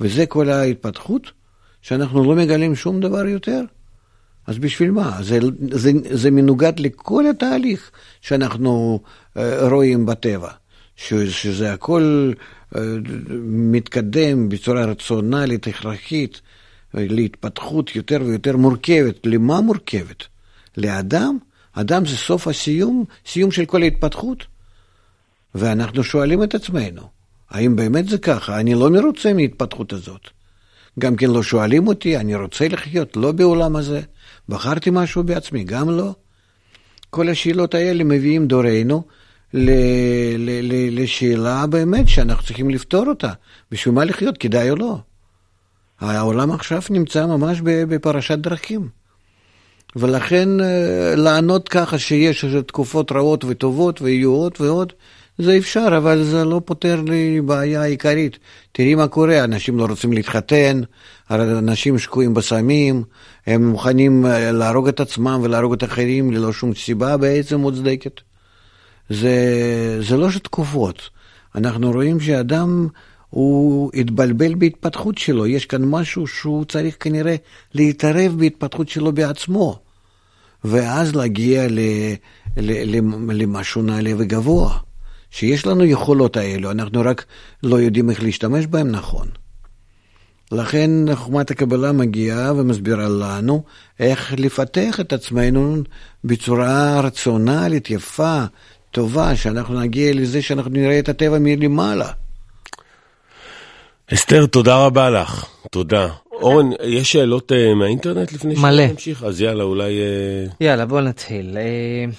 וזה 0.00 0.26
כל 0.26 0.48
ההתפתחות? 0.48 1.22
שאנחנו 1.82 2.24
לא 2.24 2.34
מגלים 2.34 2.76
שום 2.76 3.00
דבר 3.00 3.26
יותר? 3.26 3.60
אז 4.46 4.58
בשביל 4.58 4.90
מה? 4.90 5.18
זה, 5.22 5.38
זה, 5.70 5.92
זה 6.10 6.30
מנוגד 6.30 6.72
לכל 6.78 7.26
התהליך 7.26 7.90
שאנחנו 8.20 9.00
uh, 9.02 9.40
רואים 9.60 10.06
בטבע, 10.06 10.50
ש, 10.96 11.14
שזה 11.14 11.72
הכל 11.72 12.32
uh, 12.74 12.78
מתקדם 13.44 14.48
בצורה 14.48 14.84
רציונלית, 14.84 15.66
הכרחית, 15.66 16.34
uh, 16.34 16.40
להתפתחות 16.94 17.96
יותר 17.96 18.18
ויותר 18.24 18.56
מורכבת. 18.56 19.14
למה 19.24 19.60
מורכבת? 19.60 20.24
לאדם? 20.76 21.38
אדם 21.80 22.06
זה 22.06 22.16
סוף 22.16 22.48
הסיום, 22.48 23.04
סיום 23.26 23.50
של 23.50 23.64
כל 23.64 23.82
ההתפתחות. 23.82 24.46
ואנחנו 25.54 26.04
שואלים 26.04 26.42
את 26.42 26.54
עצמנו, 26.54 27.02
האם 27.50 27.76
באמת 27.76 28.08
זה 28.08 28.18
ככה? 28.18 28.60
אני 28.60 28.74
לא 28.74 28.90
מרוצה 28.90 29.32
מההתפתחות 29.32 29.92
הזאת. 29.92 30.20
גם 30.98 31.16
כן 31.16 31.30
לא 31.30 31.42
שואלים 31.42 31.88
אותי, 31.88 32.16
אני 32.16 32.34
רוצה 32.34 32.68
לחיות 32.68 33.16
לא 33.16 33.32
בעולם 33.32 33.76
הזה. 33.76 34.00
בחרתי 34.48 34.90
משהו 34.92 35.24
בעצמי, 35.24 35.64
גם 35.64 35.90
לא. 35.90 36.14
כל 37.10 37.28
השאלות 37.28 37.74
האלה 37.74 38.04
מביאים 38.04 38.46
דורנו 38.46 39.02
ל- 39.54 39.70
ל- 40.38 40.60
ל- 40.62 41.02
לשאלה 41.02 41.66
באמת 41.66 42.08
שאנחנו 42.08 42.44
צריכים 42.44 42.70
לפתור 42.70 43.06
אותה. 43.06 43.32
בשביל 43.70 43.94
מה 43.94 44.04
לחיות, 44.04 44.38
כדאי 44.38 44.70
או 44.70 44.76
לא? 44.76 44.98
העולם 46.00 46.52
עכשיו 46.52 46.82
נמצא 46.90 47.26
ממש 47.26 47.60
בפרשת 47.64 48.38
דרכים. 48.38 48.97
ולכן 49.96 50.60
אה, 50.60 51.14
לענות 51.16 51.68
ככה 51.68 51.98
שיש 51.98 52.44
תקופות 52.66 53.12
רעות 53.12 53.44
וטובות 53.44 54.02
ויהיו 54.02 54.30
עוד 54.30 54.52
ועוד, 54.60 54.92
זה 55.38 55.56
אפשר, 55.58 55.88
אבל 55.96 56.24
זה 56.24 56.44
לא 56.44 56.60
פותר 56.64 57.00
לי 57.00 57.40
בעיה 57.40 57.84
עיקרית. 57.84 58.38
תראי 58.72 58.94
מה 58.94 59.08
קורה, 59.08 59.44
אנשים 59.44 59.78
לא 59.78 59.86
רוצים 59.86 60.12
להתחתן, 60.12 60.80
אנשים 61.30 61.98
שקועים 61.98 62.34
בסמים, 62.34 63.02
הם 63.46 63.68
מוכנים 63.68 64.26
אה, 64.26 64.52
להרוג 64.52 64.88
את 64.88 65.00
עצמם 65.00 65.40
ולהרוג 65.42 65.72
את 65.72 65.84
אחרים 65.84 66.30
ללא 66.30 66.52
שום 66.52 66.74
סיבה 66.74 67.16
בעצם 67.16 67.60
מוצדקת. 67.60 68.20
זה, 69.10 69.32
זה 70.00 70.16
לא 70.16 70.30
שתקופות. 70.30 71.10
אנחנו 71.54 71.90
רואים 71.90 72.20
שאדם 72.20 72.88
הוא 73.30 73.90
התבלבל 73.94 74.54
בהתפתחות 74.54 75.18
שלו, 75.18 75.46
יש 75.46 75.66
כאן 75.66 75.84
משהו 75.84 76.26
שהוא 76.26 76.64
צריך 76.64 76.96
כנראה 77.00 77.36
להתערב 77.74 78.34
בהתפתחות 78.38 78.88
שלו 78.88 79.12
בעצמו, 79.12 79.78
ואז 80.64 81.14
להגיע 81.14 81.68
ל, 81.68 81.78
ל, 82.56 82.96
ל, 82.96 83.00
למשהו 83.42 83.82
נעלה 83.82 84.10
וגבוה. 84.18 84.78
שיש 85.30 85.66
לנו 85.66 85.84
יכולות 85.84 86.36
האלו, 86.36 86.70
אנחנו 86.70 87.00
רק 87.00 87.24
לא 87.62 87.80
יודעים 87.80 88.10
איך 88.10 88.22
להשתמש 88.22 88.66
בהן 88.66 88.90
נכון. 88.90 89.28
לכן 90.52 90.90
חוכמת 91.14 91.50
הקבלה 91.50 91.92
מגיעה 91.92 92.52
ומסבירה 92.54 93.08
לנו 93.08 93.62
איך 94.00 94.34
לפתח 94.38 95.00
את 95.00 95.12
עצמנו 95.12 95.82
בצורה 96.24 97.00
רציונלית, 97.00 97.90
יפה, 97.90 98.44
טובה, 98.90 99.36
שאנחנו 99.36 99.80
נגיע 99.80 100.12
לזה 100.14 100.42
שאנחנו 100.42 100.70
נראה 100.70 100.98
את 100.98 101.08
הטבע 101.08 101.38
מלמעלה. 101.40 102.10
אסתר, 104.14 104.46
תודה 104.46 104.76
רבה 104.76 105.10
לך. 105.10 105.44
תודה. 105.70 106.08
אורן, 106.32 106.70
יש 106.84 107.12
שאלות 107.12 107.52
uh, 107.52 107.74
מהאינטרנט 107.74 108.32
לפני 108.32 108.56
שנמשיך? 108.56 109.24
אז 109.24 109.40
יאללה, 109.40 109.64
אולי... 109.64 109.98
Uh... 110.48 110.54
יאללה, 110.60 110.86
בוא 110.86 111.00
נתחיל. 111.00 111.56
Uh... 111.56 112.14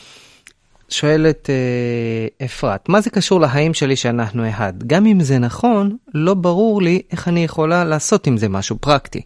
שואלת 0.89 1.49
אה, 1.49 2.45
אפרת, 2.45 2.89
מה 2.89 3.01
זה 3.01 3.09
קשור 3.09 3.41
לחיים 3.41 3.73
שלי 3.73 3.95
שאנחנו 3.95 4.49
אחד? 4.49 4.73
גם 4.87 5.05
אם 5.05 5.23
זה 5.23 5.39
נכון, 5.39 5.97
לא 6.13 6.33
ברור 6.33 6.81
לי 6.81 7.01
איך 7.11 7.27
אני 7.27 7.43
יכולה 7.43 7.83
לעשות 7.83 8.27
עם 8.27 8.37
זה 8.37 8.49
משהו 8.49 8.77
פרקטי. 8.81 9.21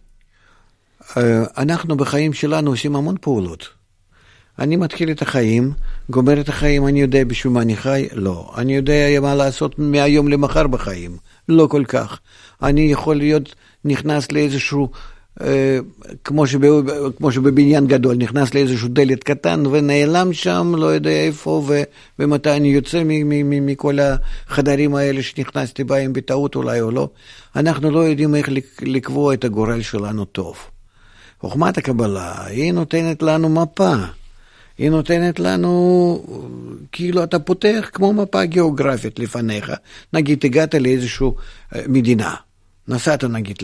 אה, 1.16 1.44
אנחנו 1.58 1.96
בחיים 1.96 2.32
שלנו 2.32 2.70
עושים 2.70 2.96
המון 2.96 3.16
פעולות. 3.20 3.68
אני 4.58 4.76
מתחיל 4.76 5.10
את 5.10 5.22
החיים, 5.22 5.72
גומר 6.10 6.40
את 6.40 6.48
החיים, 6.48 6.86
אני 6.86 7.00
יודע 7.00 7.24
בשביל 7.24 7.52
מה 7.52 7.62
אני 7.62 7.76
חי? 7.76 8.08
לא. 8.12 8.52
אני 8.56 8.76
יודע 8.76 9.20
מה 9.20 9.34
לעשות 9.34 9.78
מהיום 9.78 10.28
למחר 10.28 10.66
בחיים? 10.66 11.16
לא 11.48 11.66
כל 11.70 11.84
כך. 11.88 12.20
אני 12.62 12.92
יכול 12.92 13.16
להיות 13.16 13.54
נכנס 13.84 14.32
לאיזשהו 14.32 14.88
אה, 15.40 15.78
כמו, 16.24 16.46
שבא, 16.46 16.68
כמו 17.16 17.32
שבבניין 17.32 17.86
גדול 17.86 18.16
נכנס 18.16 18.54
לאיזשהו 18.54 18.88
דלת 18.88 19.24
קטן 19.24 19.66
ונעלם 19.66 20.32
שם, 20.32 20.72
לא 20.76 20.86
יודע 20.86 21.10
איפה 21.10 21.64
ו, 21.66 21.82
ומתי 22.18 22.50
אני 22.50 22.68
יוצא 22.68 23.02
מכל 23.04 23.98
החדרים 24.00 24.94
האלה 24.94 25.22
שנכנסתי 25.22 25.84
בהם 25.84 26.12
בטעות 26.12 26.54
אולי 26.54 26.80
או 26.80 26.90
לא. 26.90 27.08
אנחנו 27.56 27.90
לא 27.90 27.98
יודעים 27.98 28.34
איך 28.34 28.48
לקבוע 28.82 29.34
את 29.34 29.44
הגורל 29.44 29.82
שלנו 29.82 30.24
טוב. 30.24 30.56
חוכמת 31.40 31.78
הקבלה, 31.78 32.44
היא 32.46 32.72
נותנת 32.72 33.22
לנו 33.22 33.48
מפה. 33.48 33.94
היא 34.78 34.90
נותנת 34.90 35.40
לנו, 35.40 36.24
כאילו 36.92 37.24
אתה 37.24 37.38
פותח 37.38 37.90
כמו 37.92 38.12
מפה 38.12 38.44
גיאוגרפית 38.44 39.18
לפניך. 39.18 39.72
נגיד 40.12 40.44
הגעת 40.44 40.74
לאיזושהי 40.74 41.26
אה, 41.74 41.82
מדינה. 41.88 42.34
נסעת 42.88 43.24
נגיד 43.24 43.56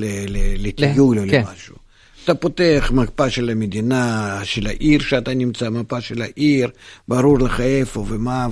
לטיול 0.58 1.18
או 1.18 1.24
כן. 1.30 1.42
למשהו. 1.46 1.76
אתה 2.24 2.34
פותח 2.34 2.90
מפה 2.94 3.30
של 3.30 3.50
המדינה, 3.50 4.40
של 4.44 4.66
העיר 4.66 5.00
שאתה 5.00 5.34
נמצא, 5.34 5.70
מפה 5.70 6.00
של 6.00 6.22
העיר, 6.22 6.70
ברור 7.08 7.38
לך 7.38 7.60
איפה 7.60 8.04
ומה 8.08 8.46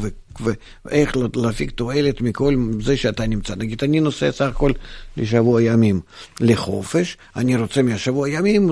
ואיך 0.84 1.16
להפיק 1.36 1.70
תועלת 1.70 2.20
מכל 2.20 2.56
זה 2.80 2.96
שאתה 2.96 3.26
נמצא. 3.26 3.54
נגיד, 3.54 3.80
אני 3.84 4.00
נוסע 4.00 4.32
סך 4.32 4.46
הכל 4.46 4.72
לשבוע 5.16 5.62
ימים 5.62 6.00
לחופש, 6.40 7.16
אני 7.36 7.56
רוצה 7.56 7.82
מהשבוע 7.82 8.28
ימים 8.28 8.70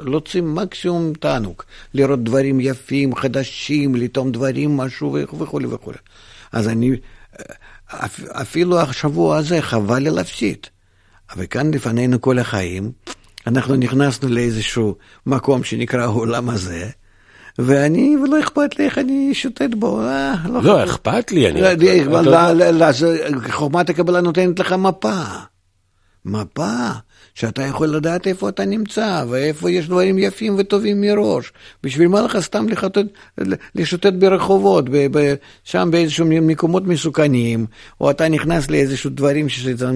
להוציא 0.00 0.42
מקסימום 0.42 1.12
תענוג, 1.20 1.62
לראות 1.94 2.24
דברים 2.24 2.60
יפים, 2.60 3.14
חדשים, 3.14 3.94
לטעום 3.94 4.32
דברים, 4.32 4.76
משהו 4.76 5.18
וכולי 5.38 5.66
וכולי. 5.66 5.98
אז 6.52 6.68
אני, 6.68 6.90
אפילו 8.30 8.80
השבוע 8.80 9.36
הזה 9.36 9.62
חבל 9.62 9.98
לי 9.98 10.10
להפסיד. 10.10 10.58
אבל 11.32 11.46
כאן 11.46 11.74
לפנינו 11.74 12.20
כל 12.20 12.38
החיים, 12.38 12.92
אנחנו 13.46 13.76
נכנסנו 13.76 14.28
לאיזשהו 14.28 14.96
מקום 15.26 15.64
שנקרא 15.64 16.02
העולם 16.02 16.50
הזה, 16.50 16.90
ואני, 17.58 18.16
ולא 18.16 18.40
אכפת 18.40 18.78
לי 18.78 18.84
איך 18.84 18.98
אני 18.98 19.34
שוטט 19.34 19.74
בו. 19.78 20.00
אה, 20.00 20.34
לא, 20.48 20.62
לא 20.62 20.84
אכפת 20.84 21.32
לי, 21.32 21.48
אני... 21.50 21.60
חוכמת 23.50 23.90
הקבלה 23.90 24.20
נותנת 24.20 24.58
לך 24.58 24.72
מפה. 24.72 25.22
מפה, 26.24 26.88
שאתה 27.34 27.62
יכול 27.62 27.88
לדעת 27.88 28.26
איפה 28.26 28.48
אתה 28.48 28.64
נמצא, 28.64 29.24
ואיפה 29.28 29.70
יש 29.70 29.86
דברים 29.86 30.18
יפים 30.18 30.54
וטובים 30.58 31.00
מראש. 31.00 31.52
בשביל 31.82 32.08
מה 32.08 32.22
לך 32.22 32.38
סתם 32.40 32.68
לחטט, 32.68 33.06
לשוטט 33.74 34.12
ברחובות, 34.12 34.88
ב, 34.88 35.06
ב, 35.10 35.34
שם 35.64 35.88
באיזשהם 35.92 36.46
מקומות 36.46 36.84
מסוכנים, 36.84 37.66
או 38.00 38.10
אתה 38.10 38.28
נכנס 38.28 38.70
לאיזשהו 38.70 39.10
דברים 39.10 39.48
שזה 39.48 39.90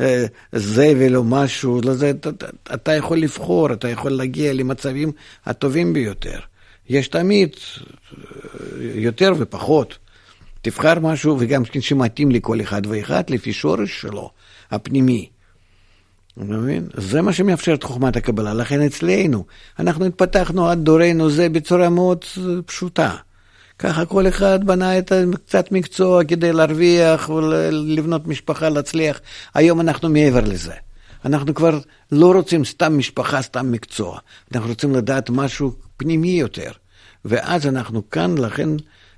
אה, 0.00 0.26
זבל 0.52 1.16
או 1.16 1.24
משהו, 1.24 1.80
לזה, 1.84 2.10
אתה, 2.10 2.30
אתה 2.74 2.92
יכול 2.92 3.18
לבחור, 3.18 3.72
אתה 3.72 3.88
יכול 3.88 4.10
להגיע 4.10 4.52
למצבים 4.52 5.12
הטובים 5.46 5.92
ביותר. 5.92 6.38
יש 6.88 7.08
תמיד 7.08 7.50
אה, 7.56 8.22
יותר 8.94 9.32
ופחות. 9.38 9.98
תבחר 10.62 11.00
משהו, 11.00 11.36
וגם 11.38 11.62
שמתאים 11.80 12.30
לכל 12.30 12.60
אחד 12.60 12.86
ואחד 12.86 13.30
לפי 13.30 13.52
שורש 13.52 14.00
שלו, 14.00 14.30
הפנימי. 14.70 15.35
אתה 16.38 16.44
מבין? 16.44 16.88
זה 16.96 17.22
מה 17.22 17.32
שמאפשר 17.32 17.74
את 17.74 17.82
חוכמת 17.82 18.16
הקבלה. 18.16 18.54
לכן 18.54 18.80
אצלנו, 18.82 19.44
אנחנו 19.78 20.04
התפתחנו 20.04 20.68
עד 20.68 20.78
דורנו 20.84 21.30
זה 21.30 21.48
בצורה 21.48 21.88
מאוד 21.88 22.24
פשוטה. 22.66 23.14
ככה 23.78 24.04
כל 24.04 24.28
אחד 24.28 24.66
בנה 24.66 24.98
את 24.98 25.12
קצת 25.46 25.72
מקצוע 25.72 26.24
כדי 26.24 26.52
להרוויח 26.52 27.28
ולבנות 27.28 28.26
משפחה, 28.26 28.68
להצליח. 28.68 29.20
היום 29.54 29.80
אנחנו 29.80 30.08
מעבר 30.08 30.40
לזה. 30.40 30.72
אנחנו 31.24 31.54
כבר 31.54 31.78
לא 32.12 32.32
רוצים 32.32 32.64
סתם 32.64 32.98
משפחה, 32.98 33.42
סתם 33.42 33.72
מקצוע. 33.72 34.18
אנחנו 34.54 34.68
רוצים 34.68 34.94
לדעת 34.94 35.30
משהו 35.30 35.72
פנימי 35.96 36.28
יותר. 36.28 36.70
ואז 37.24 37.66
אנחנו 37.66 38.10
כאן, 38.10 38.38
לכן 38.38 38.68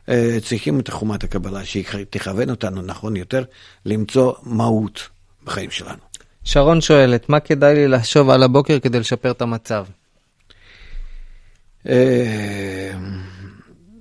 אה, 0.08 0.38
צריכים 0.44 0.80
את 0.80 0.88
חומת 0.88 1.24
הקבלה, 1.24 1.64
שהיא 1.64 1.84
תכוון 2.10 2.50
אותנו 2.50 2.82
נכון 2.82 3.16
יותר 3.16 3.44
למצוא 3.86 4.32
מהות 4.42 5.08
בחיים 5.44 5.70
שלנו. 5.70 6.07
שרון 6.48 6.80
שואלת, 6.80 7.28
מה 7.28 7.40
כדאי 7.40 7.74
לי 7.74 7.88
לחשוב 7.88 8.30
על 8.30 8.42
הבוקר 8.42 8.78
כדי 8.78 9.00
לשפר 9.00 9.30
את 9.30 9.42
המצב? 9.42 9.86
אה, 11.88 12.92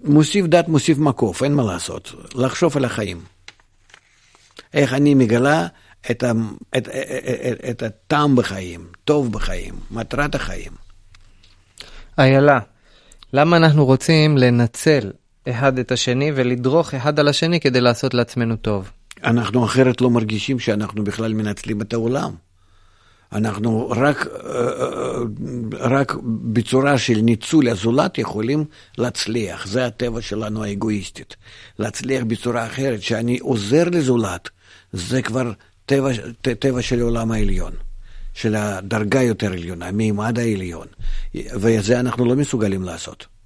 מוסיף 0.03 0.45
דת, 0.45 0.67
מוסיף 0.67 0.97
מקוף, 0.97 1.43
אין 1.43 1.53
מה 1.53 1.63
לעשות. 1.63 2.13
לחשוב 2.35 2.77
על 2.77 2.85
החיים. 2.85 3.21
איך 4.73 4.93
אני 4.93 5.13
מגלה 5.13 5.67
את, 6.11 6.23
ה, 6.23 6.31
את, 6.77 6.87
את, 6.87 6.89
את, 7.51 7.69
את 7.69 7.83
הטעם 7.83 8.35
בחיים, 8.35 8.87
טוב 9.05 9.31
בחיים, 9.31 9.73
מטרת 9.91 10.35
החיים. 10.35 10.71
איילה, 12.17 12.59
למה 13.33 13.57
אנחנו 13.57 13.85
רוצים 13.85 14.37
לנצל 14.37 15.11
אחד 15.49 15.79
את 15.79 15.91
השני 15.91 16.31
ולדרוך 16.35 16.93
אחד 16.93 17.19
על 17.19 17.27
השני 17.27 17.59
כדי 17.59 17.81
לעשות 17.81 18.13
לעצמנו 18.13 18.55
טוב? 18.55 18.91
אנחנו 19.23 19.65
אחרת 19.65 20.01
לא 20.01 20.09
מרגישים 20.09 20.59
שאנחנו 20.59 21.03
בכלל 21.03 21.33
מנצלים 21.33 21.81
את 21.81 21.93
העולם. 21.93 22.31
אנחנו 23.31 23.89
רק, 23.89 24.27
רק 25.79 26.13
בצורה 26.53 26.97
של 26.97 27.21
ניצול 27.21 27.69
הזולת 27.69 28.17
יכולים 28.17 28.65
להצליח, 28.97 29.67
זה 29.67 29.85
הטבע 29.85 30.21
שלנו 30.21 30.63
האגואיסטית. 30.63 31.35
להצליח 31.79 32.23
בצורה 32.23 32.65
אחרת, 32.65 33.01
שאני 33.01 33.37
עוזר 33.39 33.83
לזולת, 33.89 34.49
זה 34.93 35.21
כבר 35.21 35.51
טבע, 35.85 36.09
טבע 36.59 36.81
של 36.81 36.99
העולם 36.99 37.31
העליון, 37.31 37.71
של 38.33 38.55
הדרגה 38.55 39.21
יותר 39.21 39.51
עליונה, 39.51 39.87
המימד 39.87 40.39
העליון, 40.39 40.87
וזה 41.35 41.99
אנחנו 41.99 42.25
לא 42.25 42.35
מסוגלים 42.35 42.83
לעשות. 42.83 43.36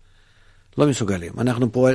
לא 0.77 0.87
מסוגלים. 0.87 1.33
אנחנו 1.37 1.71
פה 1.71 1.87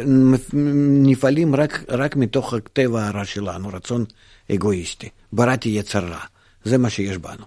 נפעלים 1.03 1.55
רק, 1.55 1.85
רק 1.89 2.17
מתוך 2.17 2.55
הטבע 2.55 3.07
הרע 3.07 3.25
שלנו, 3.25 3.69
רצון 3.69 4.05
אגואיסטי. 4.53 5.09
בראתי 5.33 5.69
יצר 5.69 6.05
רע. 6.05 6.21
זה 6.65 6.79
מה 6.79 6.91
שיש 6.91 7.19
בנו. 7.19 7.45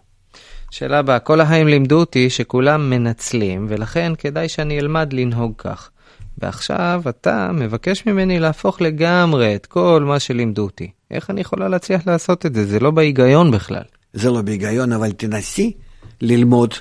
שאלה 0.72 1.00
הבאה, 1.00 1.20
כל 1.20 1.42
החיים 1.42 1.68
לימדו 1.68 2.00
אותי 2.00 2.30
שכולם 2.30 2.90
מנצלים, 2.90 3.66
ולכן 3.70 4.14
כדאי 4.18 4.50
שאני 4.50 4.80
אלמד 4.80 5.14
לנהוג 5.14 5.54
כך. 5.58 5.90
ועכשיו 6.38 7.02
אתה 7.10 7.52
מבקש 7.54 8.06
ממני 8.06 8.40
להפוך 8.40 8.82
לגמרי 8.82 9.56
את 9.56 9.66
כל 9.66 10.04
מה 10.08 10.20
שלימדו 10.20 10.64
אותי. 10.64 10.92
איך 11.12 11.30
אני 11.30 11.42
יכולה 11.42 11.68
להצליח 11.68 12.08
לעשות 12.08 12.46
את 12.46 12.56
זה? 12.56 12.66
זה 12.66 12.80
לא 12.80 12.92
בהיגיון 12.92 13.52
בכלל. 13.52 13.84
זה 14.14 14.32
לא 14.32 14.42
בהיגיון, 14.42 14.92
אבל 14.94 15.12
תנסי 15.12 15.74
ללמוד 16.22 16.74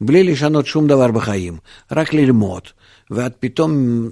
בלי 0.00 0.22
לשנות 0.24 0.66
שום 0.66 0.86
דבר 0.86 1.10
בחיים, 1.10 1.56
רק 1.92 2.14
ללמוד. 2.14 2.62
ואת 3.10 3.34
פתאום 3.40 4.08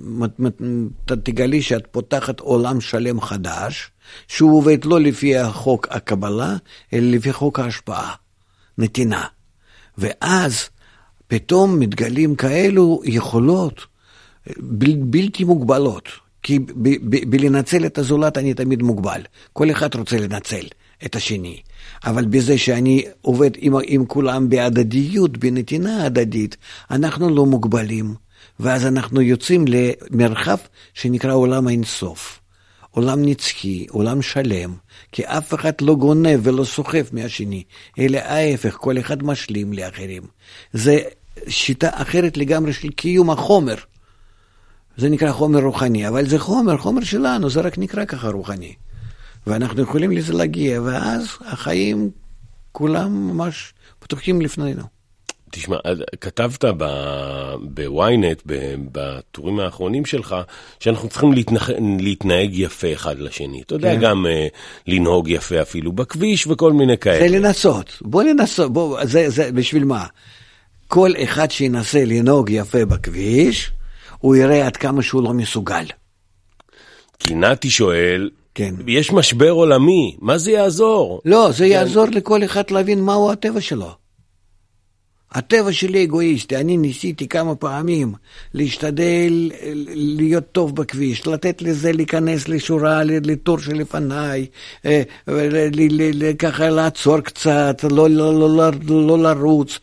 תגלי 1.07 1.63
שאת 1.63 1.87
פותחת 1.91 2.41
עולם 2.41 2.81
שלם 2.81 3.21
חדש, 3.21 3.91
שהוא 4.29 4.59
עובד 4.59 4.85
לא 4.85 5.01
לפי 5.01 5.37
החוק 5.37 5.87
הקבלה, 5.91 6.57
אלא 6.93 7.11
לפי 7.11 7.33
חוק 7.33 7.61
ההשפעה, 7.61 8.15
נתינה. 8.79 9.25
ואז 9.99 10.69
פתאום 11.27 11.79
מתגלים 11.79 12.35
כאלו 12.35 13.03
יכולות 13.05 13.87
בל, 14.57 14.95
בלתי 14.97 15.45
מוגבלות. 15.45 16.09
כי 16.43 16.59
בלנצל 17.29 17.87
את 17.87 17.99
הזולת 17.99 18.39
אני 18.39 18.55
תמיד 18.55 18.83
מוגבל. 18.83 19.21
כל 19.53 19.71
אחד 19.71 19.95
רוצה 19.95 20.17
לנצל 20.17 20.67
את 21.05 21.17
השני. 21.17 21.61
אבל 22.05 22.25
בזה 22.25 22.59
שאני 22.59 23.05
עובד 23.21 23.51
עם, 23.57 23.75
עם 23.87 24.07
כולם 24.07 24.49
בהדדיות, 24.49 25.37
בנתינה 25.37 26.05
הדדית, 26.05 26.57
אנחנו 26.91 27.35
לא 27.35 27.47
מוגבלים. 27.47 28.15
ואז 28.61 28.87
אנחנו 28.87 29.21
יוצאים 29.21 29.65
למרחב 29.69 30.57
שנקרא 30.95 31.35
עולם 31.35 31.67
האינסוף. 31.67 32.43
עולם 32.91 33.25
נצחי, 33.25 33.87
עולם 33.91 34.23
שלם, 34.23 34.75
כי 35.13 35.23
אף 35.25 35.55
אחד 35.55 35.73
לא 35.81 35.95
גונב 35.95 36.41
ולא 36.43 36.65
סוחף 36.65 37.11
מהשני, 37.13 37.63
אלא 37.99 38.19
ההפך, 38.19 38.77
כל 38.81 38.99
אחד 38.99 39.23
משלים 39.23 39.73
לאחרים. 39.73 40.23
זה 40.73 40.99
שיטה 41.49 41.91
אחרת 41.93 42.37
לגמרי 42.37 42.73
של 42.73 42.89
קיום 42.91 43.31
החומר. 43.31 43.75
זה 44.97 45.09
נקרא 45.09 45.33
חומר 45.33 45.61
רוחני, 45.61 46.09
אבל 46.09 46.29
זה 46.29 46.39
חומר, 46.39 46.79
חומר 46.79 47.05
שלנו, 47.05 47.51
זה 47.51 47.61
רק 47.61 47.79
נקרא 47.79 48.05
ככה 48.05 48.29
רוחני. 48.29 48.75
ואנחנו 49.47 49.83
יכולים 49.83 50.13
לזה 50.13 50.33
להגיע, 50.33 50.83
ואז 50.83 51.29
החיים 51.41 52.11
כולם 52.73 53.31
ממש 53.31 53.75
פתוחים 53.99 54.41
לפנינו. 54.41 54.92
תשמע, 55.55 55.77
כתבת 56.21 56.65
בוויינט, 57.61 58.43
בטורים 58.93 59.61
האחרונים 59.61 60.05
שלך, 60.05 60.37
שאנחנו 60.81 61.09
צריכים 61.09 61.33
להתנח... 61.33 61.71
להתנהג 62.01 62.51
יפה 62.53 62.93
אחד 62.93 63.19
לשני. 63.19 63.63
אתה 63.63 63.75
יודע, 63.75 63.95
כן. 63.95 64.01
גם 64.01 64.27
uh, 64.27 64.57
לנהוג 64.87 65.29
יפה 65.29 65.63
אפילו 65.63 65.93
בכביש 65.93 66.47
וכל 66.47 66.73
מיני 66.73 66.99
כאלה. 66.99 67.19
זה 67.19 67.39
לנסות. 67.39 67.99
בוא 68.01 68.23
ננסות, 68.23 68.73
בוא, 68.73 69.05
זה, 69.05 69.31
זה 69.31 69.53
בשביל 69.53 69.85
מה? 69.85 70.07
כל 70.89 71.11
אחד 71.23 71.51
שינסה 71.51 72.05
לנהוג 72.05 72.51
יפה 72.51 72.85
בכביש, 72.85 73.71
הוא 74.19 74.37
יראה 74.37 74.67
עד 74.67 74.77
כמה 74.77 75.03
שהוא 75.03 75.23
לא 75.23 75.33
מסוגל. 75.33 75.85
כי 77.19 77.35
נתי 77.35 77.71
שואל, 77.71 78.31
כן. 78.55 78.75
יש 78.87 79.13
משבר 79.13 79.51
עולמי, 79.51 80.17
מה 80.21 80.39
זה 80.39 80.51
יעזור? 80.51 81.21
לא, 81.25 81.53
זה 81.53 81.65
כן. 81.65 81.71
יעזור 81.71 82.07
לכל 82.07 82.45
אחד 82.45 82.71
להבין 82.71 83.01
מהו 83.01 83.33
הטבע 83.33 83.61
שלו. 83.61 84.02
הטבע 85.35 85.73
שלי 85.73 86.05
אגואיסטי, 86.05 86.57
אני 86.57 86.77
ניסיתי 86.77 87.29
כמה 87.29 87.55
פעמים 87.55 88.15
להשתדל 88.55 89.51
להיות 89.95 90.53
טוב 90.53 90.77
בכביש, 90.77 91.27
לתת 91.27 91.63
לזה 91.63 91.93
להיכנס 91.93 92.49
לשורה, 92.49 93.05
לטור 93.05 93.59
שלפניי, 93.59 94.47
אה, 94.87 95.03
ככה 96.39 96.71
לעצור 96.71 97.21
קצת, 97.21 97.85
לא, 97.91 98.11
לא, 98.11 98.41
לא, 98.41 98.57
לא, 98.57 99.07
לא 99.07 99.19
לרוץ, 99.19 99.79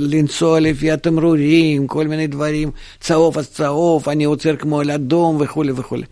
לנסוע 0.00 0.60
לפי 0.60 0.90
התמרורים, 0.90 1.86
כל 1.86 2.08
מיני 2.08 2.26
דברים, 2.26 2.70
צהוב 3.00 3.38
אז 3.38 3.50
צהוב, 3.50 4.08
אני 4.08 4.24
עוצר 4.24 4.56
כמו 4.56 4.80
על 4.80 4.90
אדום 4.90 5.36
וכולי 5.40 5.72
וכולי. 5.72 6.04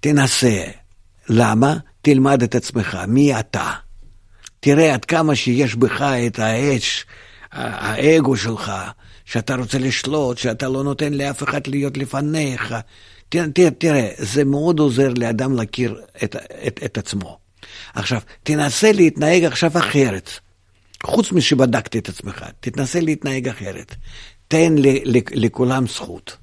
תנסה. 0.00 0.64
למה? 1.28 1.76
תלמד 2.02 2.42
את 2.42 2.54
עצמך, 2.54 2.98
מי 3.08 3.40
אתה? 3.40 3.87
תראה 4.60 4.94
עד 4.94 5.04
כמה 5.04 5.36
שיש 5.36 5.74
בך 5.74 6.02
את 6.02 6.38
האש 6.38 7.06
האגו 7.52 8.36
שלך, 8.36 8.72
שאתה 9.24 9.56
רוצה 9.56 9.78
לשלוט, 9.78 10.38
שאתה 10.38 10.68
לא 10.68 10.84
נותן 10.84 11.14
לאף 11.14 11.42
אחד 11.42 11.66
להיות 11.66 11.96
לפניך. 11.96 12.74
תראה, 13.28 13.48
תראה, 13.54 13.70
תראה 13.70 14.08
זה 14.18 14.44
מאוד 14.44 14.78
עוזר 14.78 15.08
לאדם 15.16 15.56
להכיר 15.56 16.00
את, 16.24 16.36
את, 16.66 16.80
את 16.84 16.98
עצמו. 16.98 17.38
עכשיו, 17.94 18.20
תנסה 18.42 18.92
להתנהג 18.92 19.44
עכשיו 19.44 19.78
אחרת. 19.78 20.30
חוץ 21.02 21.32
משבדקת 21.32 21.96
את 21.96 22.08
עצמך, 22.08 22.44
תתנסה 22.60 23.00
להתנהג 23.00 23.48
אחרת. 23.48 23.94
תן 24.48 24.74
לכולם 25.32 25.86
זכות. 25.86 26.36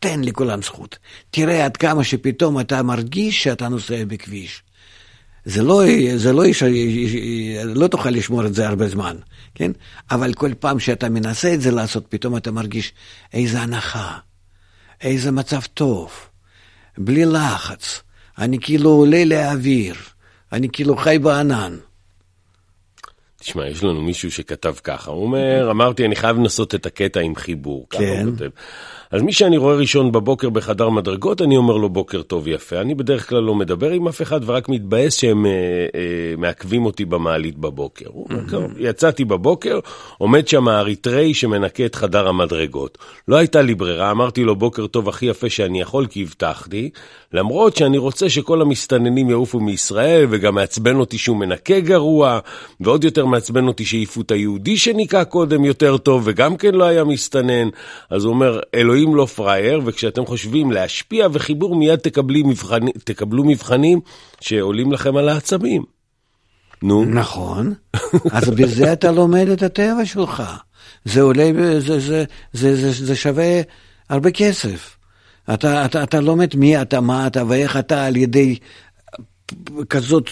תן 0.00 0.24
לכולם 0.24 0.62
זכות. 0.62 0.98
תראה 1.30 1.64
עד 1.64 1.76
כמה 1.76 2.04
שפתאום 2.04 2.60
אתה 2.60 2.82
מרגיש 2.82 3.42
שאתה 3.42 3.68
נוסע 3.68 4.04
בכביש. 4.04 4.62
זה 5.44 5.62
לא, 5.62 5.82
זה 6.16 6.32
לא, 6.32 6.46
יש, 6.46 6.62
לא 7.64 7.86
תוכל 7.86 8.10
לשמור 8.10 8.46
את 8.46 8.54
זה 8.54 8.68
הרבה 8.68 8.88
זמן, 8.88 9.16
כן? 9.54 9.72
אבל 10.10 10.34
כל 10.34 10.54
פעם 10.54 10.78
שאתה 10.78 11.08
מנסה 11.08 11.54
את 11.54 11.60
זה 11.60 11.70
לעשות, 11.70 12.06
פתאום 12.08 12.36
אתה 12.36 12.50
מרגיש 12.50 12.92
איזה 13.32 13.60
הנחה, 13.60 14.18
איזה 15.00 15.30
מצב 15.30 15.60
טוב, 15.74 16.10
בלי 16.98 17.24
לחץ. 17.24 18.02
אני 18.38 18.58
כאילו 18.60 18.90
עולה 18.90 19.24
לאוויר, 19.24 19.94
אני 20.52 20.68
כאילו 20.72 20.96
חי 20.96 21.18
בענן. 21.22 21.76
תשמע, 23.36 23.68
יש 23.68 23.84
לנו 23.84 24.02
מישהו 24.02 24.30
שכתב 24.30 24.74
ככה, 24.84 25.10
הוא 25.10 25.22
אומר, 25.22 25.70
אמרתי, 25.70 26.06
אני 26.06 26.16
חייב 26.16 26.36
לנסות 26.36 26.74
את 26.74 26.86
הקטע 26.86 27.20
עם 27.20 27.34
חיבור. 27.34 27.86
כן. 27.90 27.98
ככה 27.98 28.22
הוא 28.24 28.32
כותב. 28.32 28.50
אז 29.12 29.22
מי 29.22 29.32
שאני 29.32 29.56
רואה 29.56 29.74
ראשון 29.74 30.12
בבוקר 30.12 30.50
בחדר 30.50 30.88
מדרגות, 30.88 31.42
אני 31.42 31.56
אומר 31.56 31.76
לו 31.76 31.88
בוקר 31.88 32.22
טוב 32.22 32.48
יפה. 32.48 32.80
אני 32.80 32.94
בדרך 32.94 33.28
כלל 33.28 33.42
לא 33.42 33.54
מדבר 33.54 33.90
עם 33.90 34.08
אף 34.08 34.22
אחד 34.22 34.40
ורק 34.46 34.68
מתבאס 34.68 35.14
שהם 35.14 35.46
אה, 35.46 35.50
אה, 35.94 36.34
מעכבים 36.38 36.86
אותי 36.86 37.04
במעלית 37.04 37.58
בבוקר. 37.58 38.06
Mm-hmm. 38.06 38.56
יצאתי 38.78 39.24
בבוקר, 39.24 39.78
עומד 40.18 40.48
שם 40.48 40.68
האריתראי 40.68 41.34
שמנקה 41.34 41.86
את 41.86 41.94
חדר 41.94 42.28
המדרגות. 42.28 42.98
לא 43.28 43.36
הייתה 43.36 43.62
לי 43.62 43.74
ברירה, 43.74 44.10
אמרתי 44.10 44.44
לו 44.44 44.56
בוקר 44.56 44.86
טוב 44.86 45.08
הכי 45.08 45.26
יפה 45.26 45.50
שאני 45.50 45.80
יכול 45.80 46.06
כי 46.06 46.22
הבטחתי, 46.22 46.90
למרות 47.32 47.76
שאני 47.76 47.98
רוצה 47.98 48.28
שכל 48.28 48.62
המסתננים 48.62 49.30
יעופו 49.30 49.60
מישראל 49.60 50.26
וגם 50.30 50.54
מעצבן 50.54 50.96
אותי 50.96 51.18
שהוא 51.18 51.36
מנקה 51.36 51.80
גרוע, 51.80 52.38
ועוד 52.80 53.04
יותר 53.04 53.26
מעצבן 53.26 53.66
אותי 53.66 53.84
שהעיפו 53.84 54.20
את 54.20 54.30
היהודי 54.30 54.76
שניקה 54.76 55.24
קודם 55.24 55.64
יותר 55.64 55.96
טוב 55.96 56.22
וגם 56.24 56.56
כן 56.56 56.74
לא 56.74 56.84
היה 56.84 57.04
מסתנן. 57.04 57.68
אז 58.10 58.24
הוא 58.24 58.34
אומר, 58.34 58.60
אלוהים 58.74 59.01
אלוהים 59.02 59.16
לא 59.16 59.26
פראייר, 59.26 59.80
וכשאתם 59.84 60.26
חושבים 60.26 60.72
להשפיע 60.72 61.28
וחיבור, 61.32 61.76
מיד 61.76 62.00
מבחנ... 62.44 62.90
תקבלו 63.04 63.44
מבחנים 63.44 64.00
שעולים 64.40 64.92
לכם 64.92 65.16
על 65.16 65.28
העצבים. 65.28 65.84
נו. 66.82 67.04
נכון, 67.04 67.74
אז 68.30 68.48
בזה 68.48 68.92
אתה 68.92 69.12
לומד 69.12 69.48
את 69.48 69.62
הטבע 69.62 70.04
שלך. 70.04 70.42
זה 71.04 71.20
עולה, 71.22 71.50
זה, 71.54 71.80
זה, 71.80 72.00
זה, 72.00 72.24
זה, 72.52 72.92
זה, 72.92 73.06
זה 73.06 73.16
שווה 73.16 73.60
הרבה 74.10 74.30
כסף. 74.30 74.96
אתה, 75.54 75.84
אתה, 75.84 76.02
אתה 76.02 76.20
לומד 76.20 76.56
מי 76.56 76.82
אתה, 76.82 77.00
מה 77.00 77.26
אתה 77.26 77.42
ואיך 77.48 77.76
אתה 77.76 78.06
על 78.06 78.16
ידי 78.16 78.58
כזאת 79.88 80.30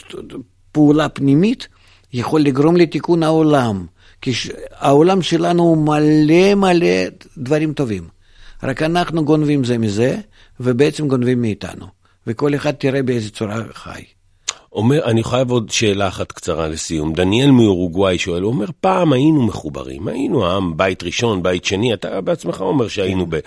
פעולה 0.72 1.08
פנימית 1.08 1.68
יכול 2.12 2.40
לגרום 2.40 2.76
לתיקון 2.76 3.22
העולם. 3.22 3.86
כי 4.22 4.32
העולם 4.72 5.22
שלנו 5.22 5.62
הוא 5.62 5.76
מלא 5.76 6.54
מלא 6.54 7.08
דברים 7.38 7.72
טובים. 7.72 8.19
רק 8.62 8.82
אנחנו 8.82 9.24
גונבים 9.24 9.64
זה 9.64 9.78
מזה, 9.78 10.16
ובעצם 10.60 11.08
גונבים 11.08 11.42
מאיתנו. 11.42 11.86
וכל 12.26 12.54
אחד 12.54 12.70
תראה 12.70 13.02
באיזה 13.02 13.30
צורה 13.30 13.62
חי. 13.72 14.02
אומר, 14.72 15.04
אני 15.04 15.24
חייב 15.24 15.50
עוד 15.50 15.70
שאלה 15.70 16.08
אחת 16.08 16.32
קצרה 16.32 16.68
לסיום. 16.68 17.12
דניאל 17.12 17.50
מאורוגוואי 17.50 18.18
שואל, 18.18 18.42
הוא 18.42 18.52
אומר, 18.52 18.66
פעם 18.80 19.12
היינו 19.12 19.42
מחוברים, 19.42 20.08
היינו 20.08 20.46
עם 20.46 20.76
בית 20.76 21.02
ראשון, 21.02 21.42
בית 21.42 21.64
שני, 21.64 21.94
אתה 21.94 22.20
בעצמך 22.20 22.60
אומר 22.60 22.88
שהיינו 22.88 23.26
ב... 23.28 23.38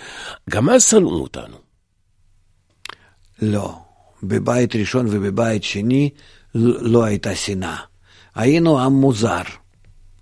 גם 0.50 0.70
אז 0.70 0.84
שנאו 0.84 1.22
אותנו. 1.22 1.56
לא, 3.42 3.74
בבית 4.22 4.76
ראשון 4.76 5.06
ובבית 5.10 5.64
שני 5.64 6.10
לא 6.54 7.04
הייתה 7.04 7.34
שנאה. 7.34 7.76
היינו 8.34 8.80
עם 8.80 8.92
מוזר 8.92 9.42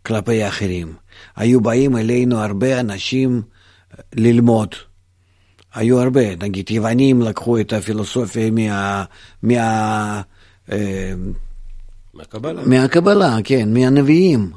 כלפי 0.06 0.42
האחרים. 0.42 0.94
היו 1.36 1.60
באים 1.60 1.96
אלינו 1.96 2.38
הרבה 2.38 2.80
אנשים 2.80 3.42
ללמוד. 4.14 4.74
היו 5.74 6.00
הרבה, 6.00 6.36
נגיד 6.36 6.70
יוונים 6.70 7.22
לקחו 7.22 7.60
את 7.60 7.72
הפילוסופיה 7.72 8.50
מה... 8.50 9.04
מה 9.42 10.22
אה, 10.72 11.12
מהקבלה. 12.14 12.62
מהקבלה, 12.66 13.36
כן, 13.44 13.74
מהנביאים. 13.74 14.50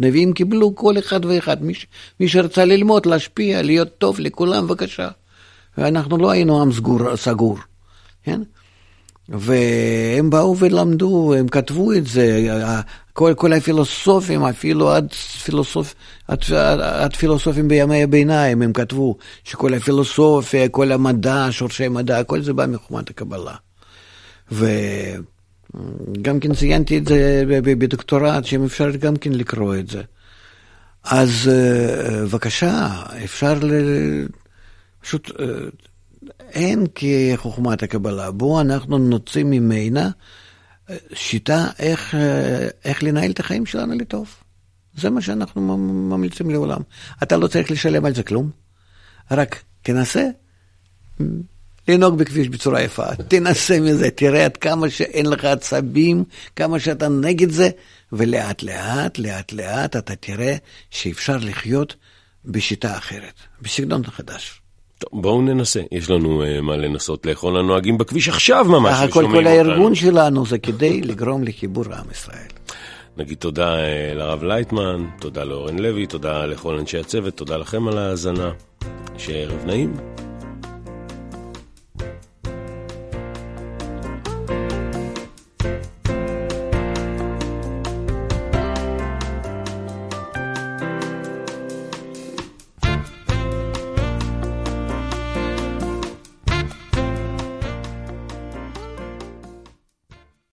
נביאים 0.00 0.32
קיבלו 0.32 0.76
כל 0.76 0.98
אחד 0.98 1.24
ואחד. 1.24 1.62
מי, 1.62 1.72
מי 2.20 2.28
שרצה 2.28 2.64
ללמוד, 2.64 3.06
להשפיע, 3.06 3.62
להיות 3.62 3.98
טוב 3.98 4.20
לכולם, 4.20 4.66
בבקשה. 4.66 5.08
ואנחנו 5.78 6.18
לא 6.18 6.30
היינו 6.30 6.62
עם 6.62 6.72
סגור, 6.72 7.16
סגור, 7.16 7.58
כן? 8.22 8.40
והם 9.28 10.30
באו 10.30 10.58
ולמדו, 10.58 11.34
הם 11.34 11.48
כתבו 11.48 11.92
את 11.92 12.06
זה, 12.06 12.48
כל, 13.16 13.34
כל 13.36 13.52
הפילוסופים, 13.52 14.44
אפילו 14.44 14.92
עד, 14.92 15.12
פילוסופ, 15.44 15.94
עד, 16.28 16.38
עד 16.82 17.16
פילוסופים 17.16 17.68
בימי 17.68 18.02
הביניים, 18.02 18.62
הם 18.62 18.72
כתבו 18.72 19.16
שכל 19.44 19.74
הפילוסופיה, 19.74 20.68
כל 20.68 20.92
המדע, 20.92 21.46
שורשי 21.50 21.88
מדע, 21.88 22.24
כל 22.24 22.42
זה 22.42 22.52
בא 22.52 22.66
מחומת 22.66 23.10
הקבלה. 23.10 23.54
וגם 24.52 26.40
כן 26.40 26.54
ציינתי 26.54 26.98
את 26.98 27.08
זה 27.08 27.44
בדוקטורט, 27.48 28.44
שאם 28.44 28.64
אפשר 28.64 28.90
גם 28.90 29.16
כן 29.16 29.32
לקרוא 29.32 29.76
את 29.76 29.88
זה. 29.88 30.02
אז 31.04 31.50
אה, 31.52 32.22
בבקשה, 32.22 33.02
אפשר 33.24 33.54
ל... 33.62 33.72
פשוט 35.02 35.30
אה, 35.40 35.44
אין 36.52 36.86
כחוכמת 36.94 37.82
הקבלה. 37.82 38.30
בואו 38.30 38.60
אנחנו 38.60 38.98
נוציא 38.98 39.44
ממנה 39.44 40.10
שיטה 41.14 41.66
איך, 41.78 42.14
איך 42.84 43.02
לנהל 43.02 43.30
את 43.30 43.40
החיים 43.40 43.66
שלנו 43.66 43.94
לטוב. 43.94 44.34
זה 44.96 45.10
מה 45.10 45.20
שאנחנו 45.20 45.76
ממליצים 46.10 46.50
לעולם. 46.50 46.80
אתה 47.22 47.36
לא 47.36 47.46
צריך 47.46 47.70
לשלם 47.70 48.04
על 48.04 48.14
זה 48.14 48.22
כלום, 48.22 48.50
רק 49.30 49.62
תנסה 49.82 50.24
לנהוג 51.88 52.18
בכביש 52.18 52.48
בצורה 52.48 52.82
יפה. 52.82 53.14
תנסה 53.28 53.80
מזה, 53.80 54.10
תראה 54.10 54.44
עד 54.44 54.56
כמה 54.56 54.90
שאין 54.90 55.26
לך 55.26 55.44
עצבים, 55.44 56.24
כמה 56.56 56.80
שאתה 56.80 57.08
נגד 57.08 57.50
זה, 57.50 57.70
ולאט 58.12 58.62
לאט, 58.62 59.18
לאט 59.18 59.52
לאט 59.52 59.96
אתה 59.96 60.16
תראה 60.16 60.56
שאפשר 60.90 61.36
לחיות 61.36 61.96
בשיטה 62.44 62.98
אחרת, 62.98 63.34
בסגנון 63.62 64.06
חדש. 64.06 64.60
טוב, 64.98 65.22
בואו 65.22 65.42
ננסה, 65.42 65.80
יש 65.92 66.10
לנו 66.10 66.42
uh, 66.44 66.60
מה 66.60 66.76
לנסות 66.76 67.26
לאכול 67.26 67.56
הנוהגים 67.56 67.98
בכביש 67.98 68.28
עכשיו 68.28 68.64
ממש. 68.64 68.94
סך 68.94 69.02
הכל 69.02 69.26
כל 69.32 69.46
הארגון 69.46 69.94
שלנו 69.94 70.46
זה 70.46 70.58
כדי 70.58 71.00
לגרום 71.10 71.44
לחיבור 71.44 71.84
עם 71.84 72.10
ישראל. 72.10 72.48
נגיד 73.16 73.38
תודה 73.38 73.74
uh, 73.74 74.14
לרב 74.14 74.44
לייטמן, 74.44 75.06
תודה 75.20 75.44
לאורן 75.44 75.78
לוי, 75.78 76.06
תודה 76.06 76.46
לכל 76.46 76.78
אנשי 76.78 76.98
הצוות, 76.98 77.34
תודה 77.34 77.56
לכם 77.56 77.88
על 77.88 77.98
ההאזנה. 77.98 78.50
שערב 79.18 79.64
נעים. 79.66 80.25